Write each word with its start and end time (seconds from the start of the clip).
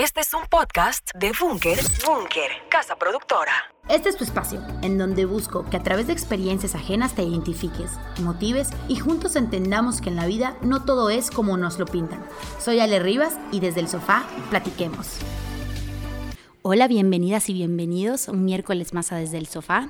Este 0.00 0.20
es 0.20 0.32
un 0.32 0.46
podcast 0.48 1.10
de 1.14 1.30
Bunker, 1.38 1.78
Bunker, 2.06 2.50
casa 2.70 2.96
productora. 2.96 3.52
Este 3.90 4.08
es 4.08 4.16
tu 4.16 4.24
espacio, 4.24 4.58
en 4.80 4.96
donde 4.96 5.26
busco 5.26 5.68
que 5.68 5.76
a 5.76 5.82
través 5.82 6.06
de 6.06 6.14
experiencias 6.14 6.74
ajenas 6.74 7.14
te 7.14 7.22
identifiques, 7.22 7.90
motives 8.18 8.70
y 8.88 8.96
juntos 8.96 9.36
entendamos 9.36 10.00
que 10.00 10.08
en 10.08 10.16
la 10.16 10.24
vida 10.24 10.56
no 10.62 10.86
todo 10.86 11.10
es 11.10 11.30
como 11.30 11.58
nos 11.58 11.78
lo 11.78 11.84
pintan. 11.84 12.24
Soy 12.58 12.80
Ale 12.80 12.98
Rivas 12.98 13.34
y 13.52 13.60
desde 13.60 13.80
el 13.80 13.88
sofá 13.88 14.24
platiquemos. 14.48 15.18
Hola, 16.62 16.88
bienvenidas 16.88 17.48
y 17.48 17.54
bienvenidos 17.54 18.28
un 18.28 18.44
miércoles 18.44 18.92
más 18.92 19.12
a 19.12 19.16
Desde 19.16 19.38
el 19.38 19.46
Sofá. 19.46 19.88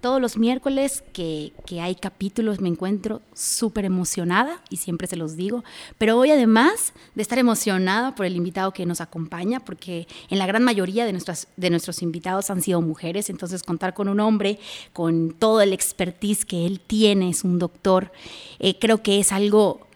Todos 0.00 0.20
los 0.20 0.36
miércoles 0.36 1.04
que, 1.12 1.52
hay 1.80 1.94
capítulos 1.94 2.60
me 2.60 2.68
encuentro 2.68 3.22
súper 3.34 3.84
emocionada 3.84 4.60
y 4.68 4.78
siempre 4.78 5.06
se 5.06 5.14
los 5.14 5.36
digo, 5.36 5.62
pero 5.96 6.18
hoy 6.18 6.32
además 6.32 6.92
de 7.14 7.22
estar 7.22 7.38
emocionada 7.38 8.16
por 8.16 8.26
el 8.26 8.34
invitado 8.34 8.72
que 8.72 8.84
nos 8.84 9.00
acompaña, 9.00 9.60
porque 9.60 10.08
en 10.28 10.40
la 10.40 10.46
gran 10.48 10.64
mayoría 10.64 11.06
de, 11.06 11.16
de 11.56 11.70
nuestros 11.70 12.02
invitados 12.02 12.50
han 12.50 12.62
sido 12.62 12.80
mujeres, 12.80 13.30
entonces 13.30 13.62
contar 13.62 13.94
con 13.94 14.08
un 14.08 14.18
hombre 14.18 14.58
con 14.92 15.30
todo 15.30 15.60
el 15.60 15.72
expertise 15.72 16.44
que 16.44 16.66
él 16.66 16.80
tiene, 16.80 17.30
es 17.30 17.44
un 17.44 17.60
doctor, 17.60 18.10
eh, 18.58 18.76
creo 18.80 19.04
que 19.04 19.20
es 19.20 19.30
algo 19.30 19.87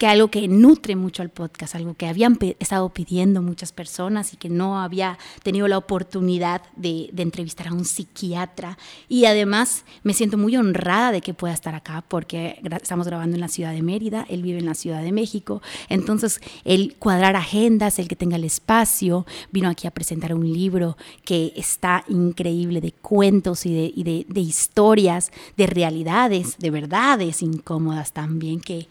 que 0.00 0.06
algo 0.06 0.28
que 0.28 0.48
nutre 0.48 0.96
mucho 0.96 1.20
al 1.20 1.28
podcast, 1.28 1.74
algo 1.74 1.92
que 1.92 2.06
habían 2.06 2.38
estado 2.58 2.88
pidiendo 2.88 3.42
muchas 3.42 3.70
personas 3.70 4.32
y 4.32 4.38
que 4.38 4.48
no 4.48 4.80
había 4.80 5.18
tenido 5.42 5.68
la 5.68 5.76
oportunidad 5.76 6.62
de, 6.74 7.10
entrevistar 7.18 7.68
a 7.68 7.74
un 7.74 7.84
psiquiatra. 7.84 8.78
Y 9.10 9.26
además 9.26 9.84
me 10.02 10.14
siento 10.14 10.38
muy 10.38 10.56
honrada 10.56 11.12
de 11.12 11.20
que 11.20 11.34
pueda 11.34 11.52
estar 11.52 11.74
acá 11.74 12.02
porque 12.08 12.62
estamos 12.80 13.06
grabando 13.06 13.36
en 13.36 13.42
la 13.42 13.48
ciudad 13.48 13.74
de 13.74 13.82
Mérida, 13.82 14.24
él 14.30 14.40
vive 14.40 14.58
en 14.58 14.64
la 14.64 14.74
Ciudad 14.74 15.02
de 15.02 15.12
México. 15.12 15.60
Entonces, 15.90 16.40
el 16.64 16.96
cuadrar 16.98 17.36
agendas, 17.36 17.98
el 17.98 18.08
que 18.08 18.16
tenga 18.16 18.36
el 18.36 18.44
espacio, 18.44 19.26
vino 19.52 19.68
aquí 19.68 19.86
a 19.86 19.90
presentar 19.90 20.32
un 20.32 20.50
libro 20.50 20.96
que 21.26 21.52
está 21.56 22.06
increíble 22.08 22.80
de 22.80 22.92
cuentos 22.92 23.66
y 23.66 23.74
de, 23.92 24.24
de 24.26 24.40
historias, 24.40 25.30
de 25.58 25.66
realidades, 25.66 26.56
de 26.56 26.70
verdades 26.70 27.42
incómodas 27.42 28.14
también 28.14 28.60
que 28.60 28.88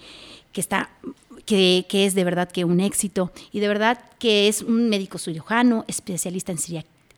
que 0.52 0.62
está 0.62 0.90
que, 1.46 1.86
que, 1.90 2.06
es 2.06 2.14
de 2.14 2.24
verdad 2.24 2.50
que 2.50 2.66
un 2.66 2.80
éxito 2.80 3.32
y 3.52 3.60
de 3.60 3.68
verdad 3.68 4.00
que 4.20 4.48
es 4.48 4.62
un 4.62 4.90
médico 4.90 5.18
cirujano, 5.18 5.86
especialista 5.88 6.52
en, 6.52 6.60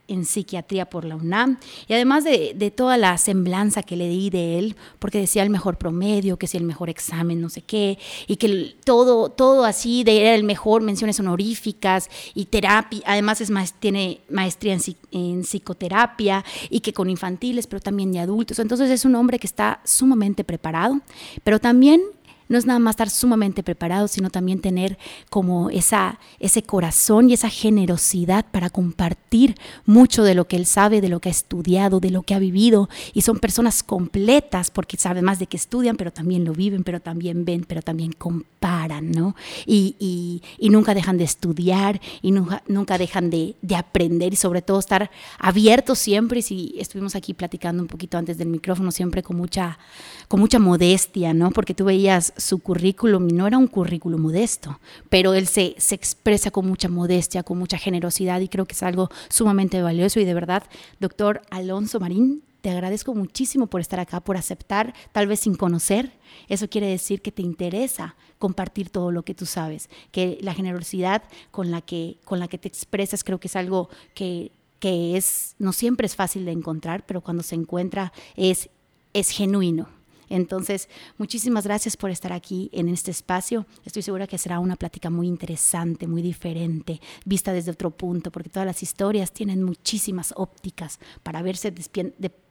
en 0.08 0.26
psiquiatría 0.26 0.90
por 0.90 1.06
la 1.06 1.16
UNAM 1.16 1.58
y 1.88 1.94
además 1.94 2.24
de, 2.24 2.54
de, 2.56 2.72
toda 2.72 2.98
la 2.98 3.18
semblanza 3.18 3.84
que 3.84 3.96
le 3.96 4.08
di 4.10 4.30
de 4.30 4.60
él, 4.60 4.76
porque 5.00 5.20
decía 5.20 5.44
el 5.44 5.50
mejor 5.50 5.78
promedio, 5.78 6.38
que 6.38 6.48
si 6.48 6.58
el 6.58 6.64
mejor 6.64 6.90
examen, 6.90 7.42
no 7.42 7.50
sé 7.50 7.62
qué, 7.62 7.98
y 8.28 8.36
que 8.36 8.76
todo, 8.84 9.30
todo 9.30 9.64
así 9.64 10.04
de 10.04 10.22
era 10.22 10.36
el 10.36 10.44
mejor, 10.44 10.82
menciones 10.82 11.20
honoríficas 11.20 12.10
y 12.34 12.46
terapia, 12.46 13.02
además 13.06 13.42
es 13.42 13.52
tiene 13.80 14.22
maestría 14.30 14.74
en, 14.74 14.82
en 15.12 15.44
psicoterapia 15.44 16.44
y 16.70 16.82
que 16.82 16.94
con 16.94 17.10
infantiles, 17.10 17.68
pero 17.68 17.82
también 17.82 18.12
de 18.12 18.20
adultos. 18.20 18.60
Entonces 18.60 18.90
es 18.90 19.06
un 19.06 19.16
hombre 19.16 19.40
que 19.40 19.48
está 19.48 19.82
sumamente 19.86 20.44
preparado, 20.44 21.00
pero 21.44 21.60
también 21.60 22.02
no 22.52 22.58
es 22.58 22.66
nada 22.66 22.80
más 22.80 22.94
estar 22.94 23.10
sumamente 23.10 23.64
preparado, 23.64 24.10
sino 24.10 24.30
también 24.30 24.60
tener 24.60 24.98
como 25.30 25.70
esa, 25.70 26.20
ese 26.38 26.64
corazón 26.64 27.30
y 27.30 27.34
esa 27.34 27.50
generosidad 27.50 28.46
para 28.52 28.70
compartir 28.70 29.56
mucho 29.86 30.24
de 30.24 30.36
lo 30.36 30.50
que 30.50 30.58
él 30.58 30.66
sabe, 30.66 31.00
de 31.00 31.08
lo 31.08 31.22
que 31.22 31.30
ha 31.30 31.32
estudiado, 31.32 32.02
de 32.02 32.10
lo 32.10 32.24
que 32.24 32.34
ha 32.34 32.40
vivido. 32.40 32.90
Y 33.14 33.22
son 33.22 33.40
personas 33.40 33.84
completas 33.84 34.70
porque 34.70 34.98
saben 34.98 35.24
más 35.24 35.40
de 35.40 35.48
que 35.48 35.56
estudian, 35.56 35.96
pero 35.96 36.12
también 36.12 36.44
lo 36.44 36.52
viven, 36.52 36.84
pero 36.84 37.00
también 37.00 37.46
ven, 37.46 37.64
pero 37.66 37.82
también 37.82 38.12
comparan, 38.12 39.12
¿no? 39.12 39.34
Y, 39.66 40.42
nunca 40.72 40.94
dejan 40.94 41.18
de 41.18 41.26
estudiar 41.26 42.00
y 42.22 42.32
nunca, 42.32 42.64
nunca 42.68 42.98
dejan 42.98 43.30
de, 43.30 43.56
de 43.62 43.76
aprender 43.76 44.34
y 44.34 44.38
sobre 44.38 44.62
todo 44.62 44.80
estar 44.80 45.10
abiertos 45.38 46.00
siempre. 46.00 46.40
Y 46.40 46.42
si 46.42 46.76
estuvimos 46.78 47.16
aquí 47.16 47.34
platicando 47.34 47.82
un 47.82 47.88
poquito 47.88 48.18
antes 48.18 48.38
del 48.38 48.48
micrófono, 48.50 48.92
siempre 48.92 49.24
con 49.24 49.38
mucha, 49.38 49.80
con 50.28 50.40
mucha 50.42 50.60
modestia, 50.60 51.34
¿no? 51.34 51.52
Porque 51.52 51.74
tú 51.74 51.86
veías 51.86 52.34
su 52.42 52.60
currículum 52.60 53.28
no 53.28 53.48
era 53.48 53.58
un 53.58 53.68
currículum 53.68 54.22
modesto, 54.22 54.80
pero 55.10 55.34
él 55.34 55.48
se, 55.48 55.76
se 55.78 55.96
expresa 55.96 56.52
con 56.52 56.68
mucha 56.68 56.90
modestia, 56.90 57.44
con 57.44 57.58
mucha 57.58 57.78
generosidad 57.78 58.42
y 58.42 58.48
creo 58.48 58.66
que 58.66 58.74
es 58.74 58.84
algo 58.84 59.10
sumamente 59.30 59.82
valioso 59.82 60.20
y 60.20 60.26
de 60.26 60.34
verdad, 60.34 60.64
doctor 61.00 61.42
Alonso 61.50 62.00
Marín, 62.00 62.44
te 62.62 62.70
agradezco 62.70 63.16
muchísimo 63.16 63.68
por 63.68 63.82
estar 63.82 64.00
acá, 64.00 64.20
por 64.20 64.38
aceptar, 64.38 64.94
tal 65.12 65.28
vez 65.28 65.42
sin 65.42 65.56
conocer. 65.56 66.12
Eso 66.48 66.70
quiere 66.70 66.88
decir 66.88 67.22
que 67.22 67.32
te 67.32 67.42
interesa 67.42 68.16
compartir 68.38 68.90
todo 68.90 69.12
lo 69.12 69.24
que 69.24 69.34
tú 69.34 69.46
sabes, 69.46 69.90
que 70.12 70.38
la 70.42 70.54
generosidad 70.54 71.24
con 71.50 71.72
la 71.72 71.82
que, 71.82 72.18
con 72.24 72.40
la 72.40 72.48
que 72.48 72.58
te 72.58 72.68
expresas 72.68 73.24
creo 73.24 73.40
que 73.40 73.48
es 73.48 73.56
algo 73.56 73.90
que, 74.14 74.52
que 74.80 75.18
es, 75.18 75.56
no 75.60 75.74
siempre 75.74 76.06
es 76.06 76.16
fácil 76.16 76.46
de 76.46 76.52
encontrar, 76.52 77.06
pero 77.06 77.22
cuando 77.22 77.44
se 77.44 77.56
encuentra 77.56 78.14
es, 78.36 78.70
es 79.14 79.30
genuino. 79.30 79.90
Entonces, 80.32 80.88
muchísimas 81.18 81.66
gracias 81.66 81.98
por 81.98 82.10
estar 82.10 82.32
aquí 82.32 82.70
en 82.72 82.88
este 82.88 83.12
espacio. 83.12 83.66
Estoy 83.84 84.02
segura 84.02 84.28
que 84.28 84.38
será 84.38 84.60
una 84.60 84.78
plática 84.78 85.10
muy 85.10 85.28
interesante, 85.28 86.08
muy 86.08 86.22
diferente, 86.22 87.02
vista 87.26 87.52
desde 87.52 87.72
otro 87.72 87.92
punto, 87.92 88.32
porque 88.32 88.48
todas 88.50 88.66
las 88.66 88.82
historias 88.82 89.34
tienen 89.34 89.62
muchísimas 89.62 90.34
ópticas 90.38 91.00
para 91.22 91.42
verse, 91.42 91.74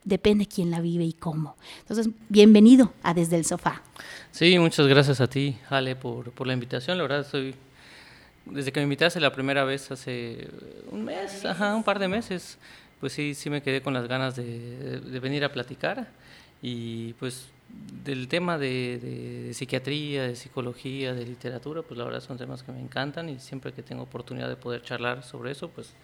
depende 0.04 0.46
quién 0.46 0.70
la 0.70 0.80
vive 0.82 1.04
y 1.04 1.14
cómo. 1.14 1.56
Entonces, 1.78 2.10
bienvenido 2.28 2.92
a 3.02 3.14
Desde 3.14 3.36
el 3.36 3.46
Sofá. 3.46 3.82
Sí, 4.30 4.58
muchas 4.58 4.86
gracias 4.86 5.22
a 5.22 5.26
ti, 5.26 5.56
Ale, 5.70 5.96
por, 5.96 6.46
la 6.46 6.52
invitación. 6.52 6.98
La 6.98 7.04
verdad, 7.04 7.20
estoy 7.20 7.54
desde 8.44 8.72
que 8.72 8.80
me 8.80 8.84
invitaste 8.84 9.20
la 9.20 9.32
primera 9.32 9.64
vez 9.64 9.90
hace 9.90 10.48
un 10.90 11.06
mes, 11.06 11.46
ajá, 11.46 11.74
un 11.74 11.82
par 11.82 11.98
de 11.98 12.08
meses, 12.08 12.58
pues 13.00 13.14
sí, 13.14 13.32
sí 13.32 13.48
me 13.48 13.62
quedé 13.62 13.80
con 13.80 13.94
las 13.94 14.06
ganas 14.06 14.36
de, 14.36 15.00
de 15.00 15.20
venir 15.20 15.44
a 15.44 15.52
platicar 15.52 16.08
y 16.60 17.14
pues 17.14 17.48
del 18.04 18.28
tema 18.28 18.58
de, 18.58 19.50
psiquiatría, 19.52 20.24
de 20.24 20.36
psicología, 20.36 21.14
de 21.14 21.26
literatura, 21.26 21.82
pues 21.82 21.98
la 21.98 22.04
verdad 22.04 22.20
son 22.20 22.38
temas 22.38 22.62
que 22.62 22.72
me 22.72 22.80
encantan 22.80 23.28
y 23.28 23.38
siempre 23.38 23.72
que 23.72 23.82
tengo 23.82 24.02
oportunidad 24.02 24.48
de 24.48 24.56
poder 24.56 24.82
charlar 24.82 25.22
sobre 25.22 25.52
eso, 25.52 25.68
pues, 25.68 25.94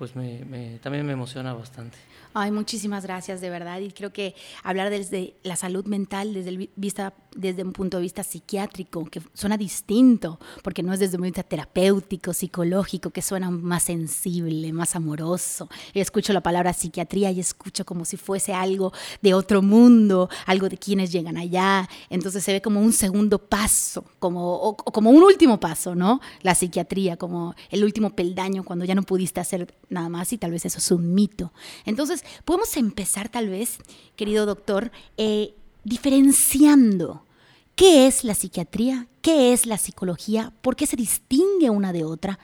pues 0.00 0.16
me, 0.16 0.78
también 0.82 1.04
me 1.04 1.12
emociona 1.12 1.52
bastante. 1.52 1.98
Ay, 2.32 2.52
muchísimas 2.52 3.04
gracias, 3.04 3.42
de 3.42 3.50
verdad. 3.50 3.80
Y 3.80 3.90
creo 3.90 4.14
que 4.14 4.34
hablar 4.62 4.88
desde 4.88 5.34
la 5.42 5.56
salud 5.56 5.84
mental, 5.84 6.32
desde, 6.32 6.48
el 6.50 6.70
vista, 6.74 7.12
desde 7.36 7.64
un 7.64 7.72
punto 7.72 7.98
de 7.98 8.04
vista 8.04 8.22
psiquiátrico, 8.22 9.04
que 9.04 9.20
suena 9.34 9.58
distinto, 9.58 10.38
porque 10.62 10.82
no 10.82 10.94
es 10.94 11.00
desde 11.00 11.16
un 11.16 11.22
punto 11.22 11.24
de 11.24 11.30
vista 11.30 11.42
terapéutico, 11.42 12.32
psicológico, 12.32 13.10
que 13.10 13.20
suena 13.20 13.50
más 13.50 13.82
sensible, 13.82 14.72
más 14.72 14.96
amoroso. 14.96 15.68
Escucho 15.92 16.32
la 16.32 16.40
palabra 16.40 16.72
psiquiatría 16.72 17.30
y 17.32 17.40
escucho 17.40 17.84
como 17.84 18.06
si 18.06 18.16
fuese 18.16 18.54
algo 18.54 18.94
de 19.20 19.34
otro 19.34 19.60
mundo, 19.60 20.30
algo 20.46 20.70
de 20.70 20.78
quienes 20.78 21.12
llegan 21.12 21.36
allá. 21.36 21.90
Entonces 22.08 22.42
se 22.42 22.52
ve 22.52 22.62
como 22.62 22.80
un 22.80 22.94
segundo 22.94 23.38
paso, 23.38 24.04
como, 24.18 24.54
o, 24.54 24.76
como 24.76 25.10
un 25.10 25.22
último 25.24 25.60
paso, 25.60 25.94
¿no? 25.94 26.22
La 26.40 26.54
psiquiatría, 26.54 27.18
como 27.18 27.54
el 27.70 27.84
último 27.84 28.10
peldaño 28.16 28.64
cuando 28.64 28.86
ya 28.86 28.94
no 28.94 29.02
pudiste 29.02 29.40
hacer 29.40 29.74
nada 29.90 30.08
más 30.08 30.32
y 30.32 30.38
tal 30.38 30.52
vez 30.52 30.64
eso 30.64 30.78
es 30.78 30.90
un 30.90 31.14
mito. 31.14 31.52
Entonces, 31.84 32.24
podemos 32.44 32.76
empezar 32.76 33.28
tal 33.28 33.48
vez, 33.48 33.78
querido 34.16 34.46
doctor, 34.46 34.90
eh, 35.16 35.54
diferenciando 35.84 37.26
qué 37.74 38.06
es 38.06 38.24
la 38.24 38.34
psiquiatría, 38.34 39.06
qué 39.22 39.52
es 39.52 39.66
la 39.66 39.76
psicología, 39.76 40.52
por 40.62 40.76
qué 40.76 40.86
se 40.86 40.96
distingue 40.96 41.70
una 41.70 41.92
de 41.92 42.04
otra. 42.04 42.38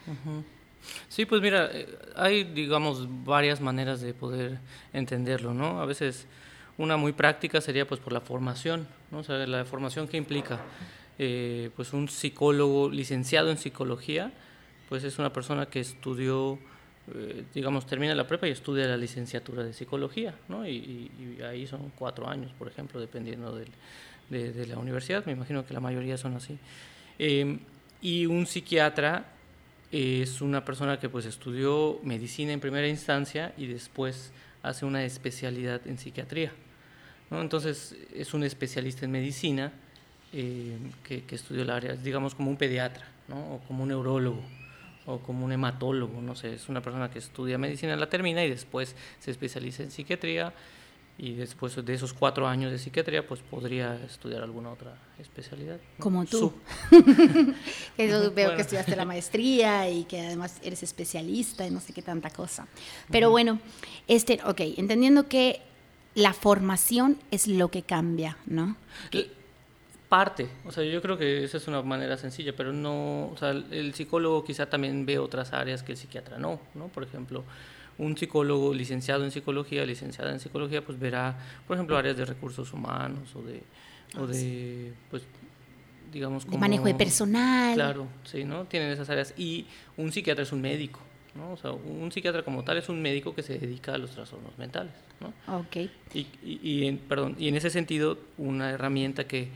Sí, 1.08 1.24
pues 1.24 1.40
mira, 1.42 1.70
eh, 1.72 1.98
hay, 2.14 2.44
digamos, 2.44 3.06
varias 3.24 3.60
maneras 3.60 4.00
de 4.00 4.14
poder 4.14 4.60
entenderlo, 4.92 5.54
¿no? 5.54 5.80
A 5.80 5.86
veces 5.86 6.26
una 6.78 6.96
muy 6.96 7.12
práctica 7.12 7.60
sería 7.60 7.86
pues 7.86 8.00
por 8.00 8.12
la 8.12 8.20
formación, 8.20 8.86
¿no? 9.10 9.18
O 9.18 9.24
sea, 9.24 9.36
la 9.46 9.64
formación 9.64 10.08
que 10.08 10.16
implica, 10.16 10.60
eh, 11.18 11.70
pues 11.76 11.92
un 11.92 12.08
psicólogo 12.08 12.90
licenciado 12.90 13.50
en 13.50 13.58
psicología, 13.58 14.32
pues 14.88 15.04
es 15.04 15.18
una 15.18 15.32
persona 15.32 15.66
que 15.66 15.80
estudió 15.80 16.58
eh, 17.14 17.44
digamos, 17.54 17.86
termina 17.86 18.14
la 18.16 18.26
prepa 18.26 18.48
y 18.48 18.50
estudia 18.50 18.86
la 18.86 18.96
licenciatura 18.96 19.62
de 19.62 19.72
psicología, 19.72 20.34
¿no? 20.48 20.66
Y, 20.66 21.10
ahí 21.48 21.66
son 21.66 21.92
cuatro 21.96 22.28
años, 22.28 22.52
por 22.58 22.66
ejemplo, 22.66 23.00
dependiendo 23.00 23.54
de, 23.54 24.66
la 24.66 24.78
universidad, 24.78 25.24
me 25.24 25.32
imagino 25.32 25.64
que 25.64 25.72
la 25.72 25.78
mayoría 25.78 26.16
son 26.16 26.34
así. 26.34 26.58
Em, 27.18 27.60
y 28.02 28.26
un 28.26 28.46
psiquiatra 28.46 29.24
es 29.92 30.40
una 30.40 30.64
persona 30.64 30.98
que 30.98 31.08
pues 31.08 31.26
estudió 31.26 32.00
medicina 32.02 32.52
en 32.52 32.58
primera 32.58 32.88
instancia 32.88 33.54
y 33.56 33.68
después 33.68 34.32
hace 34.64 34.84
una 34.84 35.04
especialidad 35.04 35.86
en 35.86 35.98
psiquiatría, 35.98 36.52
¿no? 37.30 37.40
Entonces 37.40 37.94
es 38.12 38.34
un 38.34 38.42
especialista 38.42 39.04
en 39.04 39.12
medicina 39.12 39.72
em, 40.32 40.90
que, 41.04 41.22
que 41.22 41.36
estudió 41.36 41.62
el 41.62 41.70
área, 41.70 41.94
digamos 41.94 42.34
como 42.34 42.50
un 42.50 42.56
pediatra, 42.56 43.06
¿no? 43.28 43.54
O 43.54 43.60
como 43.60 43.84
un 43.84 43.90
neurólogo 43.90 44.42
o 45.06 45.20
como 45.20 45.44
un 45.44 45.52
hematólogo, 45.52 46.20
no 46.20 46.34
sé, 46.34 46.54
es 46.54 46.68
una 46.68 46.82
persona 46.82 47.10
que 47.10 47.18
estudia 47.18 47.58
medicina, 47.58 47.96
la 47.96 48.08
termina 48.08 48.44
y 48.44 48.50
después 48.50 48.96
se 49.20 49.30
especializa 49.30 49.84
en 49.84 49.90
psiquiatría 49.90 50.52
y 51.18 51.32
después 51.32 51.82
de 51.82 51.94
esos 51.94 52.12
cuatro 52.12 52.46
años 52.46 52.70
de 52.70 52.78
psiquiatría, 52.78 53.26
pues 53.26 53.40
podría 53.40 53.94
estudiar 54.04 54.42
alguna 54.42 54.70
otra 54.70 54.98
especialidad. 55.18 55.80
Como 55.98 56.26
tú. 56.26 56.52
Veo 57.96 58.54
que 58.54 58.60
estudiaste 58.60 58.96
la 58.96 59.06
maestría 59.06 59.88
y 59.88 60.04
que 60.04 60.20
además 60.20 60.58
eres 60.62 60.82
especialista 60.82 61.66
y 61.66 61.70
no 61.70 61.80
sé 61.80 61.94
qué 61.94 62.02
tanta 62.02 62.28
cosa. 62.28 62.68
Pero 63.10 63.30
bueno, 63.30 63.60
este, 64.06 64.40
ok, 64.44 64.60
entendiendo 64.76 65.26
que 65.26 65.62
la 66.14 66.34
formación 66.34 67.18
es 67.30 67.46
lo 67.46 67.70
que 67.70 67.82
cambia, 67.82 68.36
¿no? 68.46 68.76
Parte, 70.08 70.48
o 70.64 70.70
sea, 70.70 70.84
yo 70.84 71.02
creo 71.02 71.18
que 71.18 71.42
esa 71.42 71.56
es 71.56 71.66
una 71.66 71.82
manera 71.82 72.16
sencilla, 72.16 72.54
pero 72.56 72.72
no, 72.72 73.28
o 73.28 73.36
sea, 73.36 73.50
el 73.50 73.92
psicólogo 73.92 74.44
quizá 74.44 74.66
también 74.66 75.04
ve 75.04 75.18
otras 75.18 75.52
áreas 75.52 75.82
que 75.82 75.92
el 75.92 75.98
psiquiatra 75.98 76.38
no, 76.38 76.60
¿no? 76.74 76.86
Por 76.86 77.02
ejemplo, 77.02 77.42
un 77.98 78.16
psicólogo 78.16 78.74
licenciado 78.74 79.24
en 79.24 79.30
psicología, 79.30 79.84
licenciada 79.84 80.30
en 80.30 80.40
psicología, 80.40 80.84
pues 80.84 80.98
verá, 80.98 81.36
por 81.66 81.76
ejemplo, 81.76 81.96
áreas 81.96 82.16
de 82.16 82.24
recursos 82.24 82.72
humanos 82.72 83.34
o 83.34 83.42
de, 83.42 83.62
o 84.16 84.24
ah, 84.24 84.26
de 84.26 84.92
pues, 85.10 85.22
digamos, 86.12 86.44
como... 86.44 86.58
manejo 86.58 86.84
de 86.84 86.94
personal. 86.94 87.74
Claro, 87.74 88.06
sí, 88.24 88.44
¿no? 88.44 88.64
Tienen 88.64 88.90
esas 88.90 89.08
áreas. 89.10 89.34
Y 89.36 89.66
un 89.96 90.12
psiquiatra 90.12 90.42
es 90.42 90.52
un 90.52 90.60
médico, 90.60 91.00
¿no? 91.34 91.52
O 91.52 91.56
sea, 91.56 91.72
un 91.72 92.12
psiquiatra 92.12 92.42
como 92.42 92.62
tal 92.64 92.76
es 92.76 92.88
un 92.88 93.00
médico 93.00 93.34
que 93.34 93.42
se 93.42 93.58
dedica 93.58 93.94
a 93.94 93.98
los 93.98 94.10
trastornos 94.10 94.56
mentales, 94.58 94.92
¿no? 95.20 95.58
Ok. 95.58 95.76
Y, 96.14 96.26
y, 96.44 96.86
en, 96.86 96.98
perdón, 96.98 97.34
y 97.38 97.48
en 97.48 97.56
ese 97.56 97.70
sentido, 97.70 98.18
una 98.36 98.70
herramienta 98.70 99.26
que 99.26 99.48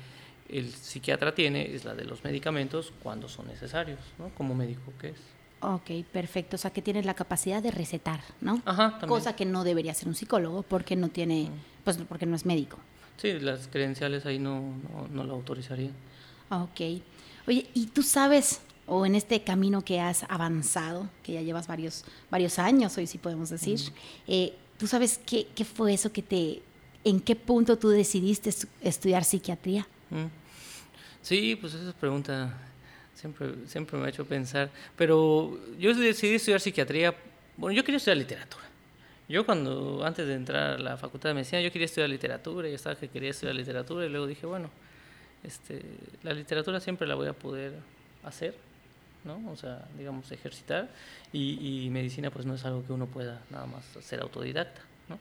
el 0.53 0.73
psiquiatra 0.73 1.35
tiene 1.35 1.75
es 1.75 1.85
la 1.85 1.95
de 1.95 2.05
los 2.05 2.25
medicamentos 2.25 2.93
cuando 3.03 3.29
son 3.29 3.47
necesarios, 3.47 4.01
¿no? 4.19 4.31
Como 4.31 4.55
médico 4.55 4.93
que 5.01 5.11
es. 5.11 5.19
Ok, 5.63 5.91
perfecto. 6.11 6.57
O 6.57 6.59
sea, 6.59 6.73
que 6.73 6.83
tienes 6.83 7.05
la 7.05 7.15
capacidad 7.15 7.63
de 7.63 7.71
recetar, 7.71 8.21
¿no? 8.41 8.63
Ajá, 8.65 8.93
también. 8.93 9.09
Cosa 9.09 9.37
que 9.37 9.45
no 9.45 9.63
debería 9.65 9.93
ser 9.95 10.09
un 10.09 10.15
psicólogo 10.15 10.63
porque 10.63 10.97
no 10.97 11.09
tiene, 11.09 11.51
pues 11.85 11.99
porque 12.09 12.27
no 12.27 12.35
es 12.35 12.47
médico. 12.47 12.79
Sí, 13.19 13.39
las 13.39 13.69
credenciales 13.69 14.25
ahí 14.25 14.39
no, 14.39 14.75
no, 15.11 15.25
lo 15.25 15.35
autorizarían. 15.35 15.93
Ok. 16.51 17.03
Oye, 17.47 17.69
¿y 17.75 17.87
tú 17.87 18.03
sabes, 18.03 18.63
o 18.87 19.05
en 19.05 19.15
este 19.15 19.43
camino 19.43 19.83
que 19.83 20.01
has 20.01 20.25
avanzado, 20.31 21.09
que 21.23 21.35
ya 21.35 21.43
llevas 21.43 21.67
varios, 21.67 22.05
varios 22.31 22.59
años, 22.59 22.97
hoy 22.97 23.07
sí 23.07 23.19
podemos 23.19 23.51
decir, 23.51 23.79
eh, 24.27 24.55
¿tú 24.79 24.87
sabes 24.87 25.21
qué, 25.27 25.47
qué, 25.55 25.67
fue 25.67 25.93
eso 25.93 26.11
que 26.11 26.23
te, 26.23 26.63
en 27.05 27.21
qué 27.21 27.37
punto 27.37 27.77
tú 27.77 27.91
decidiste 27.91 28.51
estudiar 28.81 29.25
psiquiatría? 29.25 29.87
Sí, 31.23 31.57
pues 31.57 31.75
esa 31.75 31.93
pregunta 31.93 32.53
siempre, 33.15 33.67
siempre 33.67 33.99
me 33.99 34.07
ha 34.07 34.09
hecho 34.09 34.25
pensar. 34.25 34.71
Pero 34.97 35.59
yo 35.79 35.95
decidí 35.95 36.35
estudiar 36.35 36.61
psiquiatría. 36.61 37.15
Bueno, 37.57 37.77
yo 37.77 37.85
quería 37.85 37.99
estudiar 37.99 38.17
literatura. 38.17 38.65
Yo 39.29 39.47
cuando, 39.47 40.05
antes 40.05 40.27
de 40.27 40.35
entrar 40.35 40.73
a 40.73 40.79
la 40.79 40.97
facultad 40.97 41.31
de 41.31 41.35
medicina, 41.35 41.61
yo 41.61 41.71
quería 41.71 41.85
estudiar 41.85 42.11
literatura 42.11 42.69
y 42.69 42.75
estaba 42.75 42.97
que 42.97 43.09
quería 43.09 43.31
estudiar 43.31 43.55
literatura 43.55 44.05
y 44.05 44.09
luego 44.09 44.27
dije, 44.27 44.45
bueno, 44.45 44.71
este, 45.45 45.83
la 46.25 46.33
literatura 46.33 46.81
siempre 46.81 47.07
la 47.07 47.15
voy 47.15 47.29
a 47.29 47.33
poder 47.33 47.75
hacer, 48.25 48.57
¿no? 49.25 49.41
O 49.53 49.57
sea, 49.57 49.87
digamos, 49.97 50.33
ejercitar 50.33 50.89
y, 51.33 51.85
y 51.87 51.91
medicina 51.91 52.33
pues 52.33 52.45
no 52.45 52.55
es 52.55 52.65
algo 52.65 52.85
que 52.85 52.93
uno 52.93 53.07
pueda 53.07 53.41
nada 53.51 53.67
más 53.67 53.85
ser 54.05 54.21
autodidacta, 54.21 54.81
¿no? 55.09 55.19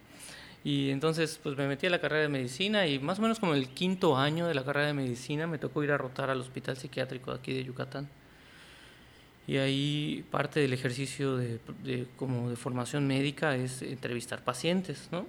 Y 0.64 0.90
entonces 0.90 1.40
pues 1.42 1.58
me 1.58 1.68
metí 1.68 1.88
a 1.88 1.90
la 1.90 2.00
carrera 2.00 2.24
de 2.24 2.30
medicina 2.30 2.86
y 2.86 3.00
más 3.00 3.20
o 3.20 3.22
menos 3.22 3.40
como 3.40 3.54
el 3.54 3.70
quinto 3.70 4.18
año 4.18 4.48
de 4.48 4.54
la 4.54 4.66
carrera 4.66 4.88
de 4.88 4.94
medicina 4.94 5.48
me 5.48 5.58
tocó 5.58 5.84
ir 5.84 5.92
a 5.92 5.98
rotar 5.98 6.30
al 6.30 6.42
hospital 6.42 6.78
psiquiátrico 6.78 7.32
aquí 7.32 7.54
de 7.54 7.64
Yucatán. 7.64 8.10
Y 9.48 9.58
ahí 9.58 10.26
parte 10.30 10.60
del 10.60 10.74
ejercicio 10.74 11.38
de, 11.38 11.60
como 12.18 12.50
de 12.50 12.56
formación 12.56 13.08
médica 13.08 13.56
es 13.56 13.82
entrevistar 13.82 14.44
pacientes, 14.44 15.10
¿no? 15.12 15.26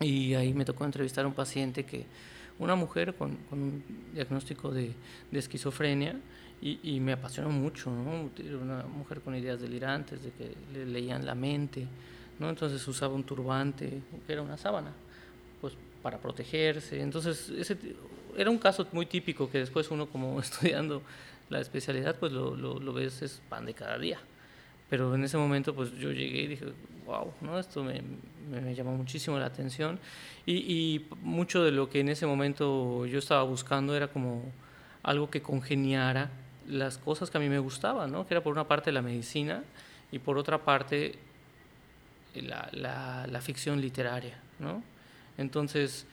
Y 0.00 0.34
ahí 0.34 0.54
me 0.54 0.64
tocó 0.64 0.84
entrevistar 0.84 1.24
a 1.24 1.28
un 1.28 1.34
paciente 1.34 1.84
que, 1.84 2.06
una 2.58 2.74
mujer 2.74 3.14
con, 3.14 3.36
con 3.50 3.62
un 3.62 3.84
diagnóstico 4.14 4.70
de, 4.70 4.92
de 5.30 5.38
esquizofrenia, 5.38 6.16
y, 6.62 6.80
y, 6.82 7.00
me 7.00 7.12
apasionó 7.12 7.50
mucho, 7.50 7.90
¿no? 7.90 8.30
Una 8.58 8.84
mujer 8.84 9.20
con 9.20 9.34
ideas 9.36 9.60
delirantes, 9.60 10.22
de 10.22 10.30
que 10.30 10.54
le 10.72 10.86
leían 10.86 11.26
la 11.26 11.34
mente, 11.34 11.86
¿no? 12.38 12.48
Entonces 12.48 12.86
usaba 12.88 13.14
un 13.14 13.24
turbante, 13.24 14.02
que 14.26 14.32
era 14.32 14.42
una 14.42 14.56
sábana, 14.56 14.92
pues 15.60 15.74
para 16.02 16.18
protegerse. 16.18 17.00
Entonces 17.00 17.50
ese, 17.50 17.76
era 18.36 18.50
un 18.50 18.58
caso 18.58 18.86
muy 18.92 19.06
típico 19.06 19.50
que 19.50 19.58
después 19.58 19.90
uno 19.90 20.06
como 20.06 20.40
estudiando 20.40 21.02
la 21.48 21.60
especialidad, 21.60 22.16
pues 22.16 22.32
lo, 22.32 22.54
lo, 22.56 22.92
ves, 22.92 23.22
es 23.22 23.40
pan 23.48 23.66
de 23.66 23.74
cada 23.74 23.98
día. 23.98 24.18
Pero 24.90 25.14
en 25.14 25.24
ese 25.24 25.36
momento 25.36 25.74
pues 25.74 25.92
yo 25.92 26.12
llegué 26.12 26.42
y 26.42 26.46
dije, 26.46 26.66
wow, 27.06 27.32
¿no? 27.40 27.58
esto 27.58 27.82
me, 27.82 28.02
me, 28.50 28.74
llamó 28.74 28.96
muchísimo 28.96 29.38
la 29.38 29.46
atención. 29.46 29.98
Y, 30.44 30.54
y, 30.54 31.06
mucho 31.22 31.62
de 31.64 31.72
lo 31.72 31.88
que 31.88 32.00
en 32.00 32.08
ese 32.08 32.26
momento 32.26 33.06
yo 33.06 33.18
estaba 33.18 33.42
buscando 33.42 33.96
era 33.96 34.08
como 34.08 34.42
algo 35.02 35.30
que 35.30 35.42
congeniara 35.42 36.30
las 36.68 36.98
cosas 36.98 37.30
que 37.30 37.38
a 37.38 37.40
mí 37.40 37.48
me 37.48 37.58
gustaban, 37.58 38.10
¿no? 38.10 38.26
que 38.26 38.34
era 38.34 38.42
por 38.42 38.52
una 38.52 38.66
parte 38.66 38.90
la 38.92 39.02
medicina 39.02 39.62
y 40.10 40.18
por 40.18 40.38
otra 40.38 40.58
parte 40.58 41.18
la, 42.42 42.68
la, 42.72 43.40
ficción 43.40 43.80
literaria, 43.80 44.38
¿no? 44.58 44.82
Entonces, 45.38 46.06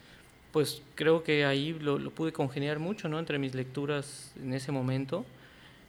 pues 0.52 0.81
creo 0.96 1.24
que 1.24 1.46
ahí 1.46 1.74
lo, 1.74 1.98
lo, 1.98 2.12
pude 2.12 2.31
congeniar 2.31 2.80
mucho, 2.80 3.08
¿no? 3.10 3.20
Entre 3.20 3.40
mis 3.40 3.56
lecturas 3.56 4.34
en 4.42 4.54
ese 4.54 4.72
momento 4.72 5.25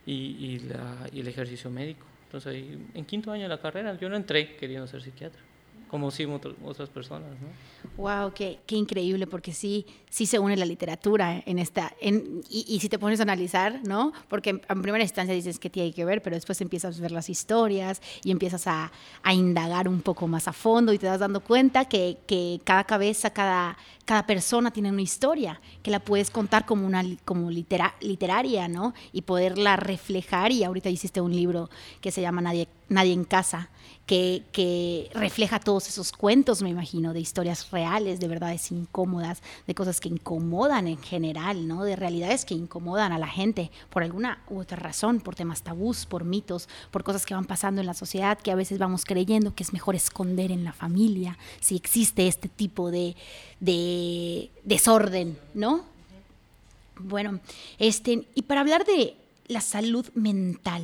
y, 0.06 0.12
y, 0.12 0.58
la, 0.60 1.08
y 1.12 1.20
el 1.20 1.28
ejercicio 1.28 1.70
médico. 1.70 2.06
Entonces, 2.26 2.52
ahí, 2.54 2.78
en 2.94 3.04
quinto 3.04 3.30
año 3.32 3.44
de 3.44 3.48
la 3.48 3.60
carrera, 3.60 3.96
yo 3.98 4.08
no 4.08 4.16
entré 4.16 4.56
queriendo 4.56 4.86
ser 4.86 5.02
psiquiatra 5.02 5.40
como 5.88 6.10
sí 6.10 6.26
otras 6.64 6.88
personas. 6.88 7.30
¿no? 7.40 7.48
Wow, 7.96 8.32
qué, 8.34 8.60
qué, 8.66 8.76
increíble, 8.76 9.26
porque 9.26 9.52
sí, 9.52 9.86
sí 10.10 10.26
se 10.26 10.38
une 10.38 10.56
la 10.56 10.64
literatura 10.64 11.42
en 11.46 11.58
esta, 11.58 11.94
en, 12.00 12.42
y, 12.48 12.80
si 12.80 12.88
te 12.88 12.98
pones 12.98 13.20
a 13.20 13.22
analizar, 13.22 13.80
¿no? 13.86 14.12
Porque 14.28 14.50
en, 14.50 14.82
primera 14.82 15.04
instancia 15.04 15.34
dices 15.34 15.58
que 15.58 15.70
tiene 15.70 15.92
que 15.92 16.04
ver, 16.04 16.22
pero 16.22 16.34
después 16.34 16.60
empiezas 16.60 16.98
a 16.98 17.02
ver 17.02 17.12
las 17.12 17.28
historias 17.28 18.02
y 18.24 18.30
empiezas 18.30 18.66
a, 18.66 18.90
a 19.22 19.34
indagar 19.34 19.88
un 19.88 20.00
poco 20.00 20.26
más 20.26 20.48
a 20.48 20.52
fondo 20.52 20.92
y 20.92 20.98
te 20.98 21.06
das 21.06 21.20
dando 21.20 21.40
cuenta 21.40 21.84
que, 21.84 22.18
que, 22.26 22.60
cada 22.64 22.84
cabeza, 22.84 23.30
cada, 23.30 23.76
cada 24.04 24.26
persona 24.26 24.70
tiene 24.70 24.90
una 24.90 25.02
historia, 25.02 25.60
que 25.82 25.90
la 25.90 26.00
puedes 26.00 26.30
contar 26.30 26.66
como 26.66 26.86
una 26.86 27.02
como 27.24 27.50
litera, 27.50 27.94
literaria, 28.00 28.68
¿no? 28.68 28.94
Y 29.12 29.22
poderla 29.22 29.76
reflejar, 29.76 30.52
y 30.52 30.64
ahorita 30.64 30.90
hiciste 30.90 31.20
un 31.20 31.34
libro 31.34 31.70
que 32.00 32.10
se 32.10 32.20
llama 32.20 32.42
Nadie, 32.42 32.68
Nadie 32.88 33.12
en 33.12 33.24
Casa, 33.24 33.70
que, 34.06 35.10
refleja 35.14 35.58
todos 35.58 35.88
esos 35.88 36.12
cuentos, 36.12 36.62
me 36.62 36.68
imagino, 36.68 37.12
de 37.12 37.20
historias 37.20 37.70
reales, 37.70 38.20
de 38.20 38.28
verdades 38.28 38.70
incómodas, 38.70 39.42
de 39.66 39.74
cosas 39.74 40.00
que 40.00 40.08
incomodan 40.08 40.86
en 40.86 40.98
general, 40.98 41.66
¿no? 41.66 41.84
De 41.84 41.96
realidades 41.96 42.44
que 42.44 42.54
incomodan 42.54 43.12
a 43.12 43.18
la 43.18 43.26
gente 43.26 43.70
por 43.90 44.02
alguna 44.02 44.42
u 44.48 44.60
otra 44.60 44.76
razón, 44.76 45.20
por 45.20 45.34
temas 45.34 45.62
tabús, 45.62 46.06
por 46.06 46.24
mitos, 46.24 46.68
por 46.90 47.04
cosas 47.04 47.24
que 47.24 47.34
van 47.34 47.44
pasando 47.44 47.80
en 47.80 47.86
la 47.86 47.94
sociedad 47.94 48.38
que 48.38 48.50
a 48.50 48.54
veces 48.54 48.78
vamos 48.78 49.04
creyendo 49.04 49.54
que 49.54 49.62
es 49.62 49.72
mejor 49.72 49.94
esconder 49.94 50.50
en 50.52 50.64
la 50.64 50.72
familia, 50.72 51.38
si 51.60 51.76
existe 51.76 52.26
este 52.26 52.48
tipo 52.48 52.90
de, 52.90 53.16
de 53.60 53.93
desorden, 54.62 55.38
¿no? 55.54 55.84
Bueno, 56.98 57.40
este, 57.78 58.26
y 58.34 58.42
para 58.42 58.60
hablar 58.60 58.84
de 58.84 59.16
la 59.46 59.60
salud 59.60 60.06
mental, 60.14 60.82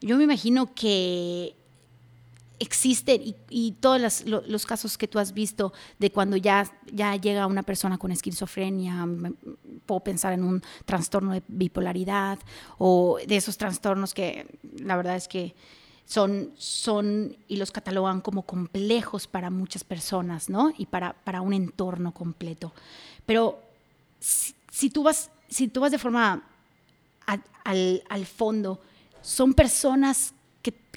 yo 0.00 0.16
me 0.16 0.24
imagino 0.24 0.74
que 0.74 1.54
existen 2.58 3.34
y, 3.50 3.72
todos 3.72 4.24
los, 4.24 4.66
casos 4.66 4.96
que 4.96 5.08
tú 5.08 5.18
has 5.18 5.32
visto 5.32 5.72
de 5.98 6.10
cuando 6.10 6.36
ya, 6.36 6.70
ya 6.90 7.14
llega 7.16 7.46
una 7.46 7.62
persona 7.62 7.98
con 7.98 8.10
esquizofrenia, 8.12 9.06
puedo 9.84 10.00
pensar 10.00 10.32
en 10.32 10.42
un 10.42 10.62
trastorno 10.84 11.32
de 11.32 11.42
bipolaridad 11.48 12.38
o 12.78 13.18
de 13.26 13.36
esos 13.36 13.58
trastornos 13.58 14.14
que 14.14 14.46
la 14.78 14.96
verdad 14.96 15.16
es 15.16 15.28
que 15.28 15.54
son, 16.06 16.52
son 16.56 17.36
y 17.48 17.56
los 17.56 17.70
catalogan 17.70 18.22
como 18.22 18.42
complejos 18.42 19.26
para 19.26 19.50
muchas 19.50 19.84
personas, 19.84 20.48
¿no? 20.48 20.72
Y 20.78 20.86
para, 20.86 21.12
para 21.12 21.42
un 21.42 21.52
entorno 21.52 22.12
completo. 22.14 22.72
Pero 23.26 23.60
si, 24.18 24.88
tú, 24.88 25.02
vas, 25.02 25.30
si 25.48 25.68
tú 25.68 25.80
vas 25.80 25.92
de 25.92 25.98
forma 25.98 26.42
al, 27.64 28.02
al 28.08 28.26
fondo, 28.26 28.80
son 29.20 29.52
personas 29.52 30.32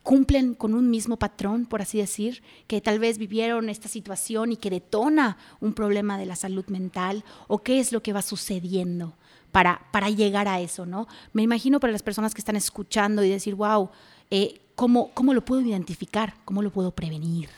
cumplen 0.03 0.53
con 0.53 0.73
un 0.73 0.89
mismo 0.89 1.17
patrón, 1.17 1.65
por 1.65 1.81
así 1.81 1.97
decir, 1.97 2.41
que 2.67 2.81
tal 2.81 2.99
vez 2.99 3.17
vivieron 3.17 3.69
esta 3.69 3.87
situación 3.87 4.51
y 4.51 4.57
que 4.57 4.69
detona 4.69 5.37
un 5.59 5.73
problema 5.73 6.17
de 6.17 6.25
la 6.25 6.35
salud 6.35 6.65
mental 6.67 7.23
o 7.47 7.59
qué 7.59 7.79
es 7.79 7.91
lo 7.91 8.01
que 8.01 8.13
va 8.13 8.21
sucediendo 8.21 9.13
para, 9.51 9.81
para 9.91 10.09
llegar 10.09 10.47
a 10.47 10.61
eso, 10.61 10.85
¿no? 10.85 11.07
Me 11.33 11.43
imagino 11.43 11.79
para 11.79 11.93
las 11.93 12.03
personas 12.03 12.33
que 12.33 12.41
están 12.41 12.55
escuchando 12.55 13.23
y 13.23 13.29
decir, 13.29 13.55
wow, 13.55 13.89
eh, 14.31 14.59
¿cómo, 14.75 15.12
¿cómo 15.13 15.33
lo 15.33 15.41
puedo 15.41 15.62
identificar? 15.62 16.36
¿Cómo 16.45 16.62
lo 16.62 16.69
puedo 16.69 16.91
prevenir? 16.91 17.50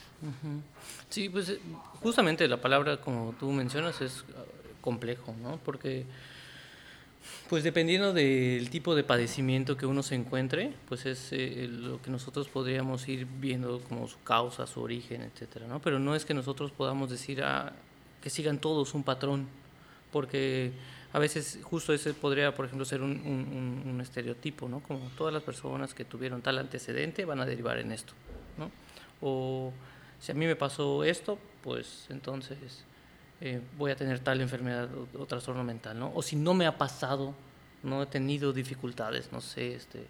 Sí, 1.09 1.29
pues 1.29 1.49
eh, 1.49 1.59
justamente 2.01 2.47
la 2.47 2.61
palabra, 2.61 3.01
como 3.01 3.33
tú 3.39 3.51
mencionas, 3.51 4.01
es 4.01 4.23
ah, 4.35 4.43
complejo, 4.81 5.35
¿no? 5.41 5.57
Porque 5.63 6.05
pues 7.49 7.63
dependiendo 7.63 8.13
del 8.13 8.69
tipo 8.69 8.95
de 8.95 9.03
padecimiento 9.03 9.77
que 9.77 9.85
uno 9.85 10.03
se 10.03 10.15
encuentre, 10.15 10.73
pues 10.87 11.05
es 11.05 11.29
eh, 11.31 11.67
lo 11.69 12.01
que 12.01 12.09
nosotros 12.09 12.47
podríamos 12.47 13.07
ir 13.07 13.25
viendo 13.25 13.81
como 13.81 14.07
su 14.07 14.21
causa, 14.23 14.65
su 14.65 14.81
origen, 14.81 15.21
etcétera, 15.21 15.67
¿no? 15.67 15.81
Pero 15.81 15.99
no 15.99 16.15
es 16.15 16.25
que 16.25 16.33
nosotros 16.33 16.71
podamos 16.71 17.09
decir, 17.09 17.43
ah, 17.43 17.73
que 18.21 18.29
sigan 18.29 18.59
todos 18.59 18.93
un 18.93 19.03
patrón, 19.03 19.47
porque 20.11 20.71
a 21.13 21.19
veces 21.19 21.59
justo 21.63 21.93
ese 21.93 22.13
podría, 22.13 22.55
por 22.55 22.65
ejemplo, 22.65 22.85
ser 22.85 23.01
un, 23.01 23.11
un, 23.85 24.01
estereotipo, 24.01 24.69
¿no? 24.69 24.79
Como 24.81 25.09
todas 25.17 25.33
las 25.33 25.43
personas 25.43 25.93
que 25.93 26.05
tuvieron 26.05 26.41
tal 26.41 26.57
antecedente 26.57 27.25
van 27.25 27.41
a 27.41 27.45
derivar 27.45 27.77
en 27.79 27.91
esto, 27.91 28.13
¿no? 28.57 28.71
O 29.21 29.73
si 30.19 30.31
a 30.31 30.35
mí 30.35 30.45
me 30.45 30.55
pasó 30.55 31.03
esto, 31.03 31.37
pues 31.63 32.05
entonces 32.09 32.85
eh, 33.41 33.59
voy 33.77 33.91
a 33.91 33.95
tener 33.95 34.19
tal 34.19 34.39
enfermedad 34.39 34.89
o, 35.17 35.25
trastorno 35.25 35.63
mental, 35.63 35.99
¿no? 35.99 36.11
O 36.15 36.21
si 36.21 36.35
no 36.35 36.53
me 36.53 36.65
ha 36.65 36.77
pasado, 36.77 37.33
no 37.83 38.03
he 38.03 38.05
tenido 38.05 38.53
dificultades, 38.53 39.31
no 39.31 39.41
sé, 39.41 39.75
este... 39.75 40.07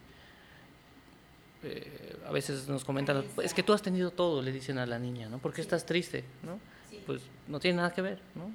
Eh, 1.64 2.18
a 2.28 2.32
veces 2.32 2.68
nos 2.68 2.84
comentan, 2.84 3.24
es 3.44 3.54
que 3.54 3.62
tú 3.62 3.74
has 3.74 3.84
tenido 3.84 4.10
todo, 4.12 4.42
le 4.42 4.52
dicen 4.52 4.80
a 4.80 4.86
la 4.86 4.98
niña, 4.98 5.30
¿no? 5.30 5.38
¿Por 5.38 5.54
qué 5.54 5.62
estás 5.62 5.86
triste? 5.86 6.24
¿no? 6.44 6.60
Pues 7.06 7.22
no 7.48 7.60
tiene 7.60 7.78
nada 7.78 7.94
que 7.94 8.02
ver, 8.02 8.20
¿no? 8.36 8.52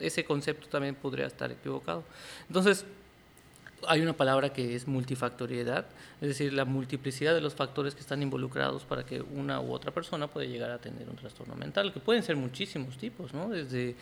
Ese 0.00 0.24
concepto 0.24 0.68
también 0.68 0.94
podría 0.94 1.26
estar 1.26 1.50
equivocado. 1.50 2.04
Entonces, 2.48 2.84
hay 3.88 4.00
una 4.00 4.12
palabra 4.12 4.52
que 4.52 4.74
es 4.74 4.86
multifactoriedad, 4.86 5.86
es 6.20 6.28
decir, 6.28 6.52
la 6.52 6.64
multiplicidad 6.64 7.34
de 7.34 7.40
los 7.40 7.54
factores 7.54 7.94
que 7.94 8.00
están 8.00 8.22
involucrados 8.22 8.84
para 8.84 9.04
que 9.04 9.20
una 9.20 9.60
u 9.60 9.72
otra 9.72 9.90
persona 9.90 10.28
pueda 10.28 10.46
llegar 10.46 10.70
a 10.70 10.78
tener 10.78 11.08
un 11.08 11.16
trastorno 11.16 11.54
mental, 11.54 11.92
que 11.92 12.00
pueden 12.00 12.22
ser 12.22 12.36
muchísimos 12.36 12.96
tipos, 12.96 13.34
¿no? 13.34 13.48
Desde 13.48 13.96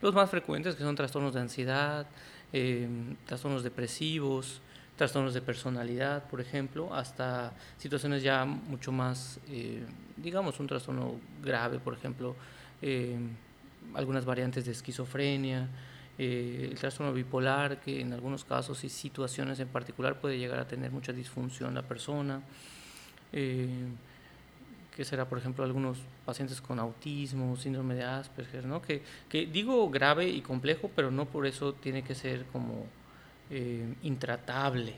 los 0.00 0.14
más 0.14 0.30
frecuentes, 0.30 0.74
que 0.74 0.82
son 0.82 0.96
trastornos 0.96 1.34
de 1.34 1.40
ansiedad, 1.40 2.06
eh, 2.52 2.88
trastornos 3.26 3.62
depresivos, 3.62 4.60
trastornos 4.96 5.34
de 5.34 5.42
personalidad, 5.42 6.24
por 6.28 6.40
ejemplo, 6.40 6.94
hasta 6.94 7.52
situaciones 7.76 8.22
ya 8.22 8.44
mucho 8.44 8.92
más, 8.92 9.38
eh, 9.48 9.84
digamos, 10.16 10.58
un 10.58 10.66
trastorno 10.66 11.20
grave, 11.42 11.78
por 11.78 11.92
ejemplo, 11.92 12.34
eh, 12.82 13.16
algunas 13.94 14.24
variantes 14.24 14.64
de 14.66 14.72
esquizofrenia, 14.72 15.68
eh, 16.18 16.68
el 16.70 16.78
trastorno 16.78 17.12
bipolar, 17.12 17.80
que 17.80 18.00
en 18.00 18.12
algunos 18.12 18.44
casos 18.44 18.84
y 18.84 18.88
situaciones 18.88 19.60
en 19.60 19.68
particular 19.68 20.20
puede 20.20 20.38
llegar 20.38 20.58
a 20.58 20.66
tener 20.66 20.90
mucha 20.90 21.12
disfunción 21.12 21.74
la 21.74 21.82
persona, 21.82 22.42
eh, 23.32 23.68
que 24.94 25.04
será, 25.04 25.28
por 25.28 25.38
ejemplo, 25.38 25.62
algunos 25.64 25.98
pacientes 26.24 26.60
con 26.60 26.78
autismo, 26.78 27.56
síndrome 27.56 27.94
de 27.94 28.04
Asperger, 28.04 28.64
que, 29.28 29.46
digo 29.46 29.90
grave 29.90 30.28
y 30.28 30.40
complejo, 30.40 30.90
pero 30.94 31.10
no 31.10 31.26
por 31.26 31.46
eso 31.46 31.74
tiene 31.74 32.02
que 32.02 32.14
ser 32.14 32.46
como 32.46 32.86
intratable, 34.02 34.94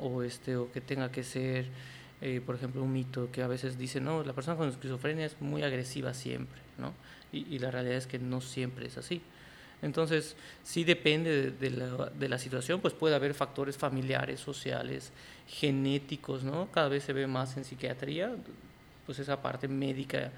o, 0.00 0.22
este, 0.22 0.56
o 0.56 0.72
que 0.72 0.80
tenga 0.80 1.10
que 1.10 1.24
ser... 1.24 1.66
por 2.46 2.54
ejemplo, 2.54 2.82
un 2.84 2.92
mito 2.92 3.30
que 3.32 3.42
a 3.42 3.48
veces 3.48 3.76
dice, 3.76 4.00
no, 4.00 4.22
la 4.22 4.32
persona 4.32 4.56
con 4.56 4.68
esquizofrenia 4.68 5.26
es 5.26 5.38
muy 5.40 5.62
agresiva 5.64 6.14
siempre, 6.14 6.61
y, 7.32 7.58
la 7.58 7.70
realidad 7.70 7.96
es 7.96 8.06
que 8.06 8.18
no 8.18 8.40
siempre 8.40 8.86
es 8.86 8.98
así. 8.98 9.22
Entonces, 9.80 10.36
sí 10.62 10.84
depende 10.84 11.50
de, 11.50 11.70
la, 11.70 12.10
de, 12.10 12.28
la, 12.28 12.38
situación, 12.38 12.80
pues 12.80 12.94
puede 12.94 13.14
haber 13.14 13.34
factores 13.34 13.76
familiares, 13.76 14.38
sociales, 14.38 15.12
genéticos, 15.48 16.44
¿no? 16.44 16.70
Cada 16.70 16.88
vez 16.88 17.02
se 17.04 17.12
ve 17.12 17.26
más 17.26 17.56
en 17.56 17.64
psiquiatría, 17.64 18.32
pues 19.06 19.18
esa 19.18 19.42
parte 19.42 19.66
médica 19.66 20.30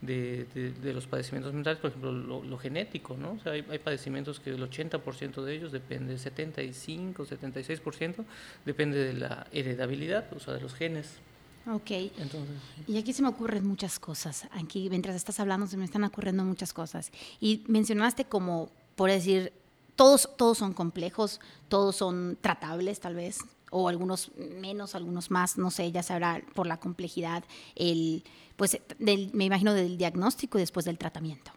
de, 0.00 0.46
de 0.80 0.92
los 0.92 1.06
padecimientos 1.06 1.52
mentales, 1.52 1.80
por 1.80 1.90
ejemplo, 1.90 2.12
lo, 2.12 2.58
genético, 2.58 3.16
¿no? 3.16 3.32
O 3.32 3.40
sea, 3.40 3.52
hay, 3.52 3.64
hay, 3.68 3.78
padecimientos 3.78 4.40
que 4.40 4.50
el 4.50 4.62
80% 4.62 5.42
de 5.42 5.54
ellos 5.54 5.72
depende, 5.72 6.12
el 6.12 6.18
75, 6.18 7.26
76% 7.26 8.24
depende 8.64 8.98
de 8.98 9.14
la 9.14 9.46
heredabilidad, 9.52 10.32
o 10.34 10.40
sea, 10.40 10.54
de 10.54 10.60
los 10.60 10.74
genes. 10.74 11.18
Ok. 11.70 11.90
y 12.86 12.98
aquí 12.98 13.12
se 13.12 13.22
me 13.22 13.28
ocurren 13.28 13.66
muchas 13.66 13.98
cosas. 13.98 14.48
Aquí, 14.52 14.88
mientras 14.88 15.14
estás 15.16 15.38
hablando, 15.38 15.66
se 15.66 15.76
me 15.76 15.84
están 15.84 16.04
ocurriendo 16.04 16.44
muchas 16.44 16.72
cosas. 16.72 17.12
Y 17.40 17.64
mencionaste 17.68 18.24
como, 18.24 18.70
por 18.96 19.10
decir, 19.10 19.52
todos, 19.94 20.30
todos 20.36 20.58
son 20.58 20.72
complejos, 20.72 21.40
todos 21.68 21.96
son 21.96 22.38
tratables, 22.40 23.00
tal 23.00 23.14
vez, 23.14 23.40
o 23.70 23.88
algunos 23.88 24.30
menos, 24.36 24.94
algunos 24.94 25.30
más, 25.30 25.58
no 25.58 25.70
sé, 25.70 25.92
ya 25.92 26.02
sabrá 26.02 26.42
por 26.54 26.66
la 26.66 26.78
complejidad, 26.78 27.44
el, 27.74 28.24
pues 28.56 28.80
me 28.98 29.44
imagino 29.44 29.74
del 29.74 29.98
diagnóstico 29.98 30.56
y 30.58 30.62
después 30.62 30.86
del 30.86 30.96
tratamiento. 30.96 31.50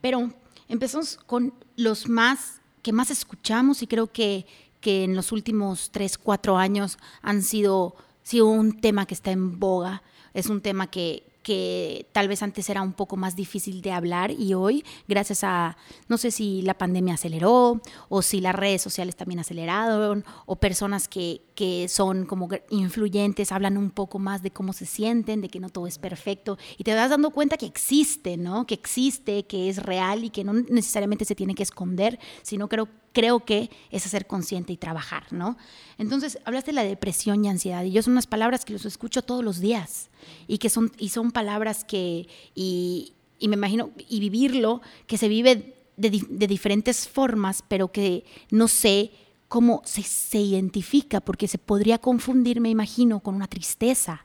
Pero 0.00 0.32
empezamos 0.68 1.16
con 1.26 1.52
los 1.76 2.08
más 2.08 2.60
que 2.82 2.92
más 2.92 3.10
escuchamos 3.10 3.82
y 3.82 3.86
creo 3.86 4.06
que, 4.06 4.46
que 4.80 5.04
en 5.04 5.14
los 5.14 5.32
últimos 5.32 5.90
tres, 5.90 6.16
cuatro 6.16 6.56
años 6.56 6.98
han 7.20 7.42
sido 7.42 7.94
sí 8.22 8.40
un 8.40 8.80
tema 8.80 9.06
que 9.06 9.14
está 9.14 9.30
en 9.30 9.58
boga, 9.58 10.02
es 10.34 10.46
un 10.46 10.60
tema 10.60 10.88
que, 10.88 11.24
que 11.42 12.06
tal 12.12 12.28
vez 12.28 12.42
antes 12.42 12.68
era 12.68 12.82
un 12.82 12.92
poco 12.92 13.16
más 13.16 13.34
difícil 13.34 13.82
de 13.82 13.92
hablar 13.92 14.30
y 14.30 14.54
hoy, 14.54 14.84
gracias 15.08 15.42
a, 15.42 15.76
no 16.08 16.18
sé 16.18 16.30
si 16.30 16.62
la 16.62 16.74
pandemia 16.74 17.14
aceleró 17.14 17.80
o 18.08 18.22
si 18.22 18.40
las 18.40 18.54
redes 18.54 18.82
sociales 18.82 19.16
también 19.16 19.40
aceleraron 19.40 20.24
o 20.46 20.56
personas 20.56 21.08
que, 21.08 21.42
que 21.54 21.88
son 21.88 22.26
como 22.26 22.48
influyentes 22.70 23.52
hablan 23.52 23.76
un 23.76 23.90
poco 23.90 24.18
más 24.18 24.42
de 24.42 24.50
cómo 24.50 24.72
se 24.72 24.86
sienten, 24.86 25.40
de 25.40 25.48
que 25.48 25.60
no 25.60 25.70
todo 25.70 25.86
es 25.86 25.98
perfecto 25.98 26.58
y 26.76 26.84
te 26.84 26.94
vas 26.94 27.10
dando 27.10 27.30
cuenta 27.30 27.56
que 27.56 27.66
existe, 27.66 28.36
¿no? 28.36 28.66
Que 28.66 28.74
existe, 28.74 29.44
que 29.44 29.68
es 29.68 29.82
real 29.82 30.24
y 30.24 30.30
que 30.30 30.44
no 30.44 30.52
necesariamente 30.52 31.24
se 31.24 31.34
tiene 31.34 31.54
que 31.54 31.62
esconder, 31.62 32.18
sino 32.42 32.68
creo 32.68 32.88
creo 33.12 33.44
que 33.44 33.70
es 33.90 34.06
hacer 34.06 34.26
consciente 34.26 34.72
y 34.72 34.76
trabajar, 34.76 35.24
¿no? 35.32 35.56
Entonces, 35.98 36.38
hablaste 36.44 36.70
de 36.70 36.76
la 36.76 36.84
depresión 36.84 37.44
y 37.44 37.48
ansiedad, 37.48 37.84
y 37.84 37.92
yo 37.92 38.02
son 38.02 38.12
unas 38.12 38.26
palabras 38.26 38.64
que 38.64 38.72
los 38.72 38.84
escucho 38.84 39.22
todos 39.22 39.44
los 39.44 39.60
días, 39.60 40.10
y 40.46 40.58
que 40.58 40.70
son, 40.70 40.92
y 40.98 41.10
son 41.10 41.32
palabras 41.32 41.84
que, 41.84 42.28
y, 42.54 43.14
me 43.40 43.54
imagino, 43.54 43.90
y 44.08 44.20
vivirlo, 44.20 44.80
que 45.06 45.18
se 45.18 45.28
vive 45.28 45.76
de, 45.96 46.10
diferentes 46.46 47.08
formas, 47.08 47.64
pero 47.66 47.92
que 47.92 48.24
no 48.50 48.68
sé 48.68 49.10
cómo 49.48 49.82
se, 49.84 50.02
se, 50.02 50.38
identifica, 50.38 51.20
porque 51.20 51.48
se 51.48 51.58
podría 51.58 51.98
confundir, 51.98 52.60
me 52.60 52.70
imagino, 52.70 53.20
con 53.20 53.34
una 53.34 53.48
tristeza, 53.48 54.24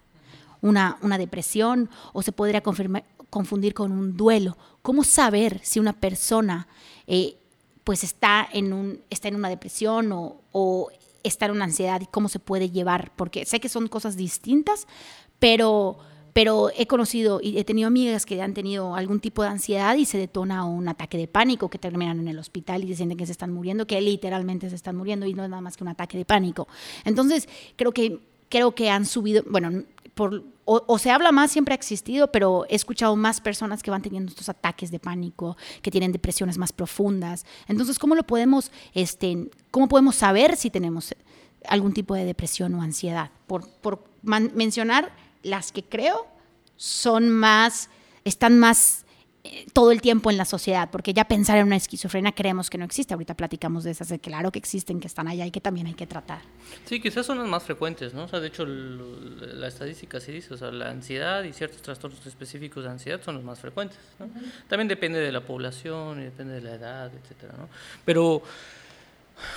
una, 0.61 0.97
una 1.01 1.17
depresión, 1.17 1.89
o 2.13 2.21
se 2.21 2.31
podría 2.31 2.61
confundir 2.61 3.73
con 3.73 3.91
un 3.91 4.15
duelo. 4.15 4.57
¿Cómo 4.81 5.03
saber 5.03 5.59
si 5.63 5.79
una 5.79 5.93
persona... 5.93 6.67
Eh, 7.07 7.37
pues 7.85 8.03
está 8.03 8.45
en, 8.51 8.73
un, 8.73 9.01
está 9.09 9.29
en 9.29 9.35
una 9.35 9.47
depresión 9.47 10.11
o, 10.11 10.41
o 10.51 10.89
está 11.23 11.45
en 11.45 11.51
una 11.51 11.65
ansiedad 11.65 12.01
y 12.01 12.07
cómo 12.07 12.27
se 12.27 12.39
puede 12.39 12.69
llevar, 12.69 13.11
porque 13.15 13.45
sé 13.45 13.59
que 13.59 13.69
son 13.69 13.87
cosas 13.87 14.17
distintas, 14.17 14.87
pero, 15.39 15.99
pero 16.33 16.71
he 16.75 16.87
conocido 16.87 17.39
y 17.41 17.59
he 17.59 17.63
tenido 17.63 17.87
amigas 17.87 18.25
que 18.25 18.41
han 18.41 18.55
tenido 18.55 18.95
algún 18.95 19.19
tipo 19.19 19.43
de 19.43 19.49
ansiedad 19.49 19.95
y 19.95 20.05
se 20.05 20.17
detona 20.17 20.65
un 20.65 20.87
ataque 20.87 21.17
de 21.17 21.27
pánico, 21.27 21.69
que 21.69 21.77
terminan 21.77 22.19
en 22.19 22.27
el 22.27 22.39
hospital 22.39 22.83
y 22.83 22.87
se 22.87 22.95
sienten 22.97 23.19
que 23.19 23.27
se 23.27 23.31
están 23.31 23.53
muriendo, 23.53 23.85
que 23.85 24.01
literalmente 24.01 24.67
se 24.69 24.75
están 24.75 24.95
muriendo 24.95 25.27
y 25.27 25.35
no 25.35 25.43
es 25.43 25.49
nada 25.49 25.61
más 25.61 25.77
que 25.77 25.83
un 25.83 25.89
ataque 25.89 26.17
de 26.17 26.25
pánico. 26.25 26.67
Entonces, 27.03 27.47
creo 27.75 27.91
que, 27.91 28.19
creo 28.49 28.73
que 28.73 28.89
han 28.89 29.05
subido, 29.05 29.43
bueno, 29.47 29.83
por 30.15 30.43
o, 30.65 30.97
se 30.97 31.11
habla 31.11 31.31
más, 31.31 31.51
siempre 31.51 31.73
ha 31.73 31.75
existido, 31.75 32.31
pero 32.31 32.65
he 32.69 32.75
escuchado 32.75 33.15
más 33.15 33.39
personas 33.39 33.83
que 33.83 33.91
van 33.91 34.01
teniendo 34.01 34.31
estos 34.31 34.49
ataques 34.49 34.89
de 34.89 34.99
pánico, 34.99 35.57
que 35.83 35.91
tienen 35.91 36.11
depresiones 36.11 36.57
más 36.57 36.73
profundas. 36.73 37.45
Entonces, 37.67 37.99
¿cómo 37.99 38.15
lo 38.15 38.23
podemos, 38.23 38.71
este, 38.93 39.49
cómo 39.69 39.87
podemos 39.87 40.15
saber 40.15 40.55
si 40.55 40.71
tenemos 40.71 41.13
algún 41.67 41.93
tipo 41.93 42.15
de 42.15 42.25
depresión 42.25 42.73
o 42.73 42.81
ansiedad? 42.81 43.29
Por, 43.45 43.67
por 43.67 44.03
mencionar 44.23 45.11
las 45.43 45.71
que 45.71 45.83
creo 45.83 46.25
son 46.77 47.29
más, 47.29 47.89
están 48.23 48.57
más 48.57 49.04
todo 49.73 49.91
el 49.91 50.01
tiempo 50.01 50.31
en 50.31 50.37
la 50.37 50.45
sociedad, 50.45 50.89
porque 50.91 51.13
ya 51.13 51.25
pensar 51.25 51.57
en 51.57 51.67
una 51.67 51.75
esquizofrenia 51.75 52.31
creemos 52.31 52.69
que 52.69 52.77
no 52.77 52.85
existe. 52.85 53.13
Ahorita 53.13 53.33
platicamos 53.35 53.83
de 53.83 53.91
esas, 53.91 54.09
de 54.09 54.19
claro 54.19 54.51
que 54.51 54.59
existen, 54.59 54.99
que 54.99 55.07
están 55.07 55.27
allá 55.27 55.45
y 55.45 55.51
que 55.51 55.61
también 55.61 55.87
hay 55.87 55.93
que 55.93 56.07
tratar. 56.07 56.39
Sí, 56.85 56.99
quizás 56.99 57.25
son 57.25 57.39
las 57.39 57.47
más 57.47 57.63
frecuentes, 57.63 58.13
¿no? 58.13 58.23
O 58.23 58.27
sea, 58.27 58.39
de 58.39 58.47
hecho, 58.47 58.65
la 58.65 59.67
estadística 59.67 60.19
sí 60.19 60.31
dice, 60.31 60.53
o 60.53 60.57
sea, 60.57 60.71
la 60.71 60.89
ansiedad 60.89 61.43
y 61.43 61.53
ciertos 61.53 61.81
trastornos 61.81 62.25
específicos 62.25 62.83
de 62.83 62.89
ansiedad 62.89 63.21
son 63.23 63.35
los 63.35 63.43
más 63.43 63.59
frecuentes, 63.59 63.99
¿no? 64.19 64.27
También 64.67 64.87
depende 64.87 65.19
de 65.19 65.31
la 65.31 65.41
población 65.41 66.21
y 66.21 66.23
depende 66.23 66.55
de 66.55 66.61
la 66.61 66.73
edad, 66.75 67.11
etcétera, 67.13 67.53
¿no? 67.57 67.69
Pero, 68.03 68.41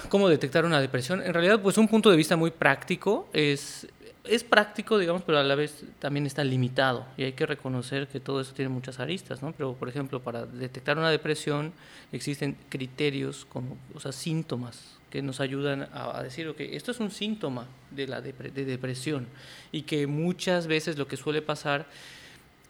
¿cómo 0.08 0.28
detectar 0.28 0.64
una 0.64 0.80
depresión? 0.80 1.22
En 1.22 1.32
realidad, 1.32 1.60
pues 1.60 1.78
un 1.78 1.88
punto 1.88 2.10
de 2.10 2.16
vista 2.16 2.36
muy 2.36 2.50
práctico 2.50 3.28
es 3.32 3.86
es 4.28 4.44
práctico, 4.44 4.98
digamos, 4.98 5.22
pero 5.22 5.38
a 5.38 5.42
la 5.42 5.54
vez 5.54 5.84
también 5.98 6.26
está 6.26 6.44
limitado 6.44 7.06
y 7.16 7.24
hay 7.24 7.32
que 7.32 7.46
reconocer 7.46 8.08
que 8.08 8.20
todo 8.20 8.40
eso 8.40 8.52
tiene 8.54 8.68
muchas 8.68 9.00
aristas, 9.00 9.42
¿no? 9.42 9.52
Pero, 9.52 9.74
por 9.74 9.88
ejemplo, 9.88 10.20
para 10.20 10.46
detectar 10.46 10.98
una 10.98 11.10
depresión 11.10 11.72
existen 12.12 12.56
criterios, 12.68 13.46
como, 13.46 13.76
o 13.94 14.00
sea, 14.00 14.12
síntomas 14.12 14.98
que 15.10 15.22
nos 15.22 15.40
ayudan 15.40 15.88
a, 15.92 16.22
decir, 16.22 16.48
ok, 16.48 16.60
esto 16.60 16.90
es 16.90 17.00
un 17.00 17.10
síntoma 17.10 17.66
de 17.90 18.06
la 18.06 18.20
de 18.20 18.32
depresión 18.64 19.26
y 19.72 19.82
que 19.82 20.06
muchas 20.06 20.66
veces 20.66 20.98
lo 20.98 21.08
que 21.08 21.16
suele 21.16 21.40
pasar 21.40 21.86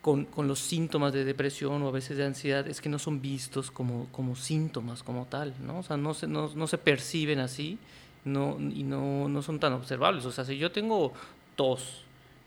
con, 0.01 0.25
con, 0.25 0.47
los 0.47 0.61
síntomas 0.61 1.13
de 1.13 1.25
depresión 1.25 1.83
o 1.83 1.89
a 1.89 1.91
veces 1.91 2.17
de 2.17 2.25
ansiedad 2.25 2.67
es 2.69 2.81
que 2.81 2.89
no 2.89 3.01
son 3.01 3.21
vistos 3.21 3.73
como, 3.73 4.07
como 4.13 4.37
síntomas 4.37 5.03
como 5.03 5.27
tal, 5.27 5.55
¿no? 5.61 5.81
O 5.81 5.83
sea, 5.83 5.97
no 5.97 6.15
se, 6.15 6.29
no, 6.29 6.51
no 6.55 6.67
se 6.69 6.79
perciben 6.79 7.41
así 7.41 7.79
no, 8.25 8.57
y 8.61 8.83
no, 8.85 9.29
no 9.29 9.43
son 9.43 9.59
tan 9.59 9.73
observables. 9.73 10.25
O 10.25 10.33
sea, 10.33 10.45
si 10.45 10.57
yo 10.59 10.71
tengo 10.71 11.13
tos 11.59 12.05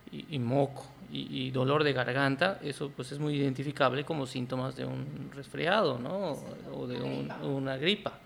y, 0.10 0.40
moco 0.40 0.86
y, 1.12 1.52
dolor 1.52 1.84
de 1.84 1.92
garganta, 1.92 2.60
eso 2.64 2.90
pues 2.96 3.12
es 3.12 3.20
muy 3.20 3.36
identificable 3.36 4.06
como 4.06 4.26
síntomas 4.26 4.78
de 4.78 4.86
un 4.86 5.30
resfriado, 5.36 6.00
¿no? 6.00 6.38
O 6.74 6.88
de 6.88 7.02
una 7.44 7.76
gripa. 7.76 8.20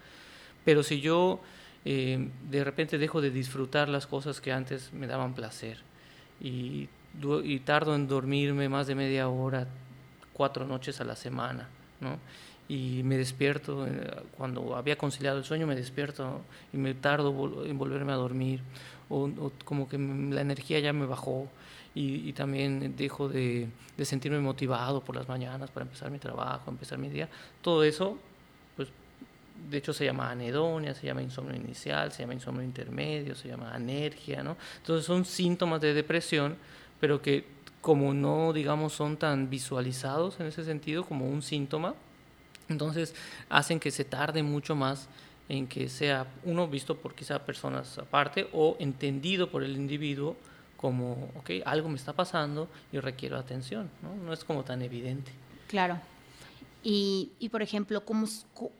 Pero 0.63 0.83
si 0.83 1.01
yo 1.01 1.41
eh, 1.83 2.29
de 2.49 2.63
repente 2.63 2.99
dejo 2.99 3.19
de 3.19 3.31
disfrutar 3.31 3.89
las 3.89 4.05
cosas 4.05 4.39
que 4.41 4.51
antes 4.51 4.93
me 4.93 5.07
daban 5.07 5.33
placer 5.33 5.79
y, 6.39 6.87
y 7.43 7.59
tardo 7.59 7.95
en 7.95 8.07
dormirme 8.07 8.69
más 8.69 8.85
de 8.85 8.93
media 8.93 9.27
hora, 9.27 9.67
cuatro 10.33 10.67
noches 10.67 11.01
a 11.01 11.03
la 11.03 11.15
semana, 11.15 11.67
¿no? 11.99 12.19
y 12.67 13.01
me 13.03 13.17
despierto, 13.17 13.85
eh, 13.85 14.23
cuando 14.37 14.75
había 14.75 14.97
conciliado 14.97 15.37
el 15.37 15.43
sueño 15.43 15.67
me 15.67 15.75
despierto 15.75 16.41
y 16.73 16.77
me 16.77 16.93
tardo 16.95 17.63
en 17.65 17.77
volverme 17.77 18.11
a 18.11 18.15
dormir, 18.15 18.61
o, 19.09 19.51
como 19.63 19.87
que 19.87 19.97
la 19.97 20.41
energía 20.41 20.79
ya 20.79 20.93
me 20.93 21.05
bajó 21.05 21.47
y, 21.93 22.33
también 22.33 22.95
dejo 22.97 23.29
de, 23.29 23.69
de, 23.95 24.05
sentirme 24.05 24.39
motivado 24.39 25.01
por 25.01 25.15
las 25.15 25.29
mañanas 25.29 25.71
para 25.71 25.85
empezar 25.85 26.11
mi 26.11 26.19
trabajo, 26.19 26.69
empezar 26.69 26.97
mi 26.97 27.07
día, 27.07 27.29
todo 27.61 27.85
eso, 27.85 28.17
pues 28.75 28.89
de 29.69 29.77
hecho 29.77 29.93
se 29.93 30.03
llama 30.03 30.29
anedonia, 30.29 30.93
se 30.93 31.07
llama 31.07 31.21
insomnio 31.21 31.55
inicial, 31.55 32.11
se 32.11 32.23
llama 32.23 32.33
insomnio 32.33 32.63
intermedio, 32.63 33.33
se 33.33 33.47
llama 33.47 33.73
anergia, 33.73 34.43
¿no? 34.43 34.57
Entonces 34.77 35.05
son 35.05 35.23
síntomas 35.23 35.79
de 35.79 35.93
depresión, 35.93 36.57
pero 36.99 37.21
que 37.21 37.45
como 37.79 38.13
no, 38.13 38.51
digamos, 38.51 38.93
son 38.93 39.15
tan 39.15 39.49
visualizados 39.49 40.39
en 40.39 40.47
ese 40.47 40.65
sentido 40.65 41.05
como 41.05 41.29
un 41.29 41.41
síntoma, 41.41 41.93
entonces 42.67 43.13
hacen 43.47 43.79
que 43.79 43.91
se 43.91 44.03
tarde 44.03 44.41
mucho 44.43 44.75
más 44.75 45.07
en 45.47 45.67
que 45.67 45.89
sea 45.89 46.27
uno 46.43 46.67
visto 46.67 46.97
por 46.97 47.13
quizá 47.13 47.39
personas 47.45 47.97
aparte 47.97 48.47
o 48.53 48.75
entendido 48.79 49.49
por 49.49 49.63
el 49.63 49.75
individuo 49.75 50.35
como, 50.77 51.29
ok, 51.37 51.51
algo 51.65 51.89
me 51.89 51.95
está 51.95 52.13
pasando 52.13 52.67
y 52.91 52.99
requiero 52.99 53.37
atención, 53.37 53.89
¿no? 54.01 54.15
No 54.23 54.33
es 54.33 54.43
como 54.43 54.63
tan 54.63 54.81
evidente. 54.81 55.31
Claro. 55.67 55.99
Y, 56.83 57.31
y 57.39 57.49
por 57.49 57.61
ejemplo, 57.61 58.05
¿cómo, 58.05 58.27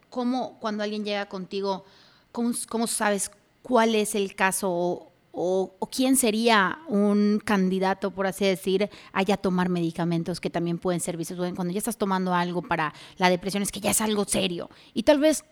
¿cómo, 0.09 0.59
cuando 0.59 0.83
alguien 0.83 1.03
llega 1.03 1.27
contigo, 1.27 1.85
cómo, 2.31 2.51
cómo 2.69 2.85
sabes 2.87 3.31
cuál 3.63 3.95
es 3.95 4.13
el 4.13 4.35
caso 4.35 5.11
o, 5.37 5.89
quién 5.91 6.15
sería 6.15 6.79
un 6.87 7.41
candidato, 7.43 8.11
por 8.11 8.27
así 8.27 8.45
decir, 8.45 8.89
a 9.11 9.37
tomar 9.37 9.69
medicamentos 9.69 10.39
que 10.39 10.49
también 10.49 10.77
pueden 10.77 11.01
ser 11.01 11.17
vistos. 11.17 11.37
Cuando 11.55 11.73
ya 11.73 11.79
estás 11.79 11.97
tomando 11.97 12.33
algo 12.33 12.61
para 12.61 12.93
la 13.17 13.29
depresión 13.29 13.63
es 13.63 13.71
que 13.71 13.81
ya 13.81 13.91
es 13.91 14.01
algo 14.01 14.25
serio 14.25 14.69
y 14.93 15.03
tal 15.03 15.19
vez 15.19 15.43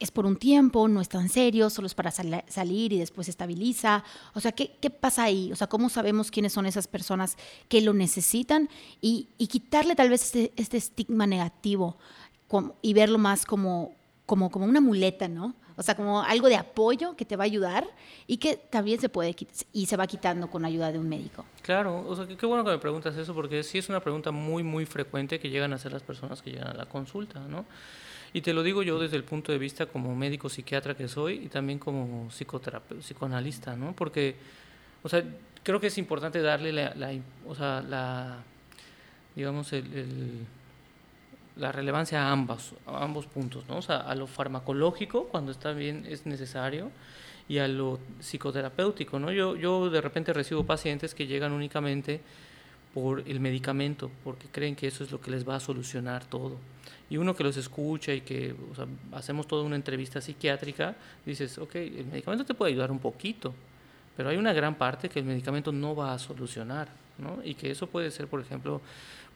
es 0.00 0.10
por 0.10 0.26
un 0.26 0.36
tiempo, 0.36 0.88
no 0.88 1.00
es 1.00 1.08
tan 1.08 1.28
serio, 1.28 1.70
solo 1.70 1.86
es 1.86 1.94
para 1.94 2.10
salir 2.10 2.92
y 2.92 2.98
después 2.98 3.26
se 3.26 3.30
estabiliza. 3.30 4.04
O 4.34 4.40
sea, 4.40 4.52
¿qué, 4.52 4.72
¿qué, 4.80 4.90
pasa 4.90 5.24
ahí? 5.24 5.52
O 5.52 5.56
sea, 5.56 5.66
¿cómo 5.66 5.88
sabemos 5.88 6.30
quiénes 6.30 6.52
son 6.52 6.66
esas 6.66 6.88
personas 6.88 7.36
que 7.68 7.80
lo 7.80 7.94
necesitan? 7.94 8.68
Y, 9.00 9.28
y 9.38 9.46
quitarle 9.46 9.94
tal 9.94 10.10
vez 10.10 10.24
este, 10.24 10.52
este 10.56 10.76
estigma 10.76 11.26
negativo 11.26 11.96
y 12.82 12.94
verlo 12.94 13.18
más 13.18 13.46
como, 13.46 13.92
como, 14.26 14.50
como 14.50 14.64
una 14.64 14.80
muleta, 14.80 15.28
¿no? 15.28 15.54
O 15.76 15.82
sea, 15.82 15.96
como 15.96 16.22
algo 16.22 16.48
de 16.48 16.56
apoyo 16.56 17.16
que 17.16 17.24
te 17.24 17.36
va 17.36 17.44
a 17.44 17.46
ayudar 17.46 17.86
y 18.28 18.36
que 18.36 18.56
también 18.56 19.00
se 19.00 19.08
puede 19.08 19.34
y 19.72 19.86
se 19.86 19.96
va 19.96 20.06
quitando 20.06 20.48
con 20.48 20.64
ayuda 20.64 20.92
de 20.92 20.98
un 21.00 21.08
médico. 21.08 21.44
Claro, 21.62 22.06
o 22.06 22.14
sea, 22.14 22.28
qué 22.28 22.46
bueno 22.46 22.64
que 22.64 22.70
me 22.70 22.78
preguntas 22.78 23.16
eso 23.16 23.34
porque 23.34 23.62
sí 23.64 23.78
es 23.78 23.88
una 23.88 24.00
pregunta 24.00 24.30
muy, 24.30 24.62
muy 24.62 24.86
frecuente 24.86 25.40
que 25.40 25.50
llegan 25.50 25.72
a 25.72 25.76
hacer 25.76 25.92
las 25.92 26.02
personas 26.02 26.42
que 26.42 26.52
llegan 26.52 26.68
a 26.68 26.74
la 26.74 26.86
consulta, 26.86 27.40
¿no? 27.40 27.64
Y 28.34 28.40
te 28.42 28.52
lo 28.52 28.64
digo 28.64 28.82
yo 28.82 28.98
desde 28.98 29.16
el 29.16 29.22
punto 29.22 29.52
de 29.52 29.58
vista 29.58 29.86
como 29.86 30.14
médico 30.16 30.48
psiquiatra 30.48 30.96
que 30.96 31.06
soy 31.06 31.44
y 31.44 31.48
también 31.48 31.78
como 31.78 32.28
psicoanalista, 32.28 33.76
¿no? 33.76 33.94
Porque, 33.94 34.34
o 35.04 35.08
sea, 35.08 35.22
creo 35.62 35.78
que 35.78 35.86
es 35.86 35.96
importante 35.98 36.42
darle 36.42 36.72
la, 36.72 37.12
o 37.46 37.54
sea, 37.54 38.42
digamos, 39.36 39.70
la 41.54 41.70
relevancia 41.70 42.26
a 42.26 42.32
ambos, 42.32 42.74
a 42.86 43.04
ambos 43.04 43.26
puntos, 43.26 43.64
¿no? 43.68 43.76
O 43.76 43.82
sea, 43.82 43.98
a 43.98 44.16
lo 44.16 44.26
farmacológico, 44.26 45.28
cuando 45.28 45.52
está 45.52 45.72
bien, 45.72 46.04
es 46.08 46.26
necesario, 46.26 46.90
y 47.48 47.58
a 47.58 47.68
lo 47.68 48.00
psicoterapéutico, 48.18 49.20
¿no? 49.20 49.30
Yo, 49.30 49.54
yo 49.54 49.90
de 49.90 50.00
repente 50.00 50.32
recibo 50.32 50.66
pacientes 50.66 51.14
que 51.14 51.28
llegan 51.28 51.52
únicamente 51.52 52.20
por 52.94 53.28
el 53.28 53.40
medicamento, 53.40 54.08
porque 54.22 54.46
creen 54.46 54.76
que 54.76 54.86
eso 54.86 55.02
es 55.02 55.10
lo 55.10 55.20
que 55.20 55.32
les 55.32 55.46
va 55.46 55.56
a 55.56 55.60
solucionar 55.60 56.24
todo. 56.24 56.56
Y 57.10 57.16
uno 57.16 57.34
que 57.34 57.42
los 57.42 57.56
escucha 57.56 58.14
y 58.14 58.20
que 58.20 58.54
hacemos 59.12 59.48
toda 59.48 59.64
una 59.64 59.74
entrevista 59.74 60.20
psiquiátrica, 60.20 60.94
dices, 61.26 61.58
ok, 61.58 61.74
el 61.74 62.06
medicamento 62.06 62.44
te 62.44 62.54
puede 62.54 62.72
ayudar 62.72 62.92
un 62.92 63.00
poquito, 63.00 63.52
pero 64.16 64.28
hay 64.28 64.36
una 64.36 64.52
gran 64.52 64.76
parte 64.76 65.08
que 65.08 65.18
el 65.18 65.24
medicamento 65.24 65.72
no 65.72 65.96
va 65.96 66.14
a 66.14 66.18
solucionar, 66.20 66.88
¿no? 67.18 67.40
Y 67.44 67.54
que 67.54 67.72
eso 67.72 67.88
puede 67.88 68.12
ser, 68.12 68.28
por 68.28 68.40
ejemplo, 68.40 68.80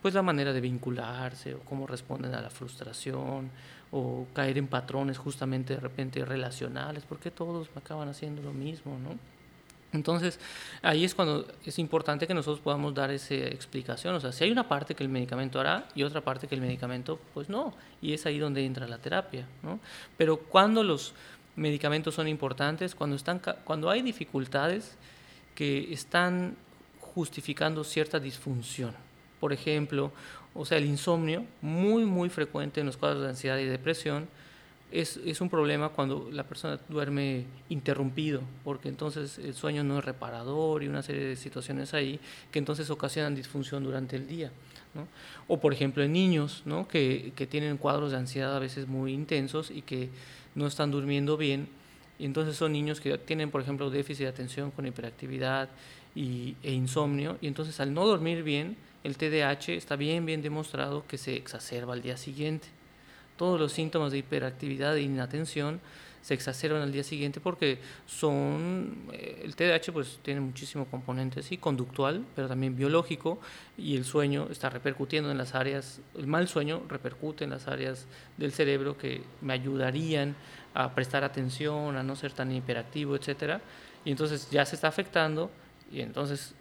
pues 0.01 0.13
la 0.13 0.21
manera 0.21 0.53
de 0.53 0.61
vincularse 0.61 1.53
o 1.55 1.59
cómo 1.59 1.85
responden 1.85 2.33
a 2.33 2.41
la 2.41 2.49
frustración 2.49 3.51
o 3.91 4.25
caer 4.33 4.57
en 4.57 4.67
patrones 4.67 5.17
justamente 5.17 5.75
de 5.75 5.81
repente 5.81 6.23
relacionales, 6.23 7.03
porque 7.03 7.29
todos 7.29 7.67
acaban 7.75 8.07
haciendo 8.07 8.41
lo 8.41 8.53
mismo, 8.53 8.97
¿no? 8.97 9.17
Entonces, 9.91 10.39
ahí 10.81 11.03
es 11.03 11.15
cuando 11.15 11.47
es 11.65 11.79
importante 11.79 12.27
que 12.27 12.33
nosotros 12.33 12.59
podamos 12.59 12.93
dar 12.93 13.09
esa 13.09 13.33
explicación. 13.33 14.13
O 14.15 14.19
sea, 14.19 14.31
si 14.31 14.43
hay 14.43 14.51
una 14.51 14.67
parte 14.67 14.93
que 14.93 15.03
el 15.03 15.09
medicamento 15.09 15.59
hará 15.59 15.87
y 15.95 16.03
otra 16.03 16.21
parte 16.21 16.47
que 16.47 16.55
el 16.55 16.61
medicamento, 16.61 17.19
pues 17.33 17.49
no. 17.49 17.73
Y 18.01 18.13
es 18.13 18.25
ahí 18.25 18.37
donde 18.37 18.65
entra 18.65 18.87
la 18.87 18.99
terapia, 18.99 19.47
¿no? 19.63 19.79
Pero 20.17 20.37
cuando 20.37 20.83
los 20.83 21.13
medicamentos 21.55 22.15
son 22.15 22.27
importantes, 22.27 22.93
cuando, 22.93 23.15
están, 23.15 23.41
cuando 23.63 23.89
hay 23.89 24.01
dificultades 24.01 24.95
que 25.55 25.91
están 25.91 26.55
justificando 26.99 27.83
cierta 27.83 28.19
disfunción, 28.19 28.93
por 29.39 29.53
ejemplo, 29.53 30.11
o 30.53 30.65
sea, 30.65 30.77
el 30.77 30.85
insomnio, 30.85 31.45
muy, 31.61 32.05
muy 32.05 32.29
frecuente 32.29 32.79
en 32.79 32.85
los 32.85 32.97
cuadros 32.97 33.23
de 33.23 33.29
ansiedad 33.29 33.57
y 33.57 33.65
depresión, 33.65 34.27
es, 34.91 35.17
es, 35.17 35.41
un 35.41 35.49
problema 35.49 35.89
cuando 35.89 36.29
la 36.31 36.43
persona 36.43 36.79
duerme 36.89 37.45
interrumpido, 37.69 38.41
porque 38.63 38.89
entonces 38.89 39.37
el 39.39 39.53
sueño 39.53 39.83
no 39.83 39.99
es 39.99 40.05
reparador 40.05 40.83
y 40.83 40.87
una 40.87 41.03
serie 41.03 41.25
de 41.25 41.35
situaciones 41.35 41.93
ahí 41.93 42.19
que 42.51 42.59
entonces 42.59 42.89
ocasionan 42.89 43.35
disfunción 43.35 43.83
durante 43.83 44.15
el 44.15 44.27
día. 44.27 44.51
O 45.47 45.59
por 45.59 45.73
ejemplo 45.73 46.03
en 46.03 46.11
niños 46.13 46.63
¿no? 46.65 46.87
que, 46.87 47.31
que, 47.35 47.45
tienen 47.45 47.77
cuadros 47.77 48.11
de 48.11 48.17
ansiedad 48.17 48.55
a 48.55 48.59
veces 48.59 48.87
muy 48.87 49.13
intensos 49.13 49.69
y 49.69 49.83
que 49.83 50.09
no 50.55 50.65
están 50.65 50.91
durmiendo 50.91 51.37
bien, 51.37 51.69
y 52.17 52.25
entonces 52.25 52.57
son 52.57 52.73
niños 52.73 52.99
que 52.99 53.17
tienen 53.17 53.49
por 53.49 53.61
ejemplo 53.61 53.89
déficit 53.89 54.23
de 54.25 54.29
atención 54.29 54.71
con 54.71 54.85
hiperactividad 54.85 55.69
y, 56.15 56.55
e 56.63 56.73
insomnio, 56.73 57.37
y 57.41 57.47
entonces 57.47 57.79
al 57.79 57.93
no 57.93 58.05
dormir 58.05 58.43
bien, 58.43 58.77
el 59.03 59.15
TDAH 59.15 59.69
está 59.69 59.95
bien, 59.95 60.25
bien 60.25 60.41
demostrado 60.41 61.05
que 61.07 61.17
se 61.17 61.35
exacerba 61.35 61.93
al 61.93 62.01
día 62.01 62.17
siguiente. 62.17 62.67
Todos 63.39 63.57
los 63.57 63.71
síntomas 63.71 64.11
de 64.11 64.17
hiperactividad 64.17 64.97
e 64.97 65.01
inatención 65.01 65.79
se 66.21 66.33
exacerban 66.33 66.81
al 66.81 66.91
día 66.91 67.05
siguiente 67.05 67.39
porque 67.39 67.79
son, 68.05 69.07
eh, 69.13 69.43
el 69.45 69.55
TDAH 69.55 69.93
pues 69.93 70.19
tiene 70.23 70.41
muchísimo 70.41 70.83
componente, 70.87 71.41
sí, 71.41 71.55
conductual, 71.55 72.25
pero 72.35 72.49
también 72.49 72.75
biológico, 72.75 73.39
y 73.77 73.95
el 73.95 74.03
sueño 74.03 74.49
está 74.51 74.69
repercutiendo 74.69 75.31
en 75.31 75.37
las 75.37 75.55
áreas, 75.55 76.01
el 76.17 76.27
mal 76.27 76.49
sueño 76.49 76.81
repercute 76.89 77.45
en 77.45 77.51
las 77.51 77.69
áreas 77.69 78.07
del 78.35 78.51
cerebro 78.51 78.97
que 78.97 79.23
me 79.39 79.53
ayudarían 79.53 80.35
a 80.73 80.93
prestar 80.93 81.23
atención, 81.23 81.95
a 81.95 82.03
no 82.03 82.17
ser 82.17 82.33
tan 82.33 82.51
hiperactivo, 82.51 83.15
etcétera, 83.15 83.61
y 84.03 84.11
entonces 84.11 84.49
ya 84.51 84.65
se 84.65 84.75
está 84.75 84.89
afectando, 84.89 85.49
y 85.89 86.01
entonces 86.01 86.55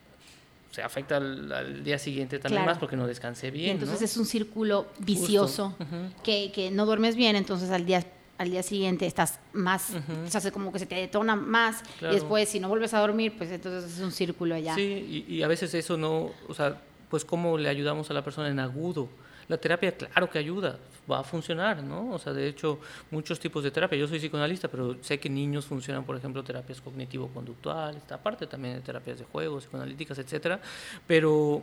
se 0.71 0.83
afecta 0.83 1.17
al, 1.17 1.83
día 1.83 1.99
siguiente 1.99 2.39
también 2.39 2.65
más 2.65 2.79
porque 2.79 2.97
no 2.97 3.07
descansé 3.07 3.51
bien. 3.51 3.73
entonces 3.73 4.03
es 4.03 4.17
un 4.17 4.27
círculo 4.27 4.87
vicioso 4.99 5.75
que, 6.23 6.53
que, 6.53 6.71
no 6.71 6.87
duermes 6.87 7.17
bien, 7.17 7.37
entonces 7.37 7.71
al 7.71 7.87
día 7.87 8.05
al 8.39 8.53
día 8.53 8.63
siguiente 8.63 9.05
estás 9.05 9.41
más, 9.53 9.89
se 10.29 10.39
hace 10.39 10.53
como 10.53 10.73
que 10.73 10.79
se 10.79 10.87
te 10.87 10.95
detona 10.95 11.35
más 11.35 11.83
y 12.01 12.15
después 12.15 12.49
si 12.49 12.61
no 12.61 12.69
vuelves 12.69 12.95
a 12.95 13.01
dormir, 13.01 13.35
pues 13.37 13.51
entonces 13.51 13.93
es 13.93 13.99
un 13.99 14.13
círculo 14.13 14.55
allá. 14.55 14.77
Sí, 14.77 15.27
y, 15.29 15.35
y 15.35 15.43
a 15.43 15.49
veces 15.49 15.75
eso 15.75 15.97
no, 15.97 16.31
o 16.47 16.55
sea, 16.55 16.81
pues 17.11 17.25
cómo 17.25 17.59
le 17.59 17.69
ayudamos 17.69 18.11
a 18.11 18.15
la 18.15 18.23
persona 18.23 18.49
en 18.49 18.61
agudo. 18.61 19.09
La 19.49 19.57
terapia, 19.57 19.97
claro 19.97 20.31
que 20.31 20.39
ayuda, 20.39 20.79
va 21.11 21.21
a 21.21 21.25
funcionar, 21.25 21.83
¿no? 21.83 22.13
O 22.13 22.19
sea, 22.19 22.33
de 22.33 22.49
hecho, 22.49 22.79
muchos 23.11 23.41
tipos 23.41 23.65
de 23.65 23.71
terapia. 23.71 23.99
Yo 23.99 24.07
soy 24.07 24.19
psicoanalista, 24.19 24.69
pero 24.69 24.97
sé 25.03 25.19
que 25.19 25.29
niños 25.29 25.67
funcionan, 25.67 26.05
por 26.05 26.17
ejemplo, 26.17 26.43
terapias 26.43 26.81
cognitivo-conductuales, 26.81 28.03
aparte 28.11 28.47
también 28.47 28.75
de 28.75 28.81
terapias 28.81 29.19
de 29.19 29.25
juegos, 29.25 29.65
psicoanalíticas, 29.65 30.19
etcétera. 30.19 30.61
Pero 31.07 31.63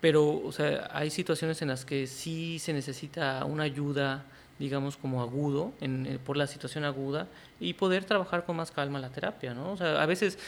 pero 0.00 0.40
o 0.44 0.52
sea, 0.52 0.90
hay 0.92 1.10
situaciones 1.10 1.62
en 1.62 1.68
las 1.68 1.84
que 1.84 2.06
sí 2.06 2.58
se 2.58 2.72
necesita 2.72 3.44
una 3.44 3.64
ayuda 3.64 4.24
digamos, 4.58 4.96
como 4.96 5.22
agudo, 5.22 5.72
en, 5.80 6.06
eh, 6.06 6.18
por 6.18 6.36
la 6.36 6.46
situación 6.46 6.84
aguda, 6.84 7.28
y 7.60 7.74
poder 7.74 8.04
trabajar 8.04 8.44
con 8.44 8.56
más 8.56 8.70
calma 8.70 8.98
la 8.98 9.10
terapia, 9.10 9.54
¿no? 9.54 9.72
O 9.72 9.76
sea, 9.76 10.02
a 10.02 10.06
veces 10.06 10.38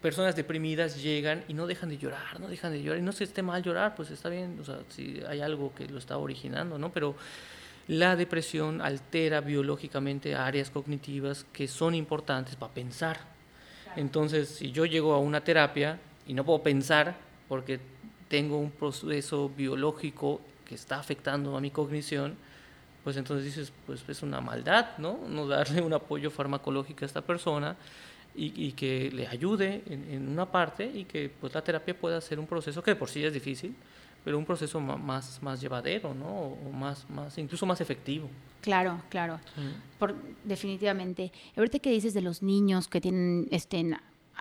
personas 0.00 0.36
deprimidas 0.36 1.02
llegan 1.02 1.44
y 1.48 1.54
no 1.54 1.66
dejan 1.66 1.88
de 1.88 1.98
llorar, 1.98 2.38
no 2.40 2.48
dejan 2.48 2.72
de 2.72 2.82
llorar, 2.82 3.00
y 3.00 3.02
no 3.02 3.12
se 3.12 3.24
esté 3.24 3.42
mal 3.42 3.62
llorar, 3.62 3.94
pues 3.94 4.10
está 4.10 4.28
bien, 4.28 4.58
o 4.60 4.64
sea, 4.64 4.78
si 4.88 5.20
hay 5.28 5.40
algo 5.40 5.74
que 5.74 5.86
lo 5.88 5.98
está 5.98 6.18
originando, 6.18 6.78
¿no? 6.78 6.92
Pero 6.92 7.16
la 7.88 8.16
depresión 8.16 8.80
altera 8.80 9.40
biológicamente 9.40 10.34
áreas 10.34 10.70
cognitivas 10.70 11.44
que 11.52 11.66
son 11.66 11.94
importantes 11.94 12.54
para 12.54 12.72
pensar. 12.72 13.18
Entonces, 13.96 14.48
si 14.48 14.70
yo 14.72 14.84
llego 14.84 15.14
a 15.14 15.18
una 15.18 15.42
terapia 15.42 15.98
y 16.26 16.34
no 16.34 16.44
puedo 16.44 16.62
pensar 16.62 17.16
porque 17.48 17.80
tengo 18.28 18.58
un 18.58 18.70
proceso 18.70 19.48
biológico 19.48 20.42
que 20.66 20.74
está 20.74 21.00
afectando 21.00 21.56
a 21.56 21.60
mi 21.62 21.70
cognición, 21.70 22.36
pues 23.08 23.16
entonces 23.16 23.46
dices, 23.46 23.72
pues 23.86 24.06
es 24.06 24.22
una 24.22 24.42
maldad, 24.42 24.98
¿no? 24.98 25.18
No 25.30 25.46
darle 25.46 25.80
un 25.80 25.94
apoyo 25.94 26.30
farmacológico 26.30 27.06
a 27.06 27.06
esta 27.06 27.22
persona 27.22 27.74
y, 28.34 28.72
que 28.72 29.10
le 29.10 29.26
ayude 29.26 29.82
en, 29.86 30.28
una 30.28 30.44
parte 30.52 30.84
y 30.84 31.06
que 31.06 31.30
pues 31.30 31.54
la 31.54 31.64
terapia 31.64 31.98
pueda 31.98 32.20
ser 32.20 32.38
un 32.38 32.46
proceso 32.46 32.82
que 32.82 32.94
por 32.94 33.08
sí 33.08 33.24
es 33.24 33.32
difícil, 33.32 33.74
pero 34.22 34.36
un 34.36 34.44
proceso 34.44 34.78
más, 34.78 35.42
más 35.42 35.58
llevadero, 35.58 36.12
¿no? 36.12 36.28
O 36.28 36.70
más, 36.70 37.08
más, 37.08 37.38
incluso 37.38 37.64
más 37.64 37.80
efectivo. 37.80 38.28
Claro, 38.60 39.00
claro. 39.08 39.40
Por, 39.98 40.14
definitivamente. 40.44 41.32
Ahorita 41.56 41.78
que 41.78 41.88
dices 41.88 42.12
de 42.12 42.20
los 42.20 42.42
niños 42.42 42.88
que 42.88 43.00
tienen 43.00 43.48
este, 43.50 43.82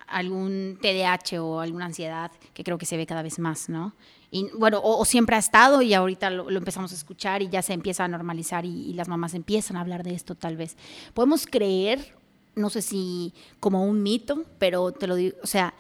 algún 0.08 0.78
TDAH 0.82 1.42
o 1.42 1.60
alguna 1.60 1.86
ansiedad, 1.86 2.32
que 2.54 2.64
creo 2.64 2.78
que 2.78 2.86
se 2.86 2.98
ve 2.98 3.06
cada 3.06 3.22
vez 3.22 3.40
más, 3.40 3.70
¿no? 3.70 3.94
Y 4.30 4.50
bueno, 4.58 4.82
o, 4.84 5.04
siempre 5.06 5.36
ha 5.38 5.40
estado 5.40 5.82
y 5.82 5.94
ahorita 5.94 6.30
lo, 6.30 6.50
empezamos 6.50 6.92
a 6.92 6.96
escuchar 6.96 7.42
y 7.42 7.50
ya 7.50 7.62
se 7.62 7.74
empieza 7.74 8.04
a 8.04 8.08
normalizar 8.08 8.66
y, 8.66 8.90
y, 8.90 8.94
las 8.94 9.08
mamás 9.08 9.34
empiezan 9.34 9.78
a 9.78 9.82
hablar 9.82 10.04
de 10.04 10.14
esto 10.14 10.36
tal 10.36 10.58
vez. 10.58 10.76
Podemos 11.14 11.48
creer 11.48 12.18
no 12.58 12.70
sé 12.70 12.82
si 12.82 13.34
como 13.60 13.86
un 13.86 14.04
mito, 14.04 14.44
pero 14.58 14.92
te 14.92 15.08
lo 15.08 15.16
digo, 15.16 15.38
o 15.44 15.48
sea, 15.48 15.74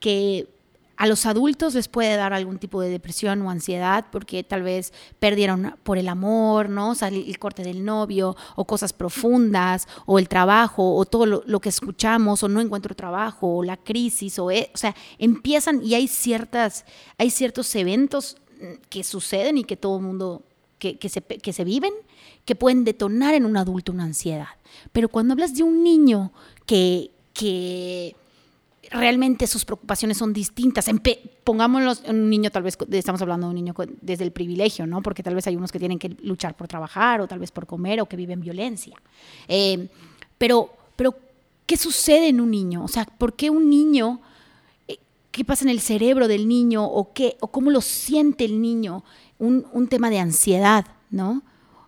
que 0.00 0.48
a 0.96 1.06
los 1.06 1.26
adultos 1.26 1.74
les 1.74 1.88
puede 1.88 2.16
dar 2.16 2.32
algún 2.32 2.58
tipo 2.58 2.80
de 2.80 2.88
depresión 2.88 3.42
o 3.42 3.50
ansiedad 3.50 4.06
porque 4.12 4.44
tal 4.44 4.62
vez 4.62 4.92
perdieron 5.18 5.76
por 5.82 5.98
el 5.98 6.08
amor, 6.08 6.68
¿no? 6.68 6.90
O 6.90 6.94
sea, 6.94 7.08
el, 7.08 7.38
corte 7.38 7.62
del 7.62 7.84
novio 7.84 8.36
o 8.56 8.64
cosas 8.64 8.92
profundas 8.92 9.88
o 10.06 10.18
el 10.18 10.28
trabajo 10.28 10.94
o 10.94 11.04
todo 11.04 11.26
lo, 11.26 11.60
que 11.60 11.68
escuchamos 11.68 12.42
o 12.42 12.48
no 12.48 12.60
encuentro 12.60 12.94
trabajo 12.94 13.56
o 13.56 13.64
la 13.64 13.76
crisis 13.76 14.38
o, 14.38 14.50
e, 14.50 14.70
o 14.74 14.76
sea, 14.76 14.94
empiezan 15.18 15.82
y 15.82 15.94
hay 15.94 16.08
ciertas, 16.08 16.84
hay 17.18 17.30
ciertos 17.30 17.74
eventos 17.74 18.36
que 18.88 19.04
suceden 19.04 19.58
y 19.58 19.64
que 19.64 19.76
todo 19.76 19.96
el 19.96 20.04
mundo, 20.04 20.42
que, 20.78 20.98
que, 20.98 21.08
se, 21.08 21.22
que 21.22 21.52
se 21.52 21.64
viven 21.64 21.92
que 22.44 22.54
pueden 22.54 22.84
detonar 22.84 23.34
en 23.34 23.46
un 23.46 23.56
adulto 23.56 23.92
una 23.92 24.04
ansiedad. 24.04 24.48
Pero 24.92 25.08
cuando 25.08 25.32
hablas 25.32 25.54
de 25.54 25.62
un 25.62 25.82
niño 25.82 26.32
que, 26.66 27.10
que 27.32 28.16
realmente 28.90 29.46
sus 29.46 29.64
preocupaciones 29.64 30.18
son 30.18 30.32
distintas. 30.32 30.86
pongámoslo 31.44 31.92
en 32.04 32.16
un 32.16 32.30
niño, 32.30 32.50
tal 32.50 32.62
vez 32.62 32.76
estamos 32.90 33.20
hablando 33.22 33.46
de 33.46 33.50
un 33.50 33.54
niño 33.54 33.74
desde 34.00 34.24
el 34.24 34.32
privilegio, 34.32 34.86
¿no? 34.86 35.02
Porque 35.02 35.22
tal 35.22 35.34
vez 35.34 35.46
hay 35.46 35.56
unos 35.56 35.72
que 35.72 35.78
tienen 35.78 35.98
que 35.98 36.10
luchar 36.22 36.56
por 36.56 36.68
trabajar 36.68 37.20
o 37.20 37.28
tal 37.28 37.38
vez 37.38 37.50
por 37.50 37.66
comer 37.66 38.00
o 38.00 38.06
que 38.06 38.16
viven 38.16 38.40
violencia. 38.40 38.96
Eh, 39.48 39.88
pero, 40.38 40.70
pero, 40.96 41.14
¿qué 41.66 41.76
sucede 41.76 42.28
en 42.28 42.40
un 42.40 42.50
niño? 42.50 42.84
O 42.84 42.88
sea, 42.88 43.04
¿por 43.04 43.34
qué 43.34 43.50
un 43.50 43.70
niño, 43.70 44.20
eh, 44.88 44.98
qué 45.30 45.44
pasa 45.44 45.64
en 45.64 45.70
el 45.70 45.80
cerebro 45.80 46.28
del 46.28 46.48
niño 46.48 46.84
o, 46.84 47.12
qué, 47.12 47.36
o 47.40 47.48
cómo 47.48 47.70
lo 47.70 47.80
siente 47.80 48.44
el 48.44 48.60
niño? 48.60 49.04
Un, 49.38 49.66
un 49.72 49.88
tema 49.88 50.10
de 50.10 50.18
ansiedad, 50.18 50.86
¿no? 51.10 51.42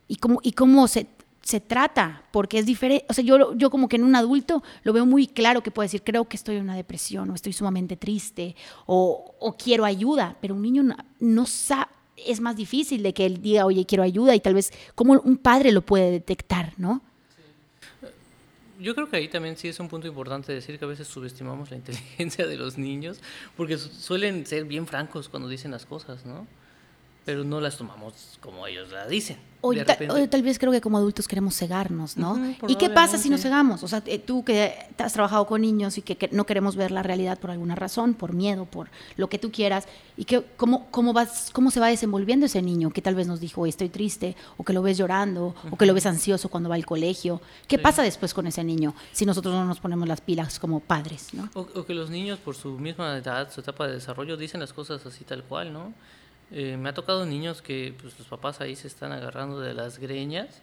y 0.09 0.17
cómo, 0.17 0.41
y 0.43 0.53
cómo 0.53 0.87
se, 0.89 1.07
se 1.47 1.61
trata, 1.61 2.25
porque 2.33 2.59
es 2.59 2.67
diferente, 2.67 3.07
o 3.09 3.13
sea, 3.13 3.23
yo, 3.23 3.55
yo 3.55 3.71
como 3.71 3.89
que 3.89 3.95
en 3.95 4.03
un 4.03 4.17
adulto 4.17 4.65
lo 4.83 4.93
veo 4.93 5.07
muy 5.07 5.29
claro 5.29 5.63
que 5.63 5.71
puede 5.71 5.85
decir, 5.85 6.03
creo 6.03 6.25
que 6.25 6.37
estoy 6.37 6.57
en 6.57 6.65
una 6.65 6.75
depresión 6.75 7.31
o 7.31 7.37
estoy 7.37 7.53
sumamente 7.53 7.97
triste 7.97 8.57
o, 8.85 9.33
o 9.39 9.57
quiero 9.57 9.85
ayuda, 9.85 10.37
pero 10.41 10.57
un 10.57 10.63
niño 10.63 10.83
no, 11.21 11.47
sabe, 11.47 11.87
es 12.17 12.41
más 12.41 12.57
difícil 12.57 13.01
de 13.05 13.15
que 13.15 13.27
él 13.27 13.41
diga, 13.41 13.65
oye, 13.65 13.87
quiero 13.87 14.03
ayuda 14.03 14.35
y 14.35 14.41
tal 14.41 14.55
vez 14.55 14.73
como 14.97 15.13
un 15.13 15.37
padre 15.37 15.71
lo 15.71 15.83
puede 15.83 16.11
detectar, 16.11 16.73
¿no? 16.79 17.01
Yo 18.81 18.97
creo 18.97 19.09
que 19.09 19.17
ahí 19.17 19.29
también 19.29 19.57
sí 19.57 19.69
es 19.69 19.79
un 19.79 19.89
punto 19.89 20.09
importante 20.09 20.53
decir 20.53 20.81
que 20.81 20.85
a 20.85 20.89
veces 20.89 21.07
subestimamos 21.07 21.71
la 21.71 21.77
inteligencia 21.81 22.49
de 22.49 22.57
los 22.57 22.77
niños, 22.77 23.21
porque 23.57 23.79
suelen 23.79 24.47
ser 24.47 24.65
bien 24.65 24.89
francos 24.89 25.29
cuando 25.29 25.49
dicen 25.49 25.71
las 25.71 25.87
cosas, 25.87 26.27
¿no? 26.27 26.45
Pero 27.27 27.45
no 27.45 27.61
las 27.61 27.77
tomamos 27.77 28.39
como 28.41 28.67
ellos 28.67 28.91
la 28.91 29.07
dicen. 29.07 29.37
O, 29.61 29.75
tal 30.31 30.43
vez 30.43 30.59
creo 30.59 30.71
que 30.71 30.81
como 30.81 30.97
adultos 30.99 31.27
queremos 31.27 31.57
cegarnos, 31.57 32.17
¿no? 32.17 32.39
¿Y 32.69 32.77
qué 32.77 32.89
pasa 32.89 33.19
si 33.19 33.29
nos 33.29 33.41
cegamos? 33.41 33.83
O 33.83 33.89
sea, 33.89 34.03
eh, 34.07 34.21
tú 34.21 34.45
que 34.45 34.75
has 34.97 35.12
trabajado 35.12 35.45
con 35.47 35.61
niños 35.62 35.99
y 35.99 36.03
que, 36.03 36.29
no 36.31 36.47
queremos 36.47 36.77
ver 36.77 36.93
la 36.93 37.03
realidad 37.03 37.39
por 37.41 37.51
alguna 37.51 37.75
razón, 37.75 38.15
por 38.15 38.33
miedo, 38.33 38.65
por 38.65 38.89
lo 39.17 39.29
que 39.29 39.39
tú 39.39 39.51
quieras, 39.51 39.89
y 40.17 40.25
que 40.25 40.45
cómo, 40.57 40.87
cómo, 40.93 41.12
vas, 41.12 41.51
cómo 41.53 41.73
se 41.73 41.81
va 41.81 41.89
desenvolviendo 41.89 42.47
ese 42.47 42.62
niño 42.62 42.91
que 42.91 43.03
tal 43.03 43.17
vez 43.17 43.27
nos 43.27 43.41
dijo, 43.41 43.67
estoy 43.67 43.89
triste, 43.89 44.37
o 44.57 44.65
que 44.65 44.73
lo 44.73 44.83
ves 44.83 44.99
llorando, 44.99 45.55
o 45.71 45.77
que 45.77 45.87
lo 45.87 45.95
ves 45.95 46.07
ansioso 46.07 46.49
cuando 46.49 46.69
va 46.69 46.77
al 46.77 46.87
colegio. 46.87 47.41
¿Qué 47.67 47.79
pasa 47.79 48.03
después 48.03 48.35
con 48.35 48.47
ese 48.47 48.62
niño 48.62 48.95
si 49.11 49.27
nosotros 49.27 49.53
no 49.53 49.65
nos 49.65 49.81
ponemos 49.81 50.07
las 50.07 50.21
pilas 50.21 50.61
como 50.61 50.79
padres, 50.79 51.35
¿no? 51.35 51.51
O, 51.55 51.67
o 51.75 51.85
que 51.85 51.95
los 51.95 52.09
niños 52.09 52.39
por 52.39 52.55
su 52.55 52.79
misma 52.79 53.17
edad, 53.17 53.51
su 53.53 53.61
etapa 53.61 53.89
de 53.89 53.95
desarrollo, 53.95 54.37
dicen 54.37 54.61
las 54.61 54.73
cosas 54.73 55.05
así 55.07 55.25
tal 55.25 55.43
cual, 55.43 55.73
¿no? 55.73 55.93
Eh, 56.51 56.77
me 56.77 56.89
ha 56.89 56.95
tocado 56.95 57.27
niños 57.27 57.61
que 57.61 57.95
pues, 58.01 58.19
los 58.19 58.29
papás 58.29 58.61
ahí 58.61 58.77
se 58.77 58.87
están 58.87 59.13
agarrando 59.13 59.61
de 59.61 59.75
las 59.75 59.99
greñas 59.99 60.63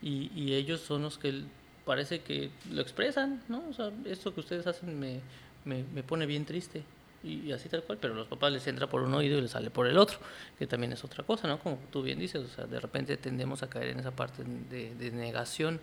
y, 0.00 0.30
y, 0.34 0.54
ellos 0.54 0.80
son 0.80 1.02
los 1.02 1.18
que 1.18 1.42
parece 1.84 2.20
que 2.20 2.50
lo 2.70 2.80
expresan, 2.80 3.42
¿no? 3.48 3.64
O 3.68 3.72
sea, 3.72 3.90
esto 4.04 4.32
que 4.34 4.40
ustedes 4.40 4.66
hacen 4.66 4.98
me, 4.98 5.20
me, 5.64 5.84
me 5.94 6.02
pone 6.02 6.26
bien 6.26 6.44
triste 6.44 6.82
y, 7.26 7.50
así 7.52 7.68
tal 7.68 7.82
cual, 7.82 7.98
pero 8.00 8.14
los 8.14 8.28
papás 8.28 8.52
les 8.52 8.66
entra 8.66 8.88
por 8.88 9.02
un 9.02 9.12
oído 9.14 9.38
y 9.38 9.40
les 9.40 9.50
sale 9.50 9.70
por 9.70 9.86
el 9.86 9.98
otro, 9.98 10.18
que 10.58 10.66
también 10.66 10.92
es 10.92 11.02
otra 11.04 11.24
cosa, 11.24 11.48
¿no? 11.48 11.58
Como 11.58 11.78
tú 11.90 12.02
bien 12.02 12.18
dices, 12.18 12.42
o 12.42 12.48
sea, 12.48 12.66
de 12.66 12.78
repente 12.78 13.16
tendemos 13.16 13.62
a 13.62 13.68
caer 13.68 13.88
en 13.88 13.98
esa 13.98 14.12
parte 14.12 14.44
de, 14.70 14.94
de 14.94 15.10
negación. 15.10 15.80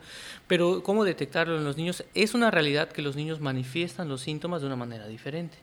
Pero 0.48 0.84
¿cómo 0.84 1.04
detectarlo 1.04 1.58
en 1.58 1.66
los 1.66 1.76
niños? 1.76 2.06
Es 2.14 2.34
una 2.34 2.50
realidad 2.50 2.90
que 2.90 3.02
los 3.02 3.16
niños 3.16 3.42
manifiestan 3.42 4.08
los 4.08 4.22
síntomas 4.22 4.62
de 4.62 4.68
una 4.68 4.78
manera 4.78 5.08
diferente. 5.08 5.58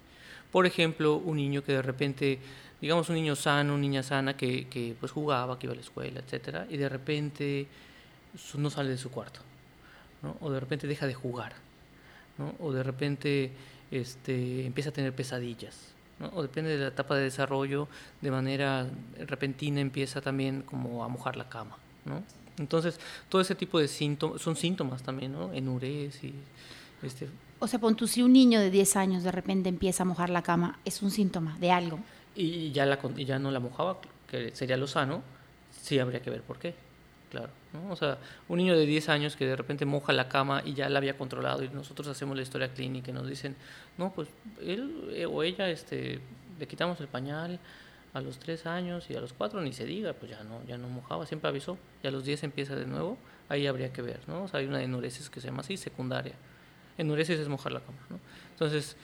Por 0.53 0.67
ejemplo, 0.67 1.17
un 1.17 1.37
niño 1.37 1.63
que 1.63 1.73
de 1.73 1.83
repente 1.83 2.41
digamos 2.81 3.09
un 3.09 3.17
niño 3.17 3.37
sano, 3.37 3.75
una 3.75 3.83
niña 3.83 4.03
sana 4.03 4.37
que, 4.37 4.97
pues 4.99 5.13
jugaba, 5.13 5.59
que 5.59 5.67
iba 5.67 5.73
a 5.73 5.77
la 5.77 5.83
escuela, 5.83 6.21
etcétera, 6.21 6.67
y 6.69 6.77
de 6.77 6.89
repente 6.89 7.67
no 8.55 8.71
sale 8.71 8.91
de 8.91 8.99
su 8.99 9.11
cuarto, 9.11 9.41
¿no? 10.23 10.37
o 10.41 10.51
de 10.51 10.61
repente 10.61 10.87
deja 10.87 11.07
de 11.07 11.15
jugar, 11.15 11.55
o 12.59 12.73
de 12.73 12.83
repente 12.83 13.51
este, 13.91 14.65
empieza 14.65 14.91
a 14.91 14.93
tener 14.93 15.15
pesadillas, 15.15 15.93
¿no? 16.19 16.31
o 16.35 16.43
depende 16.43 16.71
de 16.71 16.79
la 16.79 16.89
etapa 16.89 17.17
de 17.17 17.25
desarrollo, 17.25 17.89
de 18.21 18.31
manera 18.31 18.89
repentina 19.27 19.81
empieza 19.81 20.21
también 20.21 20.63
como 20.63 21.05
a 21.05 21.09
mojar 21.09 21.37
la 21.37 21.49
cama, 21.49 21.77
¿no? 22.05 22.23
Entonces, 22.59 23.01
todo 23.31 23.41
ese 23.41 23.55
tipo 23.55 23.79
de 23.79 23.89
síntomas, 23.89 24.43
son 24.43 24.55
síntomas 24.55 25.03
también, 25.03 25.33
¿no? 25.33 25.51
Enurez 25.55 26.23
y... 26.23 26.35
Este... 27.03 27.27
O 27.59 27.67
sea, 27.67 27.79
pon 27.79 27.97
tú, 27.97 28.07
si 28.07 28.23
un 28.23 28.35
niño 28.35 28.61
de 28.61 28.71
10 28.71 28.97
años 28.97 29.23
de 29.23 29.33
repente 29.33 29.71
empieza 29.71 30.03
a 30.03 30.07
mojar 30.07 30.29
la 30.29 30.43
cama, 30.43 30.79
es 30.85 31.01
un 31.01 31.11
síntoma 31.11 31.57
de 31.59 31.71
algo 31.71 31.99
y 32.35 32.71
ya, 32.73 32.87
la, 32.87 32.99
y 33.17 33.25
ya 33.25 33.39
no 33.39 33.51
la 33.51 33.61
mojaba, 33.61 33.99
que 34.29 34.55
sería 34.55 34.77
lo 34.77 34.87
sano, 34.87 35.23
sí 35.71 35.99
habría 35.99 36.21
que 36.21 36.31
ver 36.31 36.43
por 36.43 36.59
qué. 36.59 36.75
Claro, 37.31 37.51
¿no? 37.73 37.93
O 37.93 37.97
sea, 37.97 38.19
un 38.49 38.59
niño 38.59 38.77
de 38.77 38.87
10 38.87 39.09
años 39.09 39.37
que 39.37 39.47
de 39.47 39.55
repente 39.55 39.85
moja 39.85 40.13
la 40.13 40.29
cama 40.29 40.63
y 40.65 40.75
ya 40.75 40.89
la 40.89 40.99
había 40.99 41.17
controlado 41.17 41.63
y 41.63 41.69
nosotros 41.69 42.09
hacemos 42.09 42.37
la 42.37 42.43
historia 42.43 42.73
clínica 42.75 43.13
y 43.13 43.15
nos 43.15 43.29
dicen, 43.29 43.55
no, 43.99 44.13
pues 44.13 44.29
él 44.61 45.11
eh, 45.13 45.27
o 45.27 45.45
ella, 45.45 45.71
este, 45.71 46.19
le 46.59 46.67
quitamos 46.67 47.01
el 47.01 47.07
pañal 47.07 47.61
a 48.15 48.21
los 48.21 48.39
3 48.41 48.67
años 48.67 49.09
y 49.11 49.15
a 49.15 49.21
los 49.21 49.33
4 49.33 49.61
ni 49.61 49.73
se 49.73 49.85
diga, 49.85 50.13
pues 50.13 50.33
ya 50.33 50.43
no, 50.43 50.65
ya 50.67 50.77
no 50.77 50.89
mojaba, 50.89 51.25
siempre 51.25 51.49
avisó, 51.49 51.79
y 52.03 52.09
a 52.09 52.11
los 52.11 52.25
10 52.25 52.43
empieza 52.43 52.75
de 52.75 52.87
nuevo, 52.87 53.17
ahí 53.49 53.69
habría 53.69 53.93
que 53.93 54.03
ver, 54.03 54.21
¿no? 54.27 54.45
O 54.45 54.49
sea, 54.49 54.59
hay 54.59 54.67
una 54.67 54.83
enuresis 54.83 55.31
que 55.31 55.41
se 55.41 55.47
llama 55.47 55.61
así, 55.61 55.77
secundaria. 55.77 56.35
Enuresis 56.99 57.39
es 57.39 57.49
mojar 57.49 57.71
la 57.71 57.81
cama, 57.81 57.99
¿no? 58.09 58.19
Entonces, 58.53 58.97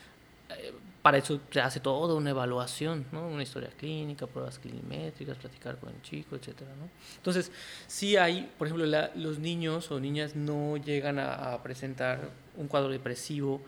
eh, 0.50 0.72
para 1.06 1.18
eso 1.18 1.38
se 1.52 1.60
hace 1.60 1.78
toda 1.78 2.16
una 2.16 2.30
evaluación, 2.30 3.06
¿no? 3.12 3.28
una 3.28 3.44
historia 3.44 3.70
clínica, 3.78 4.26
pruebas 4.26 4.58
clinimétricas, 4.58 5.38
platicar 5.38 5.78
con 5.78 5.90
el 5.90 6.02
chico, 6.02 6.34
etcétera, 6.34 6.72
¿no? 6.74 6.88
Entonces, 7.18 7.52
sí 7.86 8.16
hay, 8.16 8.50
por 8.58 8.66
ejemplo, 8.66 8.88
los 9.14 9.38
niños 9.38 9.88
o 9.92 10.00
niñas 10.00 10.34
no 10.34 10.76
llegan 10.78 11.20
a, 11.20 11.62
presentar 11.62 12.28
un 12.56 12.66
cuadro 12.66 12.88
depresivo 12.90 13.60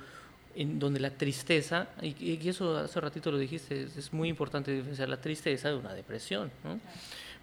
en 0.57 0.81
donde 0.81 0.99
la 0.99 1.11
tristeza, 1.11 1.87
y, 2.03 2.49
eso 2.49 2.77
hace 2.77 3.01
ratito 3.01 3.31
lo 3.31 3.39
dijiste, 3.39 3.85
es, 3.85 4.13
muy 4.13 4.29
importante 4.29 4.73
diferenciar 4.73 5.09
la 5.09 5.21
tristeza 5.21 5.69
de 5.69 5.77
una 5.77 5.95
depresión, 5.95 6.51
¿no? 6.65 6.81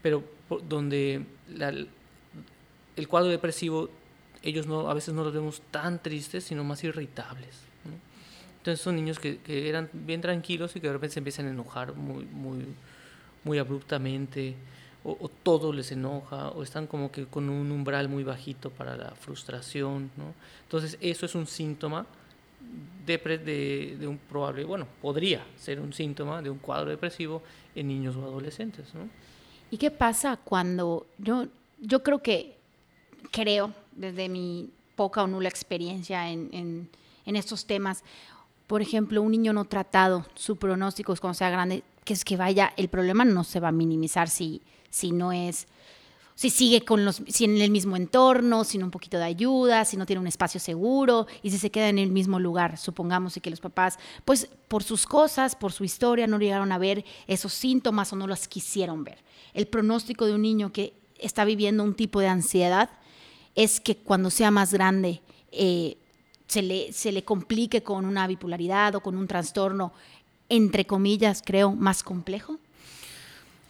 pero 0.01 0.25
donde 0.67 1.25
el 2.97 3.07
cuadro 3.07 3.29
depresivo, 3.29 3.89
ellos 4.41 4.67
no, 4.67 4.89
a 4.89 4.93
veces 4.93 5.13
no 5.13 5.23
los 5.23 5.33
vemos 5.33 5.61
tan 5.71 6.03
tristes, 6.03 6.43
sino 6.43 6.65
más 6.65 6.83
irritables. 6.83 7.64
Entonces 8.65 8.83
son 8.83 8.95
niños 8.95 9.19
que, 9.19 9.37
que, 9.37 9.69
eran 9.69 9.91
bien 9.93 10.21
tranquilos 10.21 10.75
y 10.75 10.79
que 10.79 10.87
de 10.87 10.93
repente 10.93 11.13
se 11.13 11.19
empiezan 11.19 11.45
a 11.45 11.51
enojar 11.51 11.93
muy, 11.93 12.25
muy, 12.25 12.65
muy 13.43 13.59
abruptamente, 13.59 14.55
o, 15.03 15.29
todo 15.43 15.71
les 15.71 15.91
enoja, 15.91 16.49
o 16.49 16.63
están 16.63 16.87
como 16.87 17.11
que 17.11 17.27
con 17.27 17.47
un 17.47 17.71
umbral 17.71 18.09
muy 18.09 18.23
bajito 18.23 18.71
para 18.71 18.97
la 18.97 19.11
frustración. 19.11 20.09
¿no? 20.17 20.33
Entonces 20.63 20.97
eso 20.99 21.27
es 21.27 21.35
un 21.35 21.45
síntoma 21.45 22.07
de, 23.05 23.19
de, 23.19 23.97
de, 23.99 24.07
un 24.07 24.17
probable, 24.17 24.63
bueno, 24.63 24.87
podría 24.99 25.45
ser 25.59 25.79
un 25.79 25.93
síntoma 25.93 26.41
de 26.41 26.49
un 26.49 26.57
cuadro 26.57 26.89
depresivo 26.89 27.43
en 27.75 27.87
niños 27.87 28.15
o 28.15 28.23
adolescentes. 28.23 28.95
¿no? 28.95 29.07
¿Y 29.69 29.77
qué 29.77 29.91
pasa 29.91 30.37
cuando 30.37 31.05
yo, 31.19 31.45
yo 31.79 32.01
creo 32.01 32.23
que, 32.23 32.57
creo, 33.29 33.75
desde 33.91 34.27
mi 34.27 34.71
poca 34.95 35.21
o 35.21 35.27
nula 35.27 35.49
experiencia 35.49 36.31
en, 36.31 36.49
en, 36.51 36.89
en 37.27 37.35
estos 37.35 37.67
temas, 37.67 38.03
por 38.67 38.81
ejemplo, 38.81 39.21
un 39.21 39.31
niño 39.31 39.53
no 39.53 39.65
tratado, 39.65 40.25
su 40.35 40.57
pronóstico 40.57 41.13
es 41.13 41.19
cuando 41.19 41.35
sea 41.35 41.49
grande, 41.49 41.83
que 42.03 42.13
es 42.13 42.25
que 42.25 42.37
vaya, 42.37 42.73
el 42.77 42.89
problema 42.89 43.25
no 43.25 43.43
se 43.43 43.59
va 43.59 43.69
a 43.69 43.71
minimizar 43.71 44.29
si, 44.29 44.61
si 44.89 45.11
no 45.11 45.31
es 45.31 45.67
si 46.35 46.49
sigue 46.49 46.81
con 46.81 47.05
los, 47.05 47.21
si 47.27 47.45
en 47.45 47.61
el 47.61 47.71
mismo 47.71 47.95
entorno, 47.95 48.65
sin 48.65 48.83
un 48.83 48.91
poquito 48.91 49.17
de 49.17 49.23
ayuda, 49.23 49.85
si 49.85 49.95
no 49.95 50.05
tiene 50.05 50.19
un 50.19 50.27
espacio 50.27 50.59
seguro 50.59 51.27
y 51.41 51.49
si 51.49 51.57
se 51.57 51.71
queda 51.71 51.87
en 51.87 51.97
el 51.97 52.11
mismo 52.11 52.39
lugar, 52.39 52.77
supongamos 52.77 53.37
y 53.37 53.41
que 53.41 53.49
los 53.49 53.61
papás, 53.61 53.97
pues 54.25 54.49
por 54.67 54.83
sus 54.83 55.07
cosas, 55.07 55.55
por 55.55 55.71
su 55.71 55.85
historia, 55.85 56.27
no 56.27 56.37
llegaron 56.37 56.73
a 56.73 56.77
ver 56.77 57.05
esos 57.27 57.53
síntomas 57.53 58.11
o 58.11 58.17
no 58.17 58.27
los 58.27 58.49
quisieron 58.49 59.05
ver. 59.05 59.23
El 59.53 59.67
pronóstico 59.67 60.25
de 60.25 60.35
un 60.35 60.41
niño 60.41 60.73
que 60.73 60.93
está 61.17 61.45
viviendo 61.45 61.83
un 61.83 61.95
tipo 61.95 62.19
de 62.19 62.27
ansiedad 62.27 62.89
es 63.55 63.79
que 63.79 63.95
cuando 63.95 64.29
sea 64.29 64.51
más 64.51 64.73
grande 64.73 65.21
eh, 65.53 65.97
se, 66.47 66.61
le, 66.61 66.91
se 66.93 67.11
le 67.11 67.23
complique 67.23 67.83
con 67.83 68.05
una 68.05 68.27
bipolaridad 68.27 68.95
o 68.95 69.01
con 69.01 69.17
un 69.17 69.27
trastorno, 69.27 69.93
entre 70.49 70.85
comillas, 70.85 71.41
creo, 71.45 71.71
más 71.71 72.03
complejo. 72.03 72.59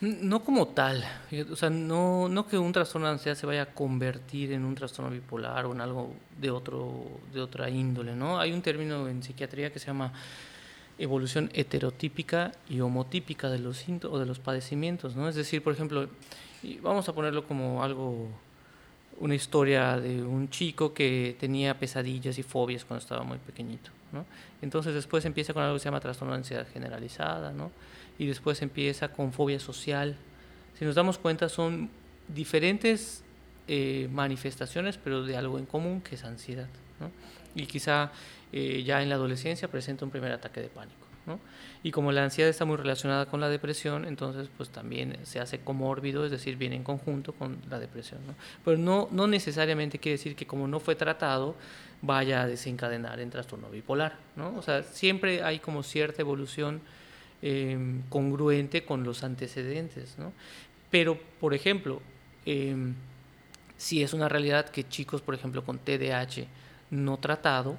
No 0.01 0.43
como 0.43 0.67
tal, 0.67 1.05
o 1.49 1.55
sea, 1.55 1.69
no, 1.69 2.27
no 2.27 2.45
que 2.47 2.57
un 2.57 2.73
trastorno 2.73 3.07
de 3.07 3.13
ansiedad 3.13 3.37
se 3.37 3.45
vaya 3.45 3.61
a 3.61 3.65
convertir 3.67 4.51
en 4.51 4.65
un 4.65 4.75
trastorno 4.75 5.09
bipolar 5.09 5.65
o 5.65 5.71
en 5.71 5.79
algo 5.79 6.13
de, 6.37 6.51
otro, 6.51 7.03
de 7.33 7.39
otra 7.39 7.69
índole, 7.69 8.13
¿no? 8.13 8.37
Hay 8.37 8.51
un 8.51 8.61
término 8.61 9.07
en 9.07 9.23
psiquiatría 9.23 9.71
que 9.71 9.79
se 9.79 9.87
llama 9.87 10.11
evolución 10.97 11.49
heterotípica 11.53 12.51
y 12.69 12.81
homotípica 12.81 13.49
de 13.49 13.59
los 13.59 13.85
o 14.09 14.19
de 14.19 14.25
los 14.25 14.39
padecimientos, 14.39 15.15
¿no? 15.15 15.29
Es 15.29 15.35
decir, 15.35 15.63
por 15.63 15.73
ejemplo, 15.73 16.09
vamos 16.81 17.07
a 17.07 17.13
ponerlo 17.13 17.47
como 17.47 17.81
algo, 17.81 18.27
una 19.19 19.35
historia 19.35 19.99
de 19.99 20.23
un 20.23 20.49
chico 20.49 20.93
que 20.93 21.35
tenía 21.39 21.77
pesadillas 21.79 22.37
y 22.37 22.43
fobias 22.43 22.83
cuando 22.85 23.01
estaba 23.01 23.23
muy 23.23 23.37
pequeñito, 23.37 23.91
¿no? 24.11 24.25
Entonces 24.61 24.93
después 24.93 25.25
empieza 25.25 25.53
con 25.53 25.63
algo 25.63 25.75
que 25.75 25.79
se 25.79 25.85
llama 25.85 25.99
trastorno 25.99 26.33
de 26.33 26.39
ansiedad 26.39 26.67
generalizada, 26.71 27.51
¿no? 27.51 27.71
y 28.17 28.27
después 28.27 28.61
empieza 28.61 29.09
con 29.09 29.33
fobia 29.33 29.59
social. 29.59 30.15
Si 30.77 30.85
nos 30.85 30.95
damos 30.95 31.17
cuenta 31.17 31.49
son 31.49 31.89
diferentes 32.27 33.23
eh, 33.67 34.07
manifestaciones, 34.11 34.97
pero 34.97 35.23
de 35.23 35.37
algo 35.37 35.57
en 35.59 35.65
común 35.65 36.01
que 36.01 36.15
es 36.15 36.23
ansiedad. 36.23 36.67
¿no? 36.99 37.11
Y 37.55 37.65
quizá 37.65 38.11
eh, 38.51 38.83
ya 38.83 39.01
en 39.01 39.09
la 39.09 39.15
adolescencia 39.15 39.67
presenta 39.67 40.05
un 40.05 40.11
primer 40.11 40.31
ataque 40.31 40.61
de 40.61 40.67
pánico. 40.67 41.04
Y 41.83 41.91
como 41.91 42.11
la 42.11 42.23
ansiedad 42.23 42.49
está 42.49 42.65
muy 42.65 42.77
relacionada 42.77 43.25
con 43.25 43.39
la 43.41 43.49
depresión, 43.49 44.05
entonces 44.05 44.49
pues 44.55 44.69
también 44.69 45.17
se 45.23 45.39
hace 45.39 45.59
comórbido, 45.59 46.25
es 46.25 46.31
decir, 46.31 46.57
viene 46.57 46.75
en 46.75 46.83
conjunto 46.83 47.33
con 47.33 47.57
la 47.69 47.79
depresión. 47.79 48.19
¿no? 48.25 48.35
Pero 48.63 48.77
no, 48.77 49.07
no 49.11 49.27
necesariamente 49.27 49.99
quiere 49.99 50.17
decir 50.17 50.35
que 50.35 50.45
como 50.45 50.67
no 50.67 50.79
fue 50.79 50.95
tratado, 50.95 51.55
vaya 52.01 52.41
a 52.41 52.47
desencadenar 52.47 53.19
en 53.19 53.29
trastorno 53.29 53.69
bipolar. 53.69 54.17
¿no? 54.35 54.55
O 54.57 54.61
sea, 54.61 54.83
siempre 54.83 55.43
hay 55.43 55.59
como 55.59 55.83
cierta 55.83 56.21
evolución 56.21 56.81
Em, 57.47 58.01
congruente 58.09 58.85
con 58.85 59.03
los 59.03 59.23
antecedentes. 59.23 60.17
¿no? 60.17 60.33
Pero, 60.89 61.19
por 61.39 61.53
ejemplo, 61.53 62.01
em, 62.43 62.95
si 63.77 64.01
es 64.01 64.13
una 64.13 64.27
realidad 64.27 64.69
que 64.69 64.87
chicos, 64.87 65.21
por 65.21 65.35
ejemplo, 65.35 65.63
con 65.63 65.77
TDAH 65.77 66.47
no 66.89 67.17
tratado, 67.17 67.77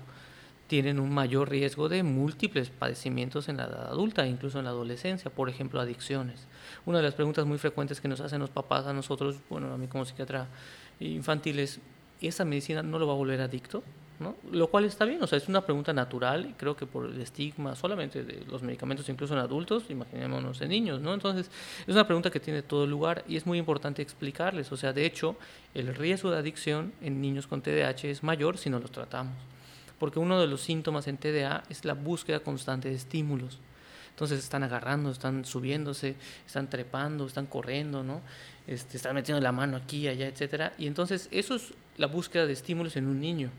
tienen 0.66 0.98
un 0.98 1.12
mayor 1.12 1.50
riesgo 1.50 1.88
de 1.88 2.02
múltiples 2.02 2.70
padecimientos 2.70 3.48
en 3.48 3.59
la 3.59 3.64
edad 3.64 3.88
adulta, 3.88 4.26
incluso 4.26 4.59
en 4.59 4.64
la 4.64 4.70
adolescencia, 4.70 5.31
por 5.31 5.48
ejemplo, 5.48 5.81
adicciones. 5.81 6.46
Una 6.85 6.98
de 6.98 7.05
las 7.05 7.14
preguntas 7.14 7.46
muy 7.46 7.59
frecuentes 7.59 8.00
que 8.00 8.09
nos 8.09 8.20
hacen 8.20 8.40
los 8.40 8.50
papás 8.50 8.87
a 8.87 8.92
nosotros, 8.92 9.37
bueno, 9.48 9.72
a 9.72 9.79
mí 9.79 9.87
como 9.87 10.05
psiquiatra 10.05 10.48
infantil 11.00 11.59
es, 11.61 11.81
¿esa 12.20 12.44
medicina 12.44 12.83
no 12.83 12.98
lo 12.98 13.07
va 13.07 13.12
a 13.12 13.16
volver 13.16 13.40
adicto? 13.40 13.83
Lo 14.50 14.68
cual 14.68 14.87
está 14.87 15.05
bien, 15.05 15.22
o 15.22 15.26
sea, 15.26 15.37
es 15.37 15.46
una 15.46 15.61
pregunta 15.61 15.92
natural 15.92 16.46
y 16.46 16.55
creo 16.55 16.74
que 16.74 16.87
por 16.87 17.05
el 17.05 17.20
estigma 17.20 17.76
solamente 17.76 18.24
de 18.24 18.46
los 18.46 18.62
medicamentos, 18.62 19.07
incluso 19.11 19.35
en 19.35 19.40
adultos, 19.40 19.90
imaginémonos 19.90 20.59
en 20.62 20.70
niños, 20.70 21.02
¿no? 21.02 21.12
Entonces, 21.12 21.50
es 21.87 21.94
una 21.94 22.07
pregunta 22.07 22.31
que 22.31 22.40
tiene 22.40 22.62
todo 22.62 22.87
lugar 22.87 23.24
y 23.29 23.37
es 23.37 23.44
muy 23.44 23.59
importante 23.59 24.00
explicarles, 24.00 24.72
o 24.72 24.76
sea, 24.79 24.94
de 24.94 25.05
hecho, 25.05 25.37
el 25.74 25.94
riesgo 25.94 26.31
de 26.31 26.38
adicción 26.38 26.94
en 27.02 27.20
niños 27.20 27.46
con 27.46 27.61
TDAH 27.61 28.09
es 28.09 28.22
mayor 28.22 28.57
si 28.57 28.70
no 28.70 28.79
los 28.79 28.90
tratamos, 28.90 29.35
porque 29.98 30.18
uno 30.18 30.40
de 30.40 30.46
los 30.46 30.61
síntomas 30.61 31.06
en 31.09 31.16
TDA 31.16 31.64
es 31.68 31.85
la 31.85 31.94
búsqueda 31.94 32.40
constante 32.40 32.88
de 32.88 32.94
estímulos. 32.94 33.59
Entonces 34.11 34.38
están 34.38 34.62
agarrando, 34.62 35.11
están 35.11 35.44
subiéndose, 35.44 36.16
están 36.46 36.70
trepando, 36.70 37.26
están 37.26 37.46
corriendo, 37.46 38.02
¿no? 38.02 38.22
Este, 38.66 38.96
están 38.96 39.14
metiendo 39.14 39.42
la 39.42 39.52
mano 39.52 39.76
aquí, 39.76 40.09
allá, 40.09 40.26
etcétera. 40.26 40.72
Y 40.78 40.87
entonces 40.87 41.28
eso 41.30 41.54
es 41.54 41.74
la 41.98 42.06
búsqueda 42.06 42.46
de 42.46 42.54
estímulos 42.54 42.96
en 42.96 43.06
un 43.06 43.20
niño 43.20 43.50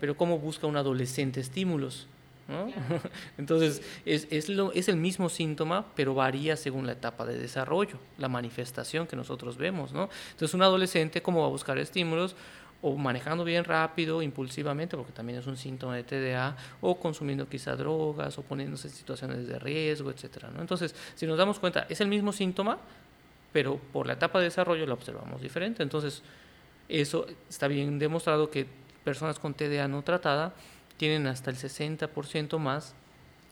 pero 0.00 0.16
¿cómo 0.16 0.38
busca 0.38 0.66
un 0.66 0.76
adolescente 0.76 1.40
estímulos? 1.40 2.06
Entonces, 3.38 3.82
es, 4.04 4.28
es, 4.30 4.48
lo, 4.48 4.70
es, 4.70 4.88
el 4.88 4.96
mismo 4.96 5.28
síntoma, 5.28 5.86
pero 5.96 6.14
varía 6.14 6.56
según 6.56 6.86
la 6.86 6.92
etapa 6.92 7.26
de 7.26 7.36
desarrollo, 7.36 7.98
la 8.18 8.28
manifestación 8.28 9.08
que 9.08 9.16
nosotros 9.16 9.56
vemos. 9.56 9.92
¿no? 9.92 10.08
Entonces, 10.30 10.54
un 10.54 10.62
adolescente, 10.62 11.22
¿cómo 11.22 11.40
va 11.40 11.46
a 11.46 11.50
buscar 11.50 11.76
estímulos? 11.78 12.36
O 12.82 12.96
manejando 12.96 13.44
bien 13.44 13.64
rápido, 13.64 14.22
impulsivamente, 14.22 14.96
porque 14.96 15.12
también 15.12 15.38
es 15.38 15.46
un 15.46 15.56
síntoma 15.56 15.96
de 15.96 16.04
TDA, 16.04 16.56
o 16.80 16.98
consumiendo 16.98 17.48
quizá 17.48 17.74
drogas, 17.76 18.38
o 18.38 18.42
poniéndose 18.42 18.88
en 18.88 18.94
situaciones 18.94 19.46
de 19.46 19.58
riesgo, 19.58 20.10
etc. 20.10 20.44
¿no? 20.54 20.60
Entonces, 20.60 20.94
si 21.14 21.26
nos 21.26 21.38
damos 21.38 21.58
cuenta, 21.58 21.86
es 21.88 22.00
el 22.00 22.08
mismo 22.08 22.32
síntoma, 22.32 22.78
pero 23.52 23.76
por 23.92 24.06
la 24.06 24.12
etapa 24.14 24.38
de 24.38 24.44
desarrollo 24.44 24.86
lo 24.86 24.94
observamos 24.94 25.40
diferente. 25.40 25.82
Entonces, 25.82 26.22
eso 26.88 27.26
está 27.48 27.68
bien 27.68 27.98
demostrado 27.98 28.50
que 28.50 28.66
personas 29.04 29.38
con 29.38 29.54
TDA 29.54 29.88
no 29.88 30.02
tratada 30.02 30.54
tienen 30.96 31.26
hasta 31.26 31.50
el 31.50 31.56
60% 31.56 32.58
más 32.58 32.94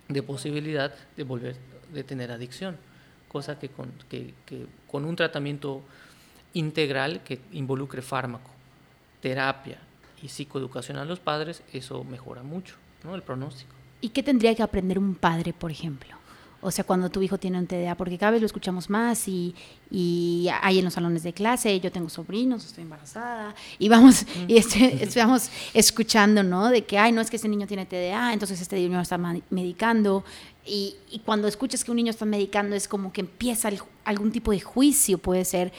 de 0.08 0.22
posibilidad 0.22 0.94
de 1.16 1.22
volver 1.24 1.56
de 1.92 2.04
tener 2.04 2.30
adicción, 2.30 2.76
cosa 3.28 3.58
que 3.58 3.68
con, 3.68 3.92
que, 4.08 4.34
con 4.86 5.04
un 5.04 5.16
tratamiento 5.16 5.82
integral 6.52 7.22
que 7.22 7.40
involucre 7.52 8.02
fármaco, 8.02 8.50
terapia 9.24 9.78
y 10.22 10.28
psicoeducación 10.28 10.98
a 10.98 11.06
los 11.06 11.18
padres, 11.18 11.62
eso 11.72 12.04
mejora 12.04 12.42
mucho 12.42 12.74
¿no? 13.04 13.14
el 13.14 13.22
pronóstico. 13.22 13.72
¿Y 14.02 14.10
qué 14.10 14.22
tendría 14.22 14.54
que 14.54 14.62
aprender 14.62 14.98
un 14.98 15.14
padre, 15.14 15.54
por 15.54 15.70
ejemplo? 15.70 16.14
O 16.60 16.70
sea, 16.70 16.84
cuando 16.84 17.08
tu 17.08 17.22
hijo 17.22 17.38
tiene 17.38 17.58
un 17.58 17.66
TDA, 17.66 17.94
porque 17.94 18.18
cada 18.18 18.32
vez 18.32 18.42
lo 18.42 18.46
escuchamos 18.46 18.90
más 18.90 19.26
y, 19.26 19.54
y 19.90 20.48
hay 20.60 20.78
en 20.78 20.84
los 20.84 20.92
salones 20.92 21.22
de 21.22 21.32
clase, 21.32 21.80
yo 21.80 21.90
tengo 21.90 22.10
sobrinos, 22.10 22.66
estoy 22.66 22.82
embarazada, 22.82 23.54
y 23.78 23.88
vamos, 23.88 24.26
y 24.46 24.58
este, 24.58 25.02
estamos 25.04 25.48
escuchando, 25.72 26.42
¿no? 26.42 26.68
De 26.68 26.84
que, 26.84 26.98
ay, 26.98 27.12
no 27.12 27.22
es 27.22 27.30
que 27.30 27.36
ese 27.36 27.48
niño 27.48 27.66
tiene 27.66 27.86
TDA, 27.86 28.34
entonces 28.34 28.60
este 28.60 28.76
niño 28.76 29.00
está 29.00 29.16
medicando. 29.48 30.22
Y, 30.66 30.96
y, 31.10 31.18
cuando 31.18 31.48
escuchas 31.48 31.84
que 31.84 31.90
un 31.90 31.96
niño 31.98 32.10
está 32.10 32.24
medicando 32.24 32.74
es 32.76 32.88
como 32.88 33.12
que 33.12 33.20
empieza 33.20 33.70
algún 34.04 34.32
tipo 34.32 34.50
de 34.50 34.60
juicio, 34.60 35.18
puede 35.18 35.44
ser 35.44 35.72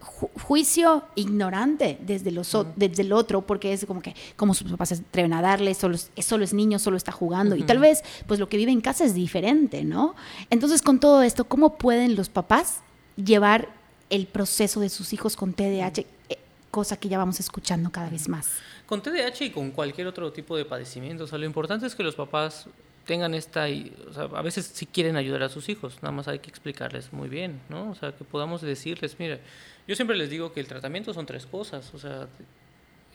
juicio 0.00 1.04
ignorante 1.14 1.98
desde, 2.00 2.30
los, 2.30 2.56
desde 2.76 3.02
el 3.02 3.12
otro, 3.12 3.42
porque 3.42 3.72
es 3.72 3.84
como 3.84 4.00
que, 4.00 4.14
como 4.36 4.54
sus 4.54 4.70
papás 4.70 4.90
se 4.90 4.94
atreven 4.96 5.32
a 5.32 5.42
darle, 5.42 5.74
solo 5.74 5.94
es, 5.94 6.10
solo 6.24 6.44
es 6.44 6.54
niño, 6.54 6.78
solo 6.78 6.96
está 6.96 7.12
jugando. 7.12 7.56
Y 7.56 7.62
tal 7.62 7.78
vez, 7.78 8.02
pues 8.26 8.40
lo 8.40 8.48
que 8.48 8.56
vive 8.56 8.72
en 8.72 8.80
casa 8.80 9.04
es 9.04 9.14
diferente, 9.14 9.84
¿no? 9.84 10.14
Entonces, 10.48 10.82
con 10.82 11.00
todo 11.00 11.22
esto, 11.22 11.44
¿cómo 11.44 11.76
pueden 11.76 12.16
los 12.16 12.28
papás 12.28 12.80
llevar 13.16 13.68
el 14.08 14.26
proceso 14.26 14.80
de 14.80 14.88
sus 14.88 15.12
hijos 15.12 15.36
con 15.36 15.52
TDAH? 15.52 16.00
Eh, 16.28 16.38
cosa 16.70 16.96
que 16.96 17.08
ya 17.08 17.18
vamos 17.18 17.40
escuchando 17.40 17.90
cada 17.90 18.08
vez 18.08 18.28
más. 18.28 18.48
Con 18.86 19.02
TDAH 19.02 19.44
y 19.44 19.50
con 19.50 19.70
cualquier 19.70 20.06
otro 20.06 20.32
tipo 20.32 20.56
de 20.56 20.64
padecimiento, 20.64 21.24
o 21.24 21.26
sea, 21.26 21.38
lo 21.38 21.46
importante 21.46 21.86
es 21.86 21.94
que 21.94 22.02
los 22.02 22.14
papás 22.14 22.66
tengan 23.06 23.34
esta, 23.34 23.66
o 24.08 24.12
sea, 24.12 24.24
a 24.24 24.42
veces 24.42 24.70
si 24.72 24.86
quieren 24.86 25.16
ayudar 25.16 25.42
a 25.42 25.48
sus 25.48 25.68
hijos, 25.68 25.96
nada 26.02 26.12
más 26.12 26.28
hay 26.28 26.38
que 26.38 26.48
explicarles 26.48 27.12
muy 27.12 27.28
bien, 27.28 27.60
¿no? 27.68 27.90
O 27.90 27.94
sea, 27.94 28.12
que 28.12 28.24
podamos 28.24 28.62
decirles, 28.62 29.16
mire, 29.18 29.40
yo 29.90 29.96
siempre 29.96 30.16
les 30.16 30.30
digo 30.30 30.52
que 30.52 30.60
el 30.60 30.68
tratamiento 30.68 31.12
son 31.12 31.26
tres 31.26 31.46
cosas, 31.46 31.92
o 31.92 31.98
sea, 31.98 32.28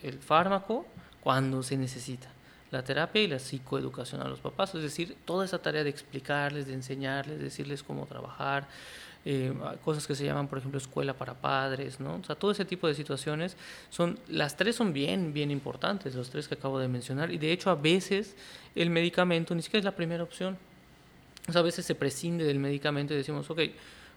el 0.02 0.18
fármaco 0.18 0.84
cuando 1.22 1.62
se 1.62 1.74
necesita, 1.78 2.28
la 2.70 2.84
terapia 2.84 3.22
y 3.22 3.28
la 3.28 3.38
psicoeducación 3.38 4.20
a 4.20 4.28
los 4.28 4.40
papás, 4.40 4.74
es 4.74 4.82
decir, 4.82 5.16
toda 5.24 5.46
esa 5.46 5.58
tarea 5.58 5.84
de 5.84 5.88
explicarles, 5.88 6.66
de 6.66 6.74
enseñarles, 6.74 7.40
decirles 7.40 7.82
cómo 7.82 8.04
trabajar, 8.04 8.68
eh, 9.24 9.54
cosas 9.86 10.06
que 10.06 10.14
se 10.14 10.26
llaman, 10.26 10.48
por 10.48 10.58
ejemplo, 10.58 10.76
escuela 10.76 11.14
para 11.14 11.32
padres, 11.32 11.98
¿no? 11.98 12.16
O 12.16 12.24
sea, 12.24 12.36
todo 12.36 12.50
ese 12.50 12.66
tipo 12.66 12.86
de 12.86 12.94
situaciones 12.94 13.56
son, 13.88 14.18
las 14.28 14.58
tres 14.58 14.76
son 14.76 14.92
bien, 14.92 15.32
bien 15.32 15.50
importantes, 15.50 16.14
los 16.14 16.28
tres 16.28 16.46
que 16.46 16.56
acabo 16.56 16.78
de 16.78 16.88
mencionar, 16.88 17.32
y 17.32 17.38
de 17.38 17.52
hecho 17.52 17.70
a 17.70 17.74
veces 17.74 18.36
el 18.74 18.90
medicamento 18.90 19.54
ni 19.54 19.62
siquiera 19.62 19.78
es 19.78 19.84
la 19.86 19.96
primera 19.96 20.22
opción. 20.22 20.58
O 21.48 21.52
sea, 21.52 21.62
a 21.62 21.64
veces 21.64 21.86
se 21.86 21.94
prescinde 21.94 22.44
del 22.44 22.58
medicamento 22.58 23.14
y 23.14 23.16
decimos, 23.16 23.48
ok, 23.48 23.60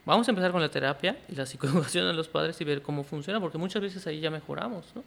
Vamos 0.06 0.28
a 0.28 0.32
empezar 0.32 0.52
con 0.52 0.62
la 0.62 0.70
terapia 0.70 1.18
y 1.28 1.36
la 1.36 1.46
psicoeducación 1.46 2.08
de 2.08 2.14
los 2.14 2.28
padres 2.28 2.60
y 2.62 2.64
ver 2.64 2.82
cómo 2.82 3.04
funciona, 3.04 3.40
porque 3.40 3.58
muchas 3.58 3.82
veces 3.82 4.06
ahí 4.08 4.20
ya 4.20 4.32
mejoramos, 4.32 4.86
¿no? 4.96 5.04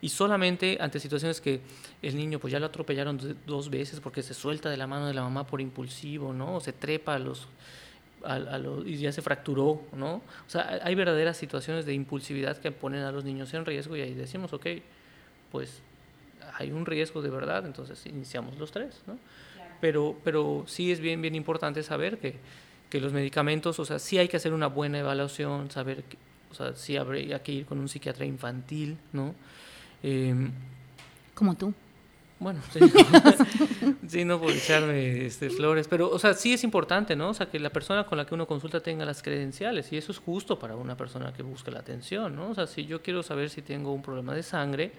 Y 0.00 0.08
solamente 0.08 0.78
ante 0.80 0.98
situaciones 0.98 1.40
que 1.40 1.60
el 2.02 2.16
niño 2.16 2.40
pues 2.40 2.52
ya 2.52 2.58
lo 2.58 2.66
atropellaron 2.66 3.20
dos 3.46 3.70
veces 3.70 4.00
porque 4.00 4.24
se 4.24 4.34
suelta 4.34 4.68
de 4.68 4.76
la 4.76 4.88
mano 4.88 5.06
de 5.06 5.14
la 5.14 5.22
mamá 5.22 5.46
por 5.46 5.60
impulsivo, 5.60 6.32
¿no? 6.32 6.56
O 6.56 6.60
se 6.60 6.72
trepa 6.72 7.14
a 7.14 7.18
los, 7.20 7.46
a, 8.24 8.58
los 8.58 8.84
y 8.84 8.96
ya 8.96 9.12
se 9.12 9.22
fracturó, 9.22 9.80
¿no? 9.92 10.14
O 10.14 10.50
sea, 10.50 10.80
hay 10.82 10.96
verdaderas 10.96 11.36
situaciones 11.36 11.86
de 11.86 11.94
impulsividad 11.94 12.56
que 12.56 12.72
ponen 12.72 13.04
a 13.04 13.12
los 13.12 13.22
niños 13.22 13.54
en 13.54 13.64
riesgo 13.64 13.96
y 13.96 14.00
ahí 14.00 14.14
decimos, 14.14 14.52
ok, 14.52 14.66
pues 15.52 15.80
hay 16.58 16.72
un 16.72 16.84
riesgo 16.84 17.22
de 17.22 17.30
verdad, 17.30 17.64
entonces 17.64 18.04
iniciamos 18.06 18.58
los 18.58 18.72
tres, 18.72 19.00
¿no? 19.06 19.16
Pero, 19.80 20.16
pero 20.24 20.64
sí 20.66 20.90
es 20.90 20.98
bien, 20.98 21.22
bien 21.22 21.36
importante 21.36 21.82
saber 21.84 22.18
que 22.18 22.36
que 22.92 23.00
los 23.00 23.14
medicamentos, 23.14 23.78
o 23.78 23.86
sea, 23.86 23.98
sí 23.98 24.18
hay 24.18 24.28
que 24.28 24.36
hacer 24.36 24.52
una 24.52 24.66
buena 24.66 24.98
evaluación, 24.98 25.70
saber, 25.70 26.04
o 26.50 26.54
sea, 26.54 26.76
sí 26.76 26.98
habría 26.98 27.42
que 27.42 27.50
ir 27.50 27.64
con 27.64 27.78
un 27.78 27.88
psiquiatra 27.88 28.26
infantil, 28.26 28.98
¿no? 29.14 29.34
Em, 30.02 30.52
Como 31.34 31.56
tú. 31.56 31.72
Bueno, 32.38 32.60
sí, 34.06 34.26
no 34.26 34.38
por 34.38 34.50
echarme 34.50 35.24
este, 35.24 35.48
flores, 35.48 35.88
pero, 35.88 36.10
o 36.10 36.18
sea, 36.18 36.34
sí 36.34 36.52
es 36.52 36.64
importante, 36.64 37.16
¿no? 37.16 37.30
O 37.30 37.34
sea, 37.34 37.46
que 37.46 37.58
la 37.58 37.70
persona 37.70 38.04
con 38.04 38.18
la 38.18 38.26
que 38.26 38.34
uno 38.34 38.46
consulta 38.46 38.80
tenga 38.80 39.06
las 39.06 39.22
credenciales 39.22 39.90
y 39.90 39.96
eso 39.96 40.12
es 40.12 40.18
justo 40.18 40.58
para 40.58 40.76
una 40.76 40.94
persona 40.94 41.32
que 41.32 41.42
busca 41.42 41.70
la 41.70 41.78
atención, 41.78 42.36
¿no? 42.36 42.50
O 42.50 42.54
sea, 42.54 42.66
si 42.66 42.84
yo 42.84 43.00
quiero 43.00 43.22
saber 43.22 43.48
si 43.48 43.62
tengo 43.62 43.90
un 43.94 44.02
problema 44.02 44.34
de 44.34 44.42
sangre, 44.42 44.92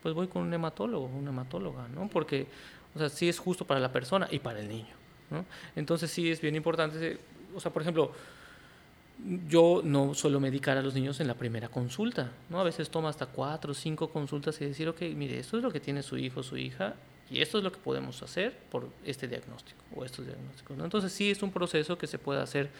pues 0.00 0.14
voy 0.14 0.28
con 0.28 0.42
un 0.42 0.54
hematólogo, 0.54 1.06
una 1.06 1.30
hematóloga, 1.30 1.88
¿no? 1.88 2.06
Porque, 2.08 2.46
o 2.94 3.00
sea, 3.00 3.08
sí 3.08 3.28
es 3.28 3.40
justo 3.40 3.66
para 3.66 3.80
la 3.80 3.90
persona 3.90 4.28
y 4.30 4.38
para 4.38 4.60
el 4.60 4.68
niño, 4.68 4.94
¿no? 5.28 5.44
Entonces 5.74 6.08
sí 6.08 6.30
es 6.30 6.40
bien 6.40 6.54
importante, 6.54 7.18
o 7.54 7.60
sea, 7.60 7.72
por 7.72 7.82
ejemplo, 7.82 8.12
yo 9.48 9.82
no 9.84 10.14
suelo 10.14 10.40
medicar 10.40 10.76
a 10.76 10.82
los 10.82 10.94
niños 10.94 11.20
en 11.20 11.28
la 11.28 11.34
primera 11.34 11.68
consulta, 11.68 12.32
¿no? 12.50 12.60
A 12.60 12.64
veces 12.64 12.90
toma 12.90 13.08
hasta 13.08 13.26
cuatro 13.26 13.72
o 13.72 13.74
cinco 13.74 14.10
consultas 14.10 14.60
y 14.60 14.64
decir, 14.64 14.88
ok, 14.88 15.02
mire, 15.14 15.38
esto 15.38 15.56
es 15.56 15.62
lo 15.62 15.70
que 15.70 15.80
tiene 15.80 16.02
su 16.02 16.18
hijo 16.18 16.42
su 16.42 16.56
hija 16.56 16.94
y 17.30 17.40
esto 17.40 17.58
es 17.58 17.64
lo 17.64 17.72
que 17.72 17.78
podemos 17.78 18.22
hacer 18.22 18.58
por 18.70 18.90
este 19.04 19.28
diagnóstico 19.28 19.80
o 19.94 20.04
estos 20.04 20.26
diagnósticos. 20.26 20.78
Entonces 20.78 21.12
sí 21.12 21.30
es 21.30 21.42
un 21.42 21.52
proceso 21.52 21.96
que 21.96 22.06
se 22.06 22.18
puede 22.18 22.42
hacer 22.42 22.70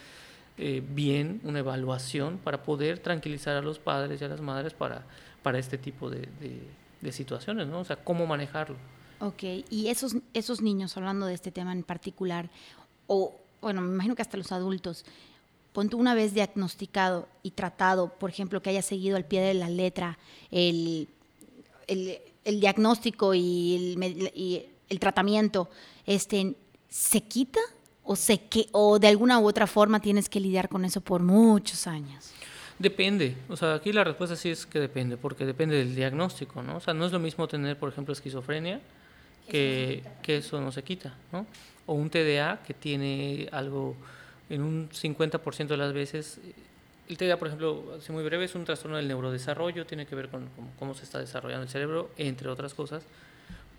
eh, 0.59 0.83
bien, 0.87 1.41
una 1.45 1.61
evaluación 1.61 2.39
para 2.39 2.63
poder 2.63 2.99
tranquilizar 2.99 3.57
a 3.57 3.63
los 3.63 3.79
padres 3.79 4.21
y 4.21 4.25
a 4.25 4.29
las 4.29 4.41
madres 4.41 4.75
para, 4.75 5.07
para 5.43 5.59
este 5.59 5.79
tipo 5.79 6.11
de, 6.11 6.29
de, 7.01 7.13
situaciones, 7.13 7.67
¿no? 7.67 7.81
O 7.81 7.85
sea, 7.85 7.97
cómo 7.97 8.27
manejarlo. 8.27 8.77
Ok, 9.21 9.43
y 9.71 9.89
esos, 9.89 10.17
esos 10.35 10.61
niños, 10.61 10.97
hablando 10.97 11.27
de 11.27 11.35
este 11.35 11.51
tema 11.51 11.73
en 11.73 11.83
particular, 11.83 12.51
o 13.07 13.42
bueno, 13.63 13.81
me 13.81 13.95
imagino 13.95 14.15
que 14.15 14.23
hasta 14.23 14.37
los 14.37 14.53
adultos, 14.53 15.05
ponte 15.73 15.97
una 15.97 16.15
vez 16.15 16.35
diagnosticado 16.35 17.29
y 17.43 17.53
tratado, 17.53 18.13
por 18.19 18.29
ejemplo, 18.29 18.61
que 18.61 18.71
haya 18.71 18.83
seguido 18.83 19.17
al 19.17 19.25
pie 19.25 19.41
de 19.41 19.55
la 19.55 19.71
letra 19.71 20.19
el, 20.51 21.09
diagnóstico 22.45 23.35
y 23.35 23.97
el, 24.89 25.01
tratamiento, 25.01 25.71
este, 26.05 26.55
¿se 26.89 27.23
quita 27.23 27.61
o, 28.05 28.17
se, 28.17 28.39
que, 28.39 28.67
o 28.73 28.99
de 28.99 29.07
alguna 29.07 29.39
u 29.39 29.47
otra 29.47 29.67
forma 29.67 30.01
tienes 30.01 30.29
que 30.29 30.41
lidiar 30.41 30.69
con 30.69 30.85
eso 30.85 31.01
por 31.01 31.23
muchos 31.23 31.87
años? 31.87 32.33
Depende, 32.79 33.37
o 33.49 33.57
sea, 33.57 33.75
aquí 33.75 33.93
la 33.93 34.03
respuesta 34.03 34.35
sí 34.35 34.51
es 34.51 34.67
que 34.67 34.81
depende, 34.81 35.17
porque 35.17 35.47
depende 35.47 35.77
del 35.77 35.95
diagnóstico, 35.95 36.63
¿no? 36.63 36.79
O 36.79 36.81
sea, 36.81 36.93
no 36.95 37.07
es 37.07 37.13
lo 37.13 37.21
mismo 37.21 37.47
tener, 37.47 37.79
por 37.79 37.89
ejemplo, 37.89 38.13
esquizofrenia, 38.13 38.81
que, 39.49 40.03
que 40.23 40.39
eso 40.39 40.61
no 40.61 40.73
se 40.73 40.83
quita, 40.83 41.15
¿no? 41.31 41.47
O 41.87 41.95
un 41.95 42.11
TDA 42.11 42.63
que 42.67 42.75
tiene 42.75 43.49
algo 43.53 43.97
en 44.49 44.63
un 44.63 44.89
50% 44.91 45.67
de 45.67 45.77
las 45.77 45.93
veces. 45.93 46.41
El 47.09 47.17
TDA, 47.17 47.39
por 47.39 47.49
ejemplo, 47.49 47.95
así 47.99 48.13
muy 48.13 48.23
breve, 48.23 48.45
es 48.45 48.55
un 48.55 48.65
trastorno 48.65 48.97
del 48.97 49.09
neurodesarrollo, 49.09 49.87
tiene 49.87 50.07
que 50.07 50.15
ver 50.15 50.29
con, 50.29 50.49
cómo 50.79 50.95
se 50.95 51.05
está 51.05 51.19
desarrollando 51.19 51.65
el 51.65 51.69
cerebro, 51.69 52.11
entre 52.17 52.49
otras 52.49 52.75
cosas. 52.75 53.05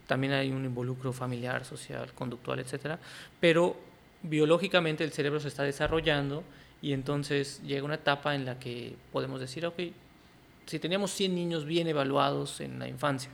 También 0.07 0.33
hay 0.33 0.51
un 0.51 0.65
involucro 0.65 1.13
familiar, 1.13 1.63
social, 1.63 2.11
conductual, 2.13 2.59
etcétera. 2.59 2.99
Pero 3.39 3.77
biológicamente 4.23 5.03
el 5.03 5.11
cerebro 5.11 5.39
se 5.39 5.47
está 5.47 5.63
desarrollando 5.63 6.43
y 6.81 6.93
entonces 6.93 7.61
llega 7.63 7.83
una 7.83 7.95
etapa 7.95 8.35
en 8.35 8.45
la 8.45 8.59
que 8.59 8.95
podemos 9.11 9.39
decir, 9.39 9.65
ok, 9.65 9.79
si 10.65 10.79
teníamos 10.79 11.11
100 11.11 11.35
niños 11.35 11.65
bien 11.65 11.87
evaluados 11.87 12.61
en 12.61 12.79
la 12.79 12.87
infancia, 12.87 13.29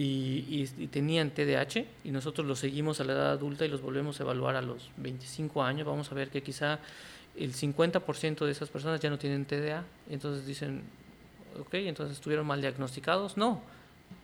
y, 0.00 0.86
tenían 0.92 1.30
TDAH 1.30 1.84
y 2.04 2.10
nosotros 2.10 2.46
los 2.46 2.60
seguimos 2.60 3.00
a 3.00 3.04
la 3.04 3.14
edad 3.14 3.32
adulta 3.32 3.64
y 3.64 3.68
los 3.68 3.82
volvemos 3.82 4.20
a 4.20 4.22
evaluar 4.22 4.54
a 4.54 4.62
los 4.62 4.90
25 4.96 5.62
años, 5.62 5.86
vamos 5.86 6.12
a 6.12 6.14
ver 6.14 6.30
que 6.30 6.42
quizá 6.42 6.78
el 7.36 7.52
50% 7.52 8.44
de 8.44 8.52
esas 8.52 8.68
personas 8.68 9.00
ya 9.00 9.10
no 9.10 9.18
tienen 9.18 9.44
TDA. 9.44 9.84
Entonces 10.08 10.46
dicen, 10.46 10.82
ok, 11.60 11.74
entonces 11.74 12.16
estuvieron 12.16 12.46
mal 12.46 12.60
diagnosticados. 12.60 13.36
No, 13.36 13.60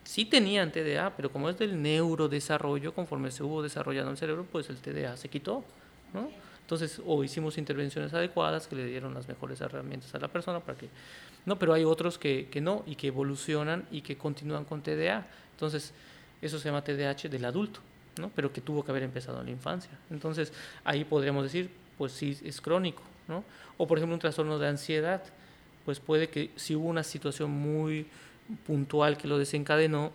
sí 0.04 0.24
tenían 0.24 0.70
TDA, 0.70 1.14
pero 1.16 1.30
como 1.30 1.48
es 1.48 1.58
del 1.58 1.80
neurodesarrollo, 1.80 2.94
conforme 2.94 3.30
se 3.30 3.42
hubo 3.42 3.62
desarrollando 3.62 4.10
el 4.10 4.16
cerebro, 4.16 4.46
pues 4.50 4.68
el 4.70 4.76
TDA 4.76 5.16
se 5.16 5.28
quitó. 5.28 5.64
¿no? 6.12 6.28
Entonces, 6.64 7.00
o 7.04 7.22
hicimos 7.22 7.58
intervenciones 7.58 8.14
adecuadas 8.14 8.66
que 8.66 8.74
le 8.74 8.86
dieron 8.86 9.12
las 9.12 9.28
mejores 9.28 9.60
herramientas 9.60 10.14
a 10.14 10.18
la 10.18 10.28
persona 10.28 10.60
para 10.60 10.78
que... 10.78 10.88
No, 11.44 11.58
pero 11.58 11.74
hay 11.74 11.84
otros 11.84 12.16
que, 12.18 12.48
que 12.50 12.62
no 12.62 12.82
y 12.86 12.94
que 12.94 13.08
evolucionan 13.08 13.86
y 13.90 14.00
que 14.00 14.16
continúan 14.16 14.64
con 14.64 14.82
TDA. 14.82 15.26
Entonces, 15.52 15.92
eso 16.40 16.58
se 16.58 16.68
llama 16.70 16.82
TDAH 16.82 17.28
del 17.28 17.44
adulto, 17.44 17.80
¿no? 18.18 18.30
pero 18.34 18.50
que 18.50 18.62
tuvo 18.62 18.82
que 18.82 18.90
haber 18.90 19.02
empezado 19.02 19.40
en 19.40 19.46
la 19.46 19.50
infancia. 19.50 19.90
Entonces, 20.10 20.54
ahí 20.84 21.04
podríamos 21.04 21.44
decir, 21.44 21.70
pues 21.98 22.12
sí, 22.12 22.38
es 22.42 22.62
crónico. 22.62 23.02
¿no? 23.28 23.44
O, 23.76 23.86
por 23.86 23.98
ejemplo, 23.98 24.14
un 24.14 24.20
trastorno 24.20 24.58
de 24.58 24.68
ansiedad, 24.68 25.22
pues 25.84 26.00
puede 26.00 26.28
que 26.28 26.50
si 26.56 26.74
hubo 26.74 26.88
una 26.88 27.02
situación 27.02 27.50
muy 27.50 28.06
puntual 28.66 29.18
que 29.18 29.28
lo 29.28 29.38
desencadenó, 29.38 30.12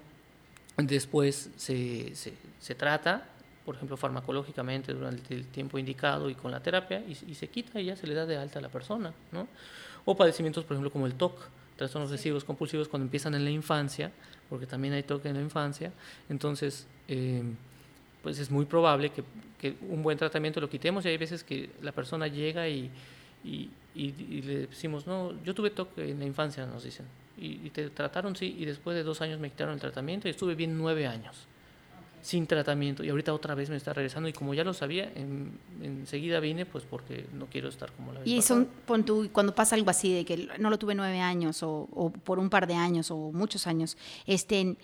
después 0.77 1.51
se, 1.57 2.15
se, 2.15 2.33
se 2.59 2.75
trata, 2.75 3.27
por 3.69 3.75
ejemplo, 3.75 3.97
farmacológicamente 3.97 4.95
durante 4.95 5.35
el 5.35 5.45
tiempo 5.45 5.77
indicado 5.77 6.27
y 6.27 6.33
con 6.33 6.49
la 6.49 6.59
terapia, 6.59 7.03
y, 7.07 7.11
y, 7.11 7.35
se 7.35 7.49
quita 7.49 7.79
y 7.79 7.85
ya 7.85 7.95
se 7.95 8.07
le 8.07 8.15
da 8.15 8.25
de 8.25 8.35
alta 8.35 8.57
a 8.57 8.63
la 8.63 8.69
persona. 8.69 9.13
¿no? 9.31 9.47
O 10.05 10.17
padecimientos, 10.17 10.63
por 10.63 10.73
ejemplo, 10.73 10.89
como 10.89 11.05
el 11.05 11.13
TOC, 11.13 11.39
trastornos 11.75 12.09
obsesivos 12.09 12.43
compulsivos 12.43 12.87
cuando 12.87 13.05
empiezan 13.05 13.35
en 13.35 13.43
la 13.43 13.51
infancia, 13.51 14.11
porque 14.49 14.65
también 14.65 14.95
hay 14.95 15.03
toque 15.03 15.29
en 15.29 15.35
la 15.35 15.43
infancia, 15.43 15.93
entonces 16.29 16.87
eh, 17.07 17.43
pues 18.23 18.39
es 18.39 18.49
muy 18.49 18.65
probable 18.65 19.11
que, 19.11 19.23
que, 19.59 19.75
un 19.87 20.01
buen 20.01 20.17
tratamiento 20.17 20.59
lo 20.59 20.67
quitemos 20.67 21.05
y 21.05 21.09
hay 21.09 21.17
veces 21.17 21.43
que 21.43 21.69
la 21.83 21.91
persona 21.91 22.25
llega 22.25 22.67
y, 22.67 22.89
y, 23.43 23.69
y, 23.93 24.41
le 24.41 24.65
decimos, 24.65 25.05
no, 25.05 25.31
yo 25.43 25.53
tuve 25.53 25.69
toque 25.69 26.09
en 26.09 26.17
la 26.17 26.25
infancia, 26.25 26.65
nos 26.65 26.85
dicen, 26.85 27.05
y, 27.37 27.69
te 27.69 27.91
trataron, 27.91 28.35
sí, 28.35 28.55
y 28.57 28.65
después 28.65 28.95
de 28.97 29.03
dos 29.03 29.21
años 29.21 29.39
me 29.39 29.51
quitaron 29.51 29.75
el 29.75 29.79
tratamiento 29.79 30.27
y 30.27 30.31
estuve 30.31 30.55
bien 30.55 30.75
nueve 30.75 31.05
años 31.05 31.45
sin 32.21 32.47
tratamiento 32.47 33.03
y 33.03 33.09
ahorita 33.09 33.33
otra 33.33 33.55
vez 33.55 33.69
me 33.69 33.75
está 33.75 33.93
regresando 33.93 34.29
y 34.29 34.33
como 34.33 34.53
ya 34.53 34.63
lo 34.63 34.73
sabía, 34.73 35.11
en, 35.15 35.57
enseguida 35.81 36.39
vine 36.39 36.65
pues 36.65 36.83
porque 36.83 37.25
no 37.33 37.47
quiero 37.47 37.69
estar 37.69 37.91
como 37.91 38.13
la 38.13 38.19
vez 38.19 38.27
Y 38.27 38.41
son, 38.41 38.67
pon 38.85 39.03
tú, 39.03 39.29
cuando 39.31 39.55
pasa 39.55 39.75
algo 39.75 39.89
así 39.89 40.13
de 40.13 40.25
que 40.25 40.49
no 40.59 40.69
lo 40.69 40.77
tuve 40.77 40.95
nueve 40.95 41.19
años 41.19 41.63
o, 41.63 41.87
o 41.91 42.11
por 42.11 42.39
un 42.39 42.49
par 42.49 42.67
de 42.67 42.75
años 42.75 43.11
o 43.11 43.31
muchos 43.31 43.67
años, 43.67 43.97
este, 44.25 44.75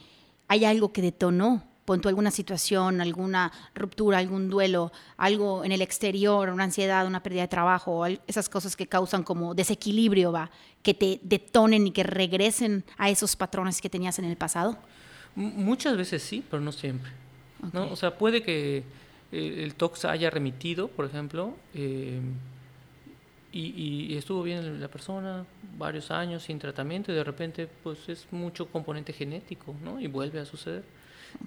hay 0.48 0.65
algo 0.65 0.91
que 0.91 1.02
detonó 1.02 1.63
pon 1.86 2.02
tú 2.02 2.10
alguna 2.10 2.32
situación, 2.32 3.00
alguna 3.00 3.52
ruptura, 3.76 4.17
algún 4.17 4.50
duelo, 4.50 4.91
algo 5.17 5.63
en 5.63 5.71
el 5.71 5.82
exterior, 5.82 6.50
una 6.50 6.63
ansiedad, 6.63 7.06
una 7.06 7.21
pérdida 7.21 7.43
de 7.43 7.48
trabajo, 7.48 8.06
esas 8.28 8.50
cosas 8.50 8.76
que 8.76 8.88
causan 8.88 9.24
como 9.24 9.54
desequilibrio, 9.54 10.32
va, 10.32 10.50
que 10.82 10.95
te 10.95 11.19
detonen 11.21 11.88
y 11.88 11.91
que 11.91 12.04
regresen 12.04 12.84
a 12.98 13.10
esos 13.10 13.36
patrones 13.36 13.82
que 13.82 13.89
tenías 13.89 14.19
en 14.19 14.26
el 14.26 14.36
pasado? 14.36 14.78
muchas 15.36 15.98
veces 15.98 16.24
sí, 16.24 16.43
pero 16.50 16.62
no 16.62 16.71
siempre. 16.71 17.12
¿No? 17.74 17.91
O 17.91 17.96
sea, 17.96 18.18
puede 18.18 18.41
que 18.41 18.84
eh, 19.32 19.63
el 19.63 19.76
tox 19.76 20.06
haya 20.06 20.30
remitido, 20.30 20.88
por 20.88 21.06
ejemplo, 21.06 21.56
eh, 21.74 22.20
y, 23.52 24.10
y, 24.12 24.18
estuvo 24.18 24.44
bien 24.44 24.82
la 24.82 24.89
persona 24.89 25.46
varios 25.78 26.12
años 26.12 26.44
sin 26.44 26.60
tratamiento 26.60 27.13
y 27.13 27.15
de 27.15 27.24
repente 27.24 27.70
pues 27.84 28.10
es 28.10 28.28
mucho 28.32 28.65
componente 28.68 29.13
genético, 29.13 29.74
¿no? 29.82 30.00
Y 30.00 30.08
vuelve 30.08 30.41
a 30.41 30.46
suceder. 30.46 30.84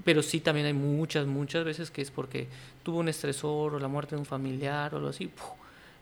Pero 0.05 0.23
sí 0.23 0.41
también 0.41 0.67
hay 0.67 0.73
muchas, 0.73 1.27
muchas 1.27 1.65
veces 1.65 1.91
que 1.91 2.01
es 2.01 2.11
porque 2.11 2.47
tuvo 2.83 2.99
un 2.99 3.09
estresor 3.09 3.75
o 3.75 3.79
la 3.79 3.89
muerte 3.89 4.17
de 4.17 4.21
un 4.21 4.27
familiar 4.27 4.95
o 4.95 4.97
algo 4.97 5.11
así. 5.11 5.31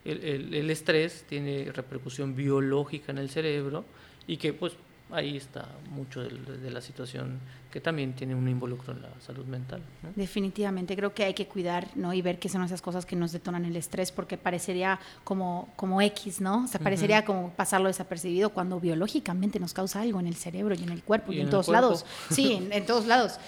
El, 0.04 0.22
el, 0.24 0.54
el 0.54 0.70
estrés 0.70 1.24
tiene 1.28 1.72
repercusión 1.72 2.36
biológica 2.36 3.10
en 3.10 3.18
el 3.18 3.28
cerebro 3.28 3.84
y 4.28 4.36
que 4.36 4.52
pues 4.52 4.74
ahí 5.10 5.36
está 5.36 5.68
mucho 5.90 6.20
de, 6.22 6.70
la 6.70 6.80
situación 6.80 7.38
que 7.70 7.80
también 7.80 8.14
tiene 8.14 8.34
un 8.34 8.48
involucro 8.48 8.92
en 8.92 9.02
la 9.02 9.10
salud 9.20 9.44
mental. 9.44 9.80
Definitivamente, 10.16 10.96
creo 10.96 11.14
que 11.14 11.24
hay 11.24 11.34
que 11.34 11.46
cuidar 11.46 11.88
¿no? 11.94 12.12
y 12.12 12.22
ver 12.22 12.38
qué 12.38 12.48
son 12.48 12.62
esas 12.64 12.82
cosas 12.82 13.06
que 13.06 13.14
nos 13.14 13.32
detonan 13.32 13.64
el 13.64 13.76
estrés, 13.76 14.10
porque 14.10 14.36
parecería 14.36 14.98
como, 15.24 15.68
como 15.76 16.00
X, 16.02 16.40
¿no? 16.40 16.64
O 16.64 16.66
sea, 16.66 16.80
parecería 16.80 17.24
como 17.24 17.50
pasarlo 17.50 17.88
desapercibido 17.88 18.50
cuando 18.50 18.80
biológicamente 18.80 19.60
nos 19.60 19.72
causa 19.72 20.00
algo 20.00 20.18
en 20.20 20.26
el 20.26 20.34
cerebro 20.34 20.74
y 20.74 20.82
en 20.82 20.90
el 20.90 21.02
cuerpo 21.02 21.32
y, 21.32 21.40
en, 21.40 21.50
todos 21.50 21.68
lados. 21.68 22.04
Sí, 22.30 22.68
en, 22.70 22.86
todos 22.86 23.06
lados. 23.06 23.38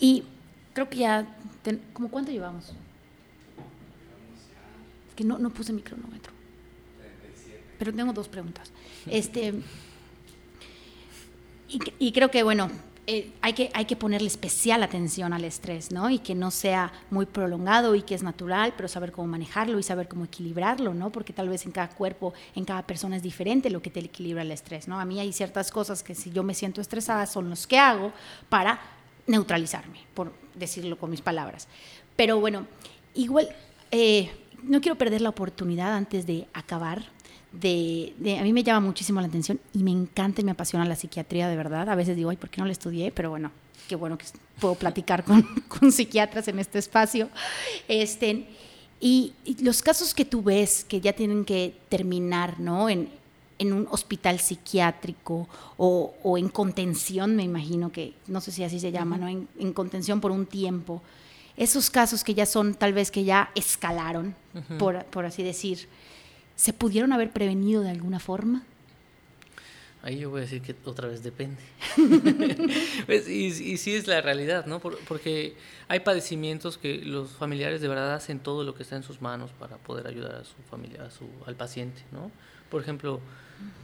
Y 0.00 0.24
creo 0.72 0.88
que 0.88 0.98
ya, 0.98 1.26
¿como 1.92 2.08
cuánto 2.08 2.32
llevamos? 2.32 2.72
Es 5.08 5.14
que 5.14 5.24
no, 5.24 5.38
no 5.38 5.50
puse 5.50 5.72
mi 5.72 5.82
cronómetro. 5.82 6.32
Pero 7.78 7.92
tengo 7.92 8.12
dos 8.12 8.28
preguntas. 8.28 8.72
Este. 9.06 9.54
Y, 11.68 12.12
creo 12.12 12.30
que, 12.30 12.42
bueno, 12.42 12.70
eh, 13.08 13.32
hay, 13.40 13.52
que, 13.52 13.70
hay 13.74 13.86
que 13.86 13.96
ponerle 13.96 14.28
especial 14.28 14.82
atención 14.82 15.32
al 15.32 15.44
estrés, 15.44 15.90
¿no? 15.90 16.10
Y 16.10 16.18
que 16.20 16.34
no 16.34 16.50
sea 16.50 16.92
muy 17.10 17.26
prolongado 17.26 17.94
y 17.94 18.02
que 18.02 18.14
es 18.14 18.22
natural, 18.22 18.74
pero 18.76 18.88
saber 18.88 19.12
cómo 19.12 19.26
manejarlo 19.28 19.78
y 19.78 19.82
saber 19.82 20.06
cómo 20.06 20.24
equilibrarlo, 20.24 20.94
¿no? 20.94 21.10
Porque 21.10 21.32
tal 21.32 21.48
vez 21.48 21.66
en 21.66 21.72
cada 21.72 21.88
cuerpo, 21.88 22.34
en 22.54 22.64
cada 22.64 22.86
persona 22.86 23.16
es 23.16 23.22
diferente 23.22 23.70
lo 23.70 23.82
que 23.82 23.90
te 23.90 24.00
equilibra 24.00 24.42
el 24.42 24.52
estrés, 24.52 24.86
¿no? 24.86 25.00
A 25.00 25.04
mí 25.04 25.18
hay 25.18 25.32
ciertas 25.32 25.70
cosas 25.72 26.02
que 26.02 26.14
si 26.14 26.30
yo 26.30 26.42
me 26.42 26.54
siento 26.54 26.80
estresada 26.80 27.26
son 27.26 27.50
los 27.50 27.66
que 27.66 27.78
hago 27.78 28.12
para 28.48 28.80
neutralizarme, 29.26 30.00
por 30.14 30.32
decirlo 30.54 30.98
con 30.98 31.10
mis 31.10 31.20
palabras. 31.20 31.68
Pero 32.14 32.38
bueno, 32.40 32.66
igual, 33.14 33.48
eh, 33.90 34.30
no 34.62 34.80
quiero 34.80 34.96
perder 34.96 35.20
la 35.20 35.28
oportunidad 35.30 35.94
antes 35.94 36.26
de 36.26 36.46
acabar. 36.52 37.04
De, 37.60 38.36
a 38.38 38.42
mí 38.42 38.52
me 38.52 38.62
llama 38.62 38.80
muchísimo 38.80 39.20
la 39.20 39.28
atención 39.28 39.60
y 39.72 39.82
me 39.82 39.90
encanta 39.90 40.40
y 40.40 40.44
me 40.44 40.50
apasiona 40.50 40.84
la 40.84 40.96
psiquiatría 40.96 41.48
de 41.48 41.56
verdad. 41.56 41.88
A 41.88 41.94
veces 41.94 42.16
digo, 42.16 42.30
ay, 42.30 42.36
¿por 42.36 42.50
qué 42.50 42.60
no 42.60 42.66
la 42.66 42.72
estudié? 42.72 43.12
Pero 43.12 43.30
bueno, 43.30 43.50
qué 43.88 43.96
bueno 43.96 44.18
que 44.18 44.26
puedo 44.60 44.74
platicar 44.74 45.24
con, 45.24 45.42
con 45.68 45.92
psiquiatras 45.92 46.48
en 46.48 46.58
este 46.58 46.78
espacio. 46.78 47.28
Este, 47.88 48.46
y, 49.00 49.34
los 49.60 49.82
casos 49.82 50.14
que 50.14 50.24
tú 50.24 50.42
ves 50.42 50.84
que 50.84 51.00
ya 51.00 51.12
tienen 51.12 51.44
que 51.44 51.74
terminar, 51.88 52.60
¿no? 52.60 52.88
En, 52.88 53.08
en 53.58 53.72
un 53.72 53.88
hospital 53.90 54.38
psiquiátrico 54.38 55.48
o, 55.76 56.14
o, 56.22 56.38
en 56.38 56.48
contención, 56.48 57.36
me 57.36 57.42
imagino 57.42 57.90
que, 57.90 58.14
no 58.26 58.40
sé 58.40 58.52
si 58.52 58.64
así 58.64 58.80
se 58.80 58.92
llama, 58.92 59.16
¿no? 59.16 59.28
En, 59.28 59.48
en, 59.58 59.72
contención 59.72 60.20
por 60.20 60.30
un 60.30 60.46
tiempo. 60.46 61.02
Esos 61.56 61.88
casos 61.88 62.22
que 62.22 62.34
ya 62.34 62.44
son, 62.44 62.74
tal 62.74 62.92
vez 62.92 63.10
que 63.10 63.24
ya 63.24 63.50
escalaron, 63.54 64.34
por, 64.78 65.04
por 65.06 65.24
así 65.24 65.42
decir, 65.42 65.88
¿se 66.56 66.72
pudieron 66.72 67.12
haber 67.12 67.30
prevenido 67.30 67.82
de 67.82 67.90
alguna 67.90 68.18
forma? 68.18 68.64
Ahí 70.02 70.20
yo 70.20 70.30
voy 70.30 70.38
a 70.38 70.42
decir 70.42 70.62
que 70.62 70.74
otra 70.84 71.08
vez 71.08 71.22
depende. 71.22 71.62
Pues, 73.06 73.28
y, 73.28 73.46
y, 73.46 73.76
sí 73.76 73.94
es 73.94 74.06
la 74.06 74.20
realidad, 74.20 74.66
¿no? 74.66 74.80
porque 74.80 75.54
hay 75.88 76.00
padecimientos 76.00 76.78
que 76.78 76.98
los 76.98 77.30
familiares 77.30 77.80
de 77.80 77.88
verdad 77.88 78.14
hacen 78.14 78.40
todo 78.40 78.64
lo 78.64 78.74
que 78.74 78.82
está 78.82 78.96
en 78.96 79.02
sus 79.02 79.20
manos 79.20 79.50
para 79.58 79.76
poder 79.76 80.06
ayudar 80.06 80.34
a 80.34 80.44
su 80.44 80.54
familia, 80.68 81.04
a 81.04 81.10
su, 81.10 81.28
al 81.46 81.54
paciente, 81.54 82.02
¿no? 82.12 82.30
Por 82.70 82.82
ejemplo, 82.82 83.20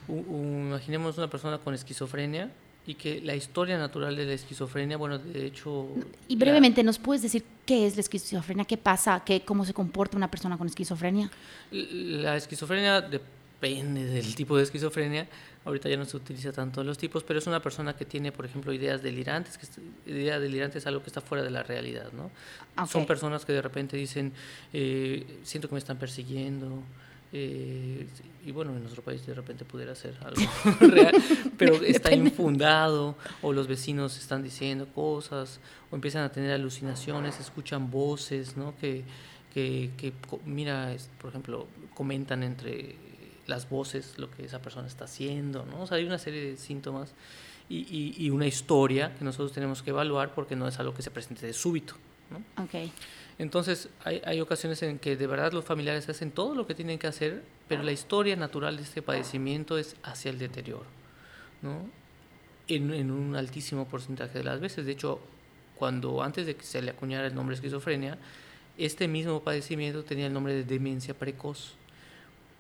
imaginemos 0.09 1.19
una 1.19 1.31
persona 1.31 1.59
con 1.59 1.75
esquizofrenia 1.75 2.51
y 2.87 2.95
que 2.95 3.21
la 3.21 3.35
historia 3.35 3.79
natural 3.79 4.17
de 4.17 4.27
la 4.27 4.33
esquizofrenia, 4.33 4.97
bueno, 4.97 5.19
de 5.19 5.47
hecho... 5.47 5.89
Y 6.29 6.37
brevemente, 6.37 6.83
¿nos 6.83 6.99
puedes 6.99 7.23
decir 7.23 7.45
qué 7.65 7.87
es 7.87 7.97
la 7.97 8.01
esquizofrenia? 8.01 8.65
¿Qué 8.65 8.77
pasa? 8.77 9.23
¿Qué, 9.25 9.43
¿Cómo 9.45 9.65
se 9.65 9.73
comporta 9.73 10.17
una 10.17 10.31
persona 10.31 10.59
con 10.59 10.67
esquizofrenia? 10.67 11.31
La 11.71 12.37
esquizofrenia 12.37 13.01
depende 13.01 14.05
del 14.05 14.35
tipo 14.35 14.57
de 14.57 14.65
esquizofrenia 14.65 15.29
ahorita 15.65 15.89
ya 15.89 15.97
no 15.97 16.05
se 16.05 16.17
utiliza 16.17 16.53
tanto 16.53 16.83
los 16.83 16.99
tipos, 16.99 17.23
pero 17.23 17.39
es 17.39 17.47
una 17.47 17.61
persona 17.61 17.95
que 17.95 18.05
tiene, 18.05 18.33
por 18.33 18.45
ejemplo, 18.45 18.73
ideas 18.73 19.03
delirantes, 19.03 19.59
que 19.59 19.67
idea 20.11 20.41
delirante 20.41 20.79
es 20.79 20.87
algo 20.87 21.03
que 21.03 21.09
está 21.09 21.21
fuera 21.21 21.45
de 21.45 21.51
la 21.51 21.63
realidad, 21.63 22.11
¿no? 22.13 22.31
Son 22.87 23.07
personas 23.07 23.45
que 23.45 23.53
de 23.53 23.63
repente 23.63 23.97
dicen, 23.97 24.33
eh, 24.73 25.41
siento 25.45 25.69
que 25.69 25.75
me 25.75 25.79
están 25.79 25.99
persiguiendo, 25.99 26.83
eh, 27.33 28.07
y 28.45 28.51
bueno, 28.53 28.73
en 28.73 28.81
nuestro 28.81 29.03
país 29.03 29.25
de 29.25 29.33
repente 29.33 29.65
pudiera 29.65 29.95
ser 29.95 30.15
algo 30.23 30.43
real, 30.81 31.15
pero 31.57 31.75
está 31.77 32.13
infundado, 32.15 33.17
o 33.41 33.53
los 33.53 33.69
vecinos 33.69 34.19
están 34.19 34.43
diciendo 34.43 34.87
cosas, 34.95 35.61
o 35.91 35.95
empiezan 35.95 36.25
a 36.25 36.31
tener 36.31 36.53
alucinaciones, 36.53 37.41
escuchan 37.41 37.91
voces, 37.91 38.57
¿no? 38.57 38.75
Que, 38.81 39.05
que, 39.55 39.91
que 39.97 40.13
mira, 40.45 40.95
por 41.21 41.31
ejemplo, 41.31 41.67
comentan 41.95 42.43
entre 42.43 42.97
las 43.47 43.69
voces, 43.69 44.19
lo 44.19 44.31
que 44.31 44.45
esa 44.45 44.61
persona 44.61 44.87
está 44.87 45.05
haciendo, 45.05 45.65
¿no? 45.65 45.83
O 45.83 45.87
sea, 45.87 45.97
hay 45.97 46.05
una 46.05 46.19
serie 46.19 46.45
de 46.45 46.57
síntomas 46.57 47.13
y, 47.69 48.15
y, 48.19 48.29
una 48.29 48.47
historia 48.47 49.15
que 49.17 49.25
nosotros 49.25 49.53
tenemos 49.53 49.83
que 49.83 49.91
evaluar 49.91 50.35
porque 50.35 50.57
no 50.57 50.69
es 50.69 50.79
algo 50.79 50.93
que 50.93 51.01
se 51.01 51.11
presente 51.11 51.47
de 51.47 51.55
súbito, 51.55 51.95
¿no? 52.31 52.65
Okay. 52.65 52.93
Entonces, 53.39 53.89
hay, 54.05 54.23
hay, 54.25 54.41
ocasiones 54.41 54.83
en 54.83 54.99
que 54.99 55.17
de 55.17 55.27
verdad 55.27 55.53
los 55.53 55.65
familiares 55.65 56.09
hacen 56.09 56.31
todo 56.31 56.55
lo 56.55 56.67
que 56.67 56.75
tienen 56.75 56.99
que 56.99 57.07
hacer, 57.07 57.43
pero 57.69 57.83
la 57.83 57.93
historia 57.93 58.37
natural 58.37 58.77
de 58.77 58.83
este 58.83 59.03
padecimiento 59.03 59.79
es 59.79 59.97
hacia 60.03 60.31
el 60.31 60.39
deterioro, 60.39 60.87
¿no? 61.63 61.89
En, 62.69 62.93
en 62.93 63.11
un 63.11 63.35
altísimo 63.35 63.89
porcentaje 63.89 64.39
de 64.39 64.45
las 64.45 64.61
veces. 64.61 64.87
De 64.87 64.93
hecho, 64.93 65.21
cuando 65.77 66.23
antes 66.23 66.47
de 66.47 66.57
que 66.57 66.65
se 66.65 66.83
le 66.83 66.91
acuñara 66.91 67.27
el 67.27 67.35
nombre 67.35 67.55
esquizofrenia, 67.55 68.19
este 68.79 69.09
mismo 69.09 69.43
padecimiento 69.43 70.05
tenía 70.05 70.27
el 70.27 70.33
nombre 70.33 70.55
de 70.55 70.65
demencia 70.65 71.15
precoz 71.15 71.75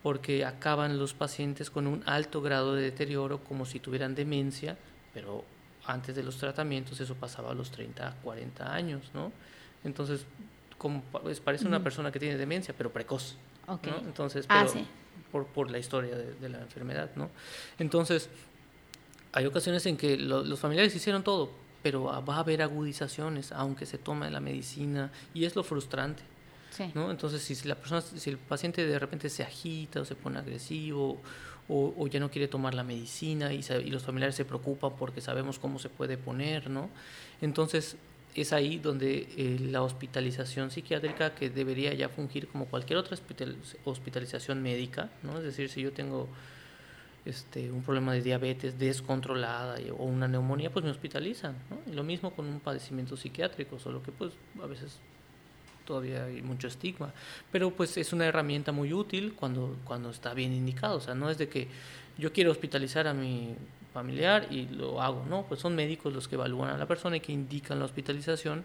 porque 0.03 0.45
acaban 0.45 0.99
los 0.99 1.15
pacientes 1.15 1.71
con 1.71 1.87
un 1.87 2.03
alto 2.07 2.43
grado 2.43 2.75
de 2.75 2.83
deterioro 2.83 3.45
como 3.45 3.65
si 3.65 3.79
tuvieran 3.79 4.15
demencia, 4.15 4.77
pero 5.15 5.45
antes 5.87 6.17
de 6.17 6.23
los 6.23 6.39
tratamientos 6.39 7.01
eso 7.01 7.15
pasaba 7.15 7.53
a 7.53 7.55
los 7.55 7.71
30, 7.71 8.17
40 8.23 8.75
años, 8.75 9.11
¿no? 9.15 9.33
Entonces, 9.85 10.27
como 10.83 11.01
pues, 11.03 11.39
parece 11.39 11.65
una 11.65 11.81
persona 11.81 12.11
que 12.11 12.19
tiene 12.19 12.37
demencia, 12.37 12.75
pero 12.77 12.93
precoz. 12.93 13.37
Okay. 13.69 13.95
Entonces, 14.05 14.47
ah, 14.49 14.67
pero, 14.67 14.85
por, 15.31 15.47
por, 15.47 15.71
la 15.71 15.79
historia 15.79 16.17
de, 16.17 16.49
la 16.49 16.59
enfermedad, 16.59 17.13
¿no? 17.15 17.31
Entonces, 17.79 18.29
hay 19.33 19.47
ocasiones 19.47 19.87
en 19.87 19.97
que 19.97 20.17
los 20.17 20.59
familiares 20.59 20.95
hicieron 20.97 21.23
todo, 21.23 21.53
pero 21.85 22.03
va 22.03 22.35
a 22.35 22.41
haber 22.41 22.63
agudizaciones, 22.63 23.53
aunque 23.53 23.87
se 23.87 23.97
tome 23.97 24.29
la 24.29 24.41
medicina, 24.41 25.13
y 25.33 25.45
es 25.45 25.55
lo 25.55 25.63
frustrante. 25.63 26.25
¿no? 26.95 27.13
Entonces, 27.13 27.43
si 27.43 27.69
la 27.69 27.77
persona, 27.77 28.01
si 28.01 28.31
el 28.31 28.39
paciente 28.39 28.85
de 28.85 28.99
repente 28.99 29.29
se 29.29 29.45
agita 29.45 30.01
o 30.01 30.05
se 30.05 30.17
pone 30.17 30.39
agresivo 30.41 31.21
o, 31.69 31.95
o 31.97 32.07
ya 32.09 32.19
no 32.19 32.29
quiere 32.29 32.49
tomar 32.49 32.75
la 32.75 32.83
medicina 32.83 33.53
y, 33.53 33.61
y, 33.61 33.91
los 33.91 34.03
familiares 34.03 34.35
se 34.35 34.45
preocupan 34.45 34.97
porque 34.99 35.21
sabemos 35.21 35.61
cómo 35.61 35.79
se 35.79 35.91
puede 35.91 36.17
poner, 36.17 36.71
¿no? 36.71 36.89
Entonces, 37.41 37.97
es 38.35 38.53
ahí 38.53 38.79
donde 38.79 39.29
eh, 39.37 39.59
la 39.61 39.83
hospitalización 39.83 40.71
psiquiátrica, 40.71 41.35
que 41.35 41.51
debería 41.51 41.93
ya 41.93 42.09
fungir 42.09 42.49
como 42.49 42.67
cualquier 42.67 42.99
otra 42.99 43.17
hospitalización 43.85 44.63
médica, 44.63 45.11
¿no? 45.23 45.39
Es 45.39 45.45
decir, 45.45 45.69
si 45.69 45.83
yo 45.83 45.93
tengo 45.93 46.29
este, 47.25 47.71
un 47.71 47.83
problema 47.83 48.15
de 48.15 48.23
diabetes 48.23 48.79
descontrolada 48.79 49.79
o 49.99 50.05
una 50.05 50.29
neumonía, 50.29 50.71
pues 50.71 50.85
me 50.85 50.91
hospitalizan. 50.91 51.57
lo 51.93 52.03
mismo 52.03 52.35
con 52.35 52.47
un 52.47 52.61
padecimiento 52.61 53.17
psiquiátrico, 53.17 53.79
solo 53.79 54.03
que 54.03 54.13
pues 54.13 54.33
a 54.63 54.67
veces 54.67 54.99
todavía 55.85 56.25
hay 56.25 56.43
mucho 56.43 56.69
estigma, 56.69 57.13
pero 57.51 57.71
pues 57.71 57.97
es 57.97 58.13
una 58.13 58.27
herramienta 58.27 58.73
muy 58.73 58.93
útil 58.93 59.35
cuando, 59.35 59.77
cuando 59.85 60.11
está 60.11 60.33
bien 60.33 60.53
indicado, 60.53 60.97
o 60.97 61.01
sea, 61.01 61.15
no 61.15 61.29
es 61.29 61.39
de 61.39 61.49
que 61.49 61.69
yo 62.19 62.33
quiero 62.33 62.51
hospitalizar 62.51 63.07
a 63.07 63.15
mi 63.15 63.55
familiar 63.93 64.47
y 64.51 64.67
lo 64.69 65.01
hago, 65.01 65.25
no, 65.29 65.45
pues 65.47 65.61
son 65.61 65.75
médicos 65.75 66.13
los 66.13 66.29
que 66.29 66.37
evalúan 66.37 66.71
a 66.71 66.79
la 66.79 66.87
persona 66.87 67.17
y 67.17 67.21
que 67.21 67.33
indican 67.33 67.79
la 67.79 67.85
hospitalización 67.85 68.65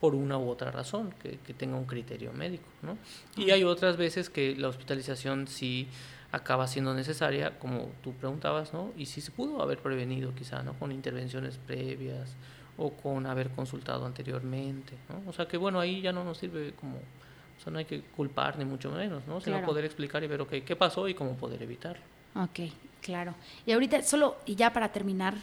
por 0.00 0.14
una 0.14 0.38
u 0.38 0.48
otra 0.48 0.70
razón, 0.70 1.12
que, 1.20 1.38
que 1.38 1.54
tenga 1.54 1.76
un 1.76 1.84
criterio 1.84 2.32
médico, 2.32 2.68
¿no? 2.82 2.96
Y 3.36 3.50
hay 3.50 3.64
otras 3.64 3.96
veces 3.96 4.30
que 4.30 4.54
la 4.54 4.68
hospitalización 4.68 5.48
sí 5.48 5.88
acaba 6.30 6.68
siendo 6.68 6.94
necesaria, 6.94 7.58
como 7.58 7.90
tú 8.02 8.12
preguntabas, 8.12 8.72
¿no? 8.72 8.92
Y 8.96 9.06
sí 9.06 9.20
se 9.20 9.32
pudo 9.32 9.60
haber 9.60 9.78
prevenido 9.78 10.34
quizá, 10.34 10.62
¿no? 10.62 10.74
Con 10.74 10.92
intervenciones 10.92 11.58
previas, 11.58 12.36
o 12.78 12.92
con 12.92 13.26
haber 13.26 13.50
consultado 13.50 14.06
anteriormente, 14.06 14.94
¿no? 15.08 15.28
O 15.28 15.32
sea 15.32 15.46
que 15.46 15.56
bueno, 15.56 15.80
ahí 15.80 16.00
ya 16.00 16.12
no 16.12 16.22
nos 16.22 16.38
sirve 16.38 16.72
como, 16.74 16.96
o 16.96 17.60
sea, 17.60 17.72
no 17.72 17.80
hay 17.80 17.84
que 17.84 18.02
culpar 18.02 18.56
ni 18.56 18.64
mucho 18.64 18.90
menos, 18.90 19.26
¿no? 19.26 19.40
Sino 19.40 19.60
poder 19.62 19.84
explicar 19.84 20.22
y 20.22 20.28
ver, 20.28 20.40
ok, 20.40 20.50
qué 20.64 20.76
pasó 20.76 21.08
y 21.08 21.14
cómo 21.14 21.36
poder 21.36 21.60
evitarlo. 21.62 22.02
Ok, 22.36 22.70
claro. 23.08 23.34
Y 23.64 23.72
ahorita 23.72 24.02
solo, 24.02 24.36
y 24.44 24.54
ya 24.54 24.72
para 24.72 24.92
terminar, 24.92 25.34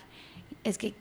es 0.64 0.78
que 0.78 0.94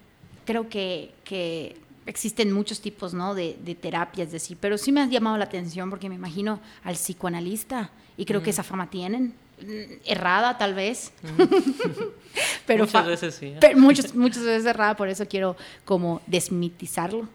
creo 0.47 0.69
que, 0.69 1.12
que 1.25 1.77
existen 2.07 2.53
muchos 2.53 2.81
tipos, 2.81 3.12
¿no? 3.12 3.35
De, 3.35 3.59
de 3.62 3.75
terapias, 3.75 4.33
de 4.33 4.39
sí, 4.39 4.57
pero 4.59 4.79
sí 4.79 4.91
me 4.91 5.03
ha 5.03 5.07
llamado 5.07 5.37
la 5.37 5.45
atención 5.45 5.91
porque 5.91 6.09
me 6.09 6.15
imagino 6.15 6.61
al 6.83 6.95
psicoanalista 6.95 7.91
y 8.17 8.25
creo 8.25 8.43
que 8.43 8.51
esa 8.51 8.62
fama 8.62 8.89
tienen 8.89 9.35
Mm, 9.61 10.01
errada 10.05 10.59
tal 10.59 10.75
vez. 10.75 11.12
pero 12.67 12.85
muchas 12.85 13.07
veces 13.07 13.35
sí. 13.35 13.55
Pero 13.61 13.79
muchas, 13.79 14.15
muchas 14.15 14.43
veces 14.43 14.67
errada, 14.67 14.97
por 14.97 15.09
eso 15.09 15.27
quiero 15.27 15.57
como 15.85 16.21
desmitizarlo. 16.27 17.29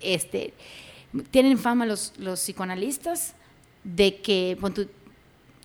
este, 0.00 0.54
tienen 1.30 1.58
fama 1.58 1.86
los, 1.86 2.12
los 2.18 2.40
psicoanalistas 2.40 3.34
de 3.84 4.20
que 4.20 4.56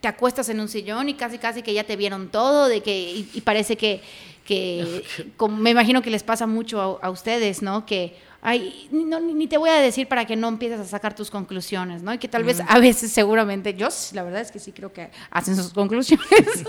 te 0.01 0.07
acuestas 0.07 0.49
en 0.49 0.59
un 0.59 0.67
sillón 0.67 1.09
y 1.09 1.13
casi 1.13 1.37
casi 1.37 1.61
que 1.61 1.73
ya 1.73 1.83
te 1.83 1.95
vieron 1.95 2.29
todo, 2.29 2.67
de 2.67 2.81
que 2.81 3.25
y, 3.33 3.41
parece 3.41 3.75
que, 3.77 4.01
que 4.45 5.03
como, 5.37 5.57
me 5.57 5.71
imagino 5.71 6.01
que 6.01 6.09
les 6.09 6.23
pasa 6.23 6.47
mucho 6.47 6.81
a, 6.81 7.07
a 7.07 7.09
ustedes, 7.09 7.61
¿no? 7.61 7.85
Que 7.85 8.15
ay, 8.41 8.87
no, 8.91 9.19
ni 9.19 9.47
te 9.47 9.57
voy 9.57 9.69
a 9.69 9.75
decir 9.75 10.07
para 10.07 10.25
que 10.25 10.35
no 10.35 10.47
empieces 10.47 10.79
a 10.79 10.85
sacar 10.85 11.15
tus 11.15 11.29
conclusiones, 11.29 12.01
¿no? 12.01 12.13
Y 12.13 12.17
que 12.17 12.27
tal 12.27 12.43
vez 12.43 12.61
a 12.65 12.79
veces 12.79 13.11
seguramente, 13.11 13.73
yo 13.73 13.89
la 14.13 14.23
verdad 14.23 14.41
es 14.41 14.51
que 14.51 14.59
sí 14.59 14.71
creo 14.71 14.93
que 14.93 15.09
hacen 15.31 15.55
sus 15.55 15.73
conclusiones. 15.73 16.27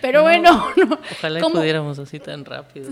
Pero 0.00 0.22
bueno, 0.22 0.72
no. 0.76 0.98
Ojalá 1.12 1.40
pudiéramos 1.40 1.98
así 1.98 2.18
tan 2.18 2.44
rápido. 2.44 2.90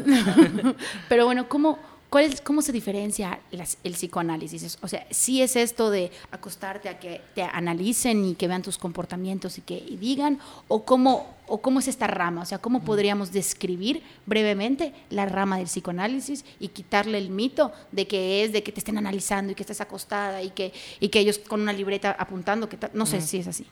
Pero 1.08 1.26
bueno, 1.26 1.48
¿cómo 1.48 1.78
¿Cómo 2.08 2.62
se 2.62 2.72
diferencia 2.72 3.40
el 3.50 3.92
psicoanálisis? 3.92 4.78
O 4.80 4.88
sea, 4.88 5.06
si 5.10 5.42
es 5.42 5.56
esto 5.56 5.90
de 5.90 6.10
acostarte 6.30 6.88
a 6.88 6.98
que 6.98 7.20
te 7.34 7.42
analicen 7.42 8.24
y 8.24 8.34
que 8.34 8.48
vean 8.48 8.62
tus 8.62 8.78
comportamientos 8.78 9.58
y 9.58 9.62
que 9.62 9.80
digan, 10.00 10.38
o 10.68 10.84
cómo, 10.84 11.34
o 11.46 11.60
cómo 11.60 11.80
es 11.80 11.88
esta 11.88 12.06
rama, 12.06 12.42
o 12.42 12.44
sea, 12.46 12.58
cómo 12.58 12.84
podríamos 12.84 13.32
describir 13.32 14.02
brevemente 14.24 14.92
la 15.10 15.26
rama 15.26 15.58
del 15.58 15.66
psicoanálisis 15.66 16.44
y 16.60 16.68
quitarle 16.68 17.18
el 17.18 17.30
mito 17.30 17.72
de 17.90 18.06
que 18.06 18.44
es 18.44 18.52
de 18.52 18.62
que 18.62 18.72
te 18.72 18.80
estén 18.80 18.98
analizando 18.98 19.52
y 19.52 19.54
que 19.54 19.64
estés 19.64 19.80
acostada 19.80 20.42
y 20.42 20.50
que, 20.50 20.72
y 21.00 21.08
que 21.08 21.18
ellos 21.18 21.38
con 21.38 21.60
una 21.60 21.72
libreta 21.72 22.12
apuntando, 22.18 22.68
que 22.68 22.78
no 22.94 23.04
sé 23.04 23.20
si 23.20 23.38
es 23.38 23.48
así. 23.48 23.66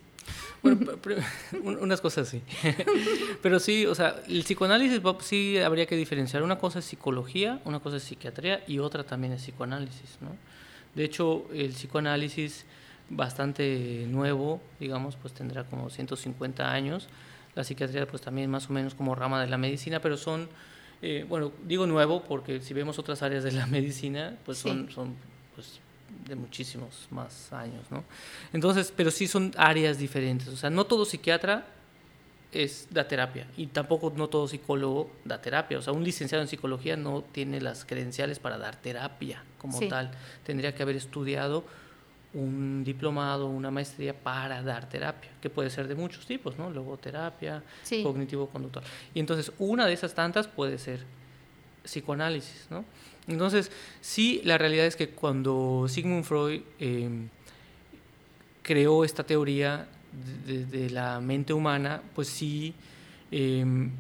Bueno, 0.62 0.92
unas 1.80 2.00
cosas 2.00 2.28
sí. 2.28 2.42
Pero 3.42 3.58
sí, 3.60 3.86
o 3.86 3.94
sea, 3.94 4.22
el 4.28 4.42
psicoanálisis 4.42 5.00
sí 5.20 5.58
habría 5.58 5.86
que 5.86 5.96
diferenciar. 5.96 6.42
Una 6.42 6.58
cosa 6.58 6.78
es 6.78 6.84
psicología, 6.84 7.60
una 7.64 7.80
cosa 7.80 7.98
es 7.98 8.02
psiquiatría 8.04 8.64
y 8.66 8.78
otra 8.78 9.04
también 9.04 9.32
es 9.34 9.42
psicoanálisis, 9.42 10.18
¿no? 10.20 10.30
De 10.94 11.04
hecho, 11.04 11.46
el 11.52 11.70
psicoanálisis 11.70 12.64
bastante 13.10 14.06
nuevo, 14.08 14.60
digamos, 14.80 15.16
pues 15.16 15.34
tendrá 15.34 15.64
como 15.64 15.90
150 15.90 16.72
años. 16.72 17.08
La 17.54 17.64
psiquiatría 17.64 18.06
pues 18.06 18.22
también 18.22 18.50
más 18.50 18.68
o 18.70 18.72
menos 18.72 18.94
como 18.94 19.14
rama 19.14 19.40
de 19.40 19.48
la 19.48 19.58
medicina, 19.58 20.00
pero 20.00 20.16
son, 20.16 20.48
eh, 21.02 21.24
bueno, 21.28 21.52
digo 21.66 21.86
nuevo 21.86 22.24
porque 22.24 22.60
si 22.60 22.74
vemos 22.74 22.98
otras 22.98 23.22
áreas 23.22 23.44
de 23.44 23.52
la 23.52 23.66
medicina, 23.68 24.36
pues 24.44 24.58
son, 24.58 24.90
son 24.90 25.14
pues, 25.54 25.80
de 26.26 26.34
muchísimos 26.34 27.06
más 27.10 27.52
años, 27.52 27.90
¿no? 27.90 28.04
Entonces, 28.52 28.92
pero 28.94 29.10
sí 29.10 29.26
son 29.26 29.52
áreas 29.56 29.98
diferentes, 29.98 30.48
o 30.48 30.56
sea, 30.56 30.70
no 30.70 30.84
todo 30.84 31.04
psiquiatra 31.04 31.66
es 32.52 32.86
da 32.90 33.08
terapia 33.08 33.48
y 33.56 33.66
tampoco 33.66 34.12
no 34.16 34.28
todo 34.28 34.46
psicólogo 34.46 35.10
da 35.24 35.40
terapia, 35.40 35.78
o 35.78 35.82
sea, 35.82 35.92
un 35.92 36.04
licenciado 36.04 36.42
en 36.42 36.48
psicología 36.48 36.96
no 36.96 37.22
tiene 37.22 37.60
las 37.60 37.84
credenciales 37.84 38.38
para 38.38 38.58
dar 38.58 38.76
terapia 38.76 39.42
como 39.58 39.80
tal, 39.88 40.10
tendría 40.44 40.74
que 40.74 40.82
haber 40.82 40.96
estudiado 40.96 41.64
un 42.34 42.82
diplomado, 42.84 43.46
una 43.46 43.70
maestría 43.70 44.12
para 44.12 44.60
dar 44.62 44.88
terapia, 44.88 45.30
que 45.40 45.50
puede 45.50 45.70
ser 45.70 45.86
de 45.88 45.94
muchos 45.94 46.26
tipos, 46.26 46.58
¿no? 46.58 46.68
Logoterapia, 46.68 47.62
cognitivo-conductual. 48.02 48.84
Y 49.14 49.20
entonces 49.20 49.52
una 49.58 49.86
de 49.86 49.92
esas 49.92 50.14
tantas 50.14 50.48
puede 50.48 50.78
ser 50.78 51.00
psicoanálisis, 51.84 52.66
¿no? 52.70 52.84
Entonces, 53.26 53.70
sí, 54.00 54.40
la 54.44 54.58
realidad 54.58 54.86
es 54.86 54.96
que 54.96 55.10
cuando 55.10 55.86
Sigmund 55.88 56.24
Freud 56.24 56.62
em, 56.78 57.28
creó 58.62 59.04
esta 59.04 59.24
teoría 59.24 59.88
de, 60.46 60.90
la 60.90 61.20
mente 61.20 61.52
humana, 61.52 62.02
pues 62.14 62.28
sí, 62.28 62.74
em, 63.30 63.90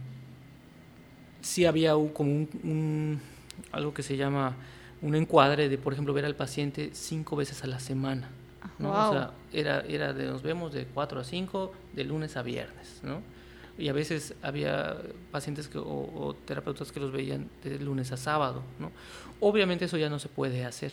sí 1.40 1.64
había 1.64 1.92
como 2.12 2.30
un, 2.62 3.20
algo 3.72 3.94
que 3.94 4.02
se 4.02 4.16
llama 4.16 4.56
un 5.00 5.14
encuadre 5.14 5.68
de, 5.68 5.78
por 5.78 5.92
ejemplo, 5.92 6.14
ver 6.14 6.24
al 6.24 6.36
paciente 6.36 6.90
cinco 6.92 7.36
veces 7.36 7.64
a 7.64 7.66
la 7.66 7.80
semana. 7.80 8.28
¿no? 8.78 8.90
O 8.90 9.12
sea, 9.12 9.32
era, 9.52 9.80
era 9.80 10.12
de, 10.12 10.26
nos 10.26 10.42
vemos 10.42 10.72
de 10.72 10.86
cuatro 10.86 11.20
a 11.20 11.24
cinco, 11.24 11.72
de 11.92 12.04
lunes 12.04 12.36
a 12.36 12.42
viernes, 12.42 13.00
¿no? 13.02 13.20
Y 13.76 13.88
a 13.88 13.92
veces 13.92 14.34
había 14.42 14.96
pacientes 15.32 15.68
que, 15.68 15.78
o, 15.78 16.36
terapeutas 16.44 16.92
que 16.92 17.00
los 17.00 17.12
veían 17.12 17.48
de 17.62 17.78
lunes 17.78 18.12
a 18.12 18.16
sábado, 18.16 18.62
¿no? 18.78 18.92
Obviamente 19.40 19.86
eso 19.86 19.96
ya 19.96 20.08
no 20.08 20.18
se 20.18 20.28
puede 20.28 20.64
hacer, 20.64 20.92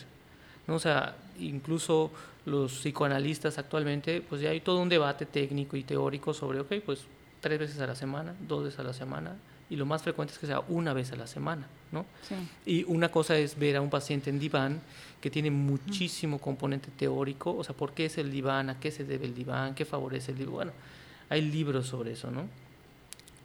¿no? 0.67 0.75
O 0.75 0.79
sea, 0.79 1.15
incluso 1.39 2.11
los 2.45 2.71
psicoanalistas 2.79 3.57
actualmente, 3.59 4.21
pues 4.21 4.41
ya 4.41 4.49
hay 4.49 4.61
todo 4.61 4.81
un 4.81 4.89
debate 4.89 5.25
técnico 5.25 5.77
y 5.77 5.83
teórico 5.83 6.33
sobre, 6.33 6.59
ok, 6.59 6.73
pues 6.85 7.01
tres 7.39 7.59
veces 7.59 7.79
a 7.79 7.87
la 7.87 7.95
semana, 7.95 8.35
dos 8.47 8.63
veces 8.63 8.79
a 8.79 8.83
la 8.83 8.93
semana, 8.93 9.35
y 9.69 9.75
lo 9.75 9.85
más 9.85 10.03
frecuente 10.03 10.33
es 10.33 10.39
que 10.39 10.47
sea 10.47 10.59
una 10.67 10.93
vez 10.93 11.13
a 11.13 11.15
la 11.15 11.27
semana, 11.27 11.65
¿no? 11.91 12.05
Y 12.65 12.83
una 12.83 13.09
cosa 13.09 13.37
es 13.37 13.57
ver 13.57 13.77
a 13.77 13.81
un 13.81 13.89
paciente 13.89 14.29
en 14.29 14.37
diván 14.37 14.81
que 15.21 15.29
tiene 15.29 15.49
muchísimo 15.49 16.39
componente 16.39 16.89
teórico, 16.91 17.55
o 17.55 17.63
sea, 17.63 17.75
¿por 17.75 17.93
qué 17.93 18.05
es 18.05 18.17
el 18.17 18.31
diván? 18.31 18.69
¿A 18.69 18.79
qué 18.79 18.91
se 18.91 19.05
debe 19.05 19.27
el 19.27 19.33
diván? 19.33 19.73
¿Qué 19.73 19.85
favorece 19.85 20.31
el 20.31 20.39
diván? 20.39 20.53
Bueno, 20.53 20.71
hay 21.29 21.41
libros 21.41 21.87
sobre 21.87 22.11
eso, 22.11 22.29
¿no? 22.31 22.49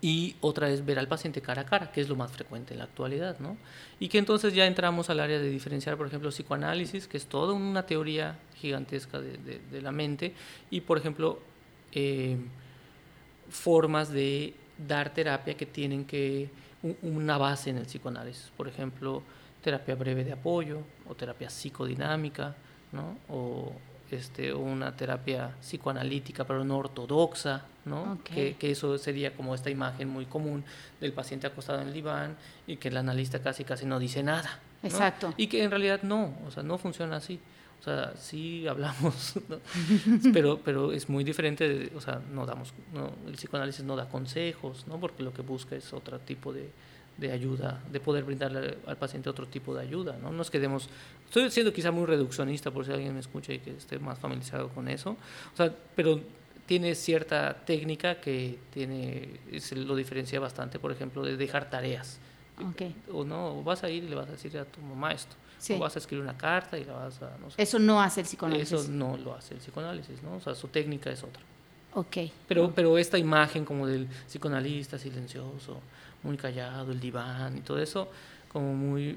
Y 0.00 0.36
otra 0.40 0.68
es 0.68 0.84
ver 0.84 0.98
al 0.98 1.08
paciente 1.08 1.40
cara 1.40 1.62
a 1.62 1.66
cara, 1.66 1.90
que 1.90 2.00
es 2.00 2.08
lo 2.08 2.16
más 2.16 2.30
frecuente 2.30 2.74
en 2.74 2.78
la 2.78 2.84
actualidad, 2.84 3.38
¿no? 3.38 3.56
Y 3.98 4.08
que 4.08 4.18
entonces 4.18 4.52
ya 4.54 4.66
entramos 4.66 5.08
al 5.08 5.20
área 5.20 5.38
de 5.38 5.48
diferenciar, 5.48 5.96
por 5.96 6.06
ejemplo, 6.06 6.30
psicoanálisis, 6.30 7.08
que 7.08 7.16
es 7.16 7.26
toda 7.26 7.54
una 7.54 7.86
teoría 7.86 8.38
gigantesca 8.56 9.20
de, 9.20 9.38
de, 9.38 9.82
la 9.82 9.92
mente, 9.92 10.34
y, 10.70 10.82
por 10.82 10.98
ejemplo, 10.98 11.40
eh, 11.92 12.36
formas 13.48 14.10
de 14.10 14.54
dar 14.86 15.14
terapia 15.14 15.56
que 15.56 15.66
tienen 15.66 16.04
que 16.04 16.50
una 17.02 17.38
base 17.38 17.70
en 17.70 17.78
el 17.78 17.86
psicoanálisis, 17.86 18.52
por 18.56 18.68
ejemplo, 18.68 19.22
terapia 19.62 19.94
breve 19.94 20.24
de 20.24 20.32
apoyo 20.32 20.80
o 21.08 21.14
terapia 21.14 21.48
psicodinámica, 21.48 22.54
¿no? 22.92 23.18
o 23.28 23.72
este, 24.10 24.52
una 24.52 24.96
terapia 24.96 25.54
psicoanalítica 25.60 26.44
pero 26.44 26.64
no 26.64 26.78
ortodoxa, 26.78 27.62
¿no? 27.84 28.18
Que, 28.24 28.56
que, 28.56 28.70
eso 28.70 28.98
sería 28.98 29.34
como 29.34 29.54
esta 29.54 29.70
imagen 29.70 30.08
muy 30.08 30.26
común 30.26 30.64
del 31.00 31.12
paciente 31.12 31.46
acostado 31.46 31.80
en 31.80 31.88
el 31.88 31.94
diván 31.94 32.36
y 32.66 32.76
que 32.76 32.88
el 32.88 32.96
analista 32.96 33.40
casi 33.40 33.64
casi 33.64 33.86
no 33.86 33.98
dice 33.98 34.22
nada. 34.22 34.60
Exacto. 34.82 35.34
Y 35.36 35.46
que 35.46 35.62
en 35.62 35.70
realidad 35.70 36.02
no, 36.02 36.34
o 36.46 36.50
sea, 36.50 36.62
no 36.62 36.78
funciona 36.78 37.16
así. 37.16 37.40
O 37.80 37.82
sea, 37.82 38.14
sí 38.16 38.66
hablamos, 38.66 39.34
pero, 40.32 40.60
pero 40.64 40.92
es 40.92 41.08
muy 41.08 41.24
diferente, 41.24 41.92
o 41.94 42.00
sea, 42.00 42.20
no 42.32 42.46
damos, 42.46 42.72
no, 42.92 43.12
el 43.28 43.34
psicoanálisis 43.34 43.84
no 43.84 43.94
da 43.94 44.08
consejos, 44.08 44.86
¿no? 44.88 44.98
porque 44.98 45.22
lo 45.22 45.32
que 45.32 45.42
busca 45.42 45.76
es 45.76 45.92
otro 45.92 46.18
tipo 46.18 46.52
de, 46.52 46.70
de 47.16 47.32
ayuda, 47.32 47.80
de 47.90 48.00
poder 48.00 48.24
brindarle 48.24 48.78
al 48.86 48.96
paciente 48.96 49.30
otro 49.30 49.46
tipo 49.46 49.74
de 49.74 49.82
ayuda. 49.82 50.18
No 50.20 50.32
nos 50.32 50.50
quedemos, 50.50 50.88
estoy 51.26 51.50
siendo 51.50 51.72
quizá 51.72 51.90
muy 51.90 52.06
reduccionista 52.06 52.70
por 52.70 52.86
si 52.86 52.92
alguien 52.92 53.14
me 53.14 53.20
escucha 53.20 53.52
y 53.52 53.58
que 53.58 53.72
esté 53.72 53.98
más 53.98 54.18
familiarizado 54.18 54.68
con 54.70 54.88
eso, 54.88 55.16
o 55.52 55.56
sea, 55.56 55.72
pero 55.94 56.20
tiene 56.66 56.94
cierta 56.94 57.54
técnica 57.64 58.20
que 58.20 58.58
tiene, 58.72 59.40
se 59.60 59.76
lo 59.76 59.94
diferencia 59.94 60.40
bastante, 60.40 60.78
por 60.78 60.90
ejemplo, 60.92 61.22
de 61.22 61.36
dejar 61.36 61.70
tareas. 61.70 62.18
O 63.12 63.24
no, 63.24 63.62
vas 63.62 63.84
a 63.84 63.90
ir 63.90 64.04
y 64.04 64.08
le 64.08 64.16
vas 64.16 64.28
a 64.28 64.32
decir 64.32 64.56
a 64.58 64.64
tu 64.64 64.80
mamá 64.80 65.12
esto. 65.12 65.36
O 65.70 65.78
vas 65.78 65.94
a 65.96 65.98
escribir 65.98 66.22
una 66.22 66.36
carta 66.36 66.78
y 66.78 66.84
la 66.84 66.94
vas 66.94 67.22
a... 67.22 67.36
Eso 67.56 67.78
no 67.78 68.00
hace 68.00 68.20
el 68.20 68.26
psicoanálisis. 68.26 68.80
Eso 68.80 68.90
no 68.90 69.16
lo 69.16 69.34
hace 69.34 69.54
el 69.54 69.60
psicoanálisis, 69.60 70.22
¿no? 70.22 70.36
O 70.36 70.40
sea, 70.40 70.54
su 70.54 70.68
técnica 70.68 71.10
es 71.10 71.22
otra. 71.22 71.42
Ok. 71.94 72.16
Pero, 72.48 72.72
pero 72.74 72.98
esta 72.98 73.16
imagen 73.16 73.64
como 73.64 73.86
del 73.86 74.06
psicoanalista 74.26 74.98
silencioso, 74.98 75.80
muy 76.22 76.36
callado, 76.36 76.92
el 76.92 77.00
diván 77.00 77.56
y 77.56 77.60
todo 77.60 77.78
eso, 77.78 78.10
como 78.52 78.74
muy 78.74 79.16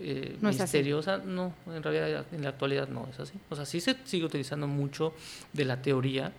eh, 0.00 0.36
misteriosa, 0.40 1.18
no, 1.18 1.52
en 1.66 1.82
realidad 1.82 2.26
en 2.32 2.42
la 2.42 2.50
actualidad 2.50 2.88
no 2.88 3.08
es 3.10 3.20
así. 3.20 3.34
O 3.50 3.56
sea, 3.56 3.64
sí 3.66 3.80
se 3.80 3.96
sigue 4.04 4.24
utilizando 4.24 4.66
mucho 4.66 5.14
de 5.52 5.64
la 5.64 5.82
teoría 5.82 6.32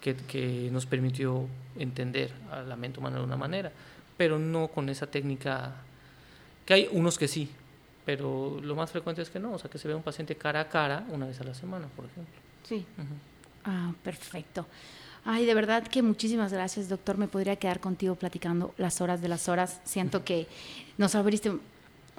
que, 0.00 0.14
que 0.14 0.68
nos 0.72 0.86
permitió 0.86 1.46
entender 1.78 2.32
a 2.50 2.62
la 2.62 2.76
mente 2.76 3.00
humana 3.00 3.18
de 3.18 3.24
una 3.24 3.36
manera, 3.36 3.72
pero 4.16 4.38
no 4.38 4.68
con 4.68 4.88
esa 4.88 5.06
técnica, 5.06 5.74
que 6.66 6.74
hay 6.74 6.88
unos 6.92 7.18
que 7.18 7.28
sí, 7.28 7.48
pero 8.04 8.58
lo 8.62 8.74
más 8.74 8.90
frecuente 8.90 9.22
es 9.22 9.30
que 9.30 9.38
no, 9.38 9.52
o 9.52 9.58
sea, 9.58 9.70
que 9.70 9.78
se 9.78 9.88
ve 9.88 9.94
un 9.94 10.02
paciente 10.02 10.36
cara 10.36 10.60
a 10.60 10.68
cara 10.68 11.06
una 11.10 11.26
vez 11.26 11.40
a 11.40 11.44
la 11.44 11.54
semana, 11.54 11.86
por 11.94 12.06
ejemplo. 12.06 12.34
Sí. 12.64 12.84
Ah, 13.64 13.92
perfecto. 14.02 14.66
Ay, 15.24 15.46
de 15.46 15.54
verdad 15.54 15.86
que 15.86 16.02
muchísimas 16.02 16.52
gracias, 16.52 16.88
doctor. 16.88 17.16
Me 17.16 17.28
podría 17.28 17.54
quedar 17.56 17.78
contigo 17.78 18.16
platicando 18.16 18.74
las 18.76 19.00
horas 19.00 19.22
de 19.22 19.28
las 19.28 19.48
horas. 19.48 19.80
Siento 19.84 20.24
que 20.24 20.48
nos 20.98 21.14
abriste 21.14 21.52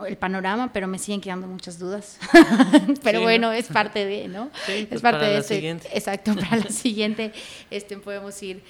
el 0.07 0.17
panorama, 0.17 0.71
pero 0.73 0.87
me 0.87 0.97
siguen 0.97 1.21
quedando 1.21 1.47
muchas 1.47 1.77
dudas. 1.79 2.17
pero 3.03 3.21
bueno, 3.21 3.51
es 3.51 3.67
parte 3.67 4.05
de, 4.05 4.27
¿no? 4.27 4.49
es 4.67 4.87
pues 4.87 5.01
parte 5.01 5.25
de 5.25 5.33
la 5.35 5.43
Siguiente. 5.43 5.89
Exacto, 5.93 6.35
para 6.35 6.57
la 6.57 6.69
siguiente 6.69 7.31
este, 7.69 7.97
podemos 7.97 8.41
ir, 8.41 8.63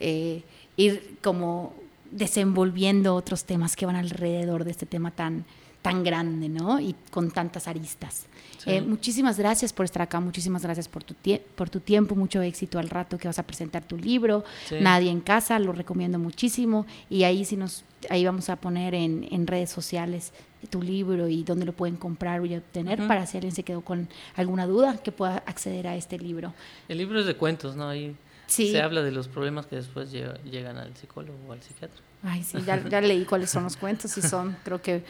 eh, 0.00 0.42
ir 0.76 1.16
como 1.22 1.74
desenvolviendo 2.10 3.14
otros 3.14 3.44
temas 3.44 3.76
que 3.76 3.86
van 3.86 3.96
alrededor 3.96 4.64
de 4.64 4.70
este 4.70 4.86
tema 4.86 5.10
tan, 5.10 5.44
tan 5.88 6.04
grande, 6.04 6.50
¿no? 6.50 6.78
Y 6.80 6.94
con 7.10 7.30
tantas 7.30 7.66
aristas. 7.66 8.26
Eh, 8.66 8.82
muchísimas 8.82 9.38
gracias 9.38 9.72
por 9.72 9.86
estar 9.86 10.02
acá, 10.02 10.20
muchísimas 10.20 10.62
gracias 10.62 10.86
por 10.86 11.02
tu, 11.02 11.14
por 11.54 11.70
tu 11.70 11.80
tiempo, 11.80 12.14
mucho 12.14 12.42
éxito 12.42 12.78
al 12.78 12.90
rato 12.90 13.16
que 13.16 13.26
vas 13.26 13.38
a 13.38 13.42
presentar 13.42 13.84
tu 13.84 13.96
libro, 13.96 14.44
Nadie 14.80 15.10
en 15.10 15.20
casa, 15.20 15.58
lo 15.58 15.72
recomiendo 15.72 16.18
muchísimo 16.18 16.84
y 17.08 17.22
ahí 17.22 17.46
sí 17.46 17.56
nos, 17.56 17.84
ahí 18.10 18.22
vamos 18.26 18.50
a 18.50 18.56
poner 18.56 18.94
en, 18.94 19.26
en 19.30 19.46
redes 19.46 19.70
sociales 19.70 20.34
tu 20.68 20.82
libro 20.82 21.28
y 21.28 21.42
dónde 21.44 21.64
lo 21.64 21.72
pueden 21.72 21.96
comprar 21.96 22.44
y 22.44 22.56
obtener 22.56 23.06
para 23.06 23.24
si 23.24 23.38
alguien 23.38 23.54
se 23.54 23.62
quedó 23.62 23.80
con 23.80 24.08
alguna 24.36 24.66
duda 24.66 24.98
que 25.02 25.12
pueda 25.12 25.38
acceder 25.46 25.86
a 25.86 25.96
este 25.96 26.18
libro. 26.18 26.52
El 26.88 26.98
libro 26.98 27.20
es 27.20 27.26
de 27.26 27.36
cuentos, 27.36 27.76
¿no? 27.76 27.88
Ahí 27.88 28.14
se 28.48 28.82
habla 28.82 29.02
de 29.02 29.12
los 29.12 29.28
problemas 29.28 29.66
que 29.66 29.76
después 29.76 30.10
llegan 30.10 30.76
al 30.76 30.94
psicólogo 30.96 31.38
o 31.48 31.52
al 31.52 31.62
psiquiatra. 31.62 32.02
Ay, 32.22 32.42
sí, 32.42 32.58
ya, 32.66 32.82
ya, 32.88 33.00
leí 33.00 33.24
cuáles 33.24 33.50
son 33.50 33.64
los 33.64 33.76
cuentos 33.76 34.16
y 34.18 34.22
son, 34.22 34.56
creo 34.64 34.82
que 34.82 35.04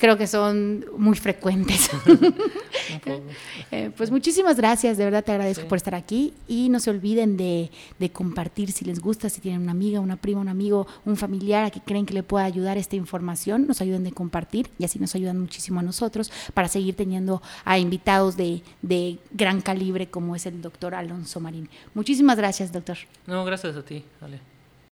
creo 0.00 0.16
que 0.16 0.26
son 0.26 0.84
muy 0.96 1.16
frecuentes. 1.16 1.90
Eh, 3.72 3.90
pues 3.96 4.10
muchísimas 4.10 4.56
gracias, 4.56 4.98
de 4.98 5.04
verdad 5.04 5.22
te 5.22 5.30
agradezco 5.30 5.68
por 5.68 5.76
estar 5.76 5.94
aquí 5.94 6.34
y 6.48 6.68
no 6.70 6.80
se 6.80 6.90
olviden 6.90 7.36
de, 7.36 7.70
de, 8.00 8.10
compartir 8.10 8.72
si 8.72 8.84
les 8.84 8.98
gusta, 8.98 9.28
si 9.28 9.40
tienen 9.40 9.62
una 9.62 9.70
amiga, 9.70 10.00
una 10.00 10.16
prima, 10.16 10.40
un 10.40 10.48
amigo, 10.48 10.88
un 11.04 11.16
familiar 11.16 11.64
a 11.64 11.70
que 11.70 11.80
creen 11.80 12.04
que 12.04 12.14
le 12.14 12.24
pueda 12.24 12.44
ayudar 12.44 12.78
esta 12.78 12.96
información, 12.96 13.68
nos 13.68 13.80
ayuden 13.80 14.02
de 14.02 14.10
compartir 14.10 14.70
y 14.78 14.84
así 14.84 14.98
nos 14.98 15.14
ayudan 15.14 15.38
muchísimo 15.38 15.78
a 15.78 15.82
nosotros 15.84 16.32
para 16.52 16.66
seguir 16.66 16.96
teniendo 16.96 17.42
a 17.64 17.78
invitados 17.78 18.36
de, 18.36 18.62
de 18.82 19.18
gran 19.30 19.60
calibre 19.60 20.08
como 20.08 20.34
es 20.34 20.46
el 20.46 20.60
doctor 20.60 20.96
Alonso 20.96 21.38
Marín. 21.38 21.68
Muchísimas 21.94 22.36
gracias, 22.36 22.72
doctor. 22.72 22.98
No, 23.26 23.44
gracias 23.44 23.76
a 23.76 23.84
ti, 23.84 24.04
vale. 24.20 24.40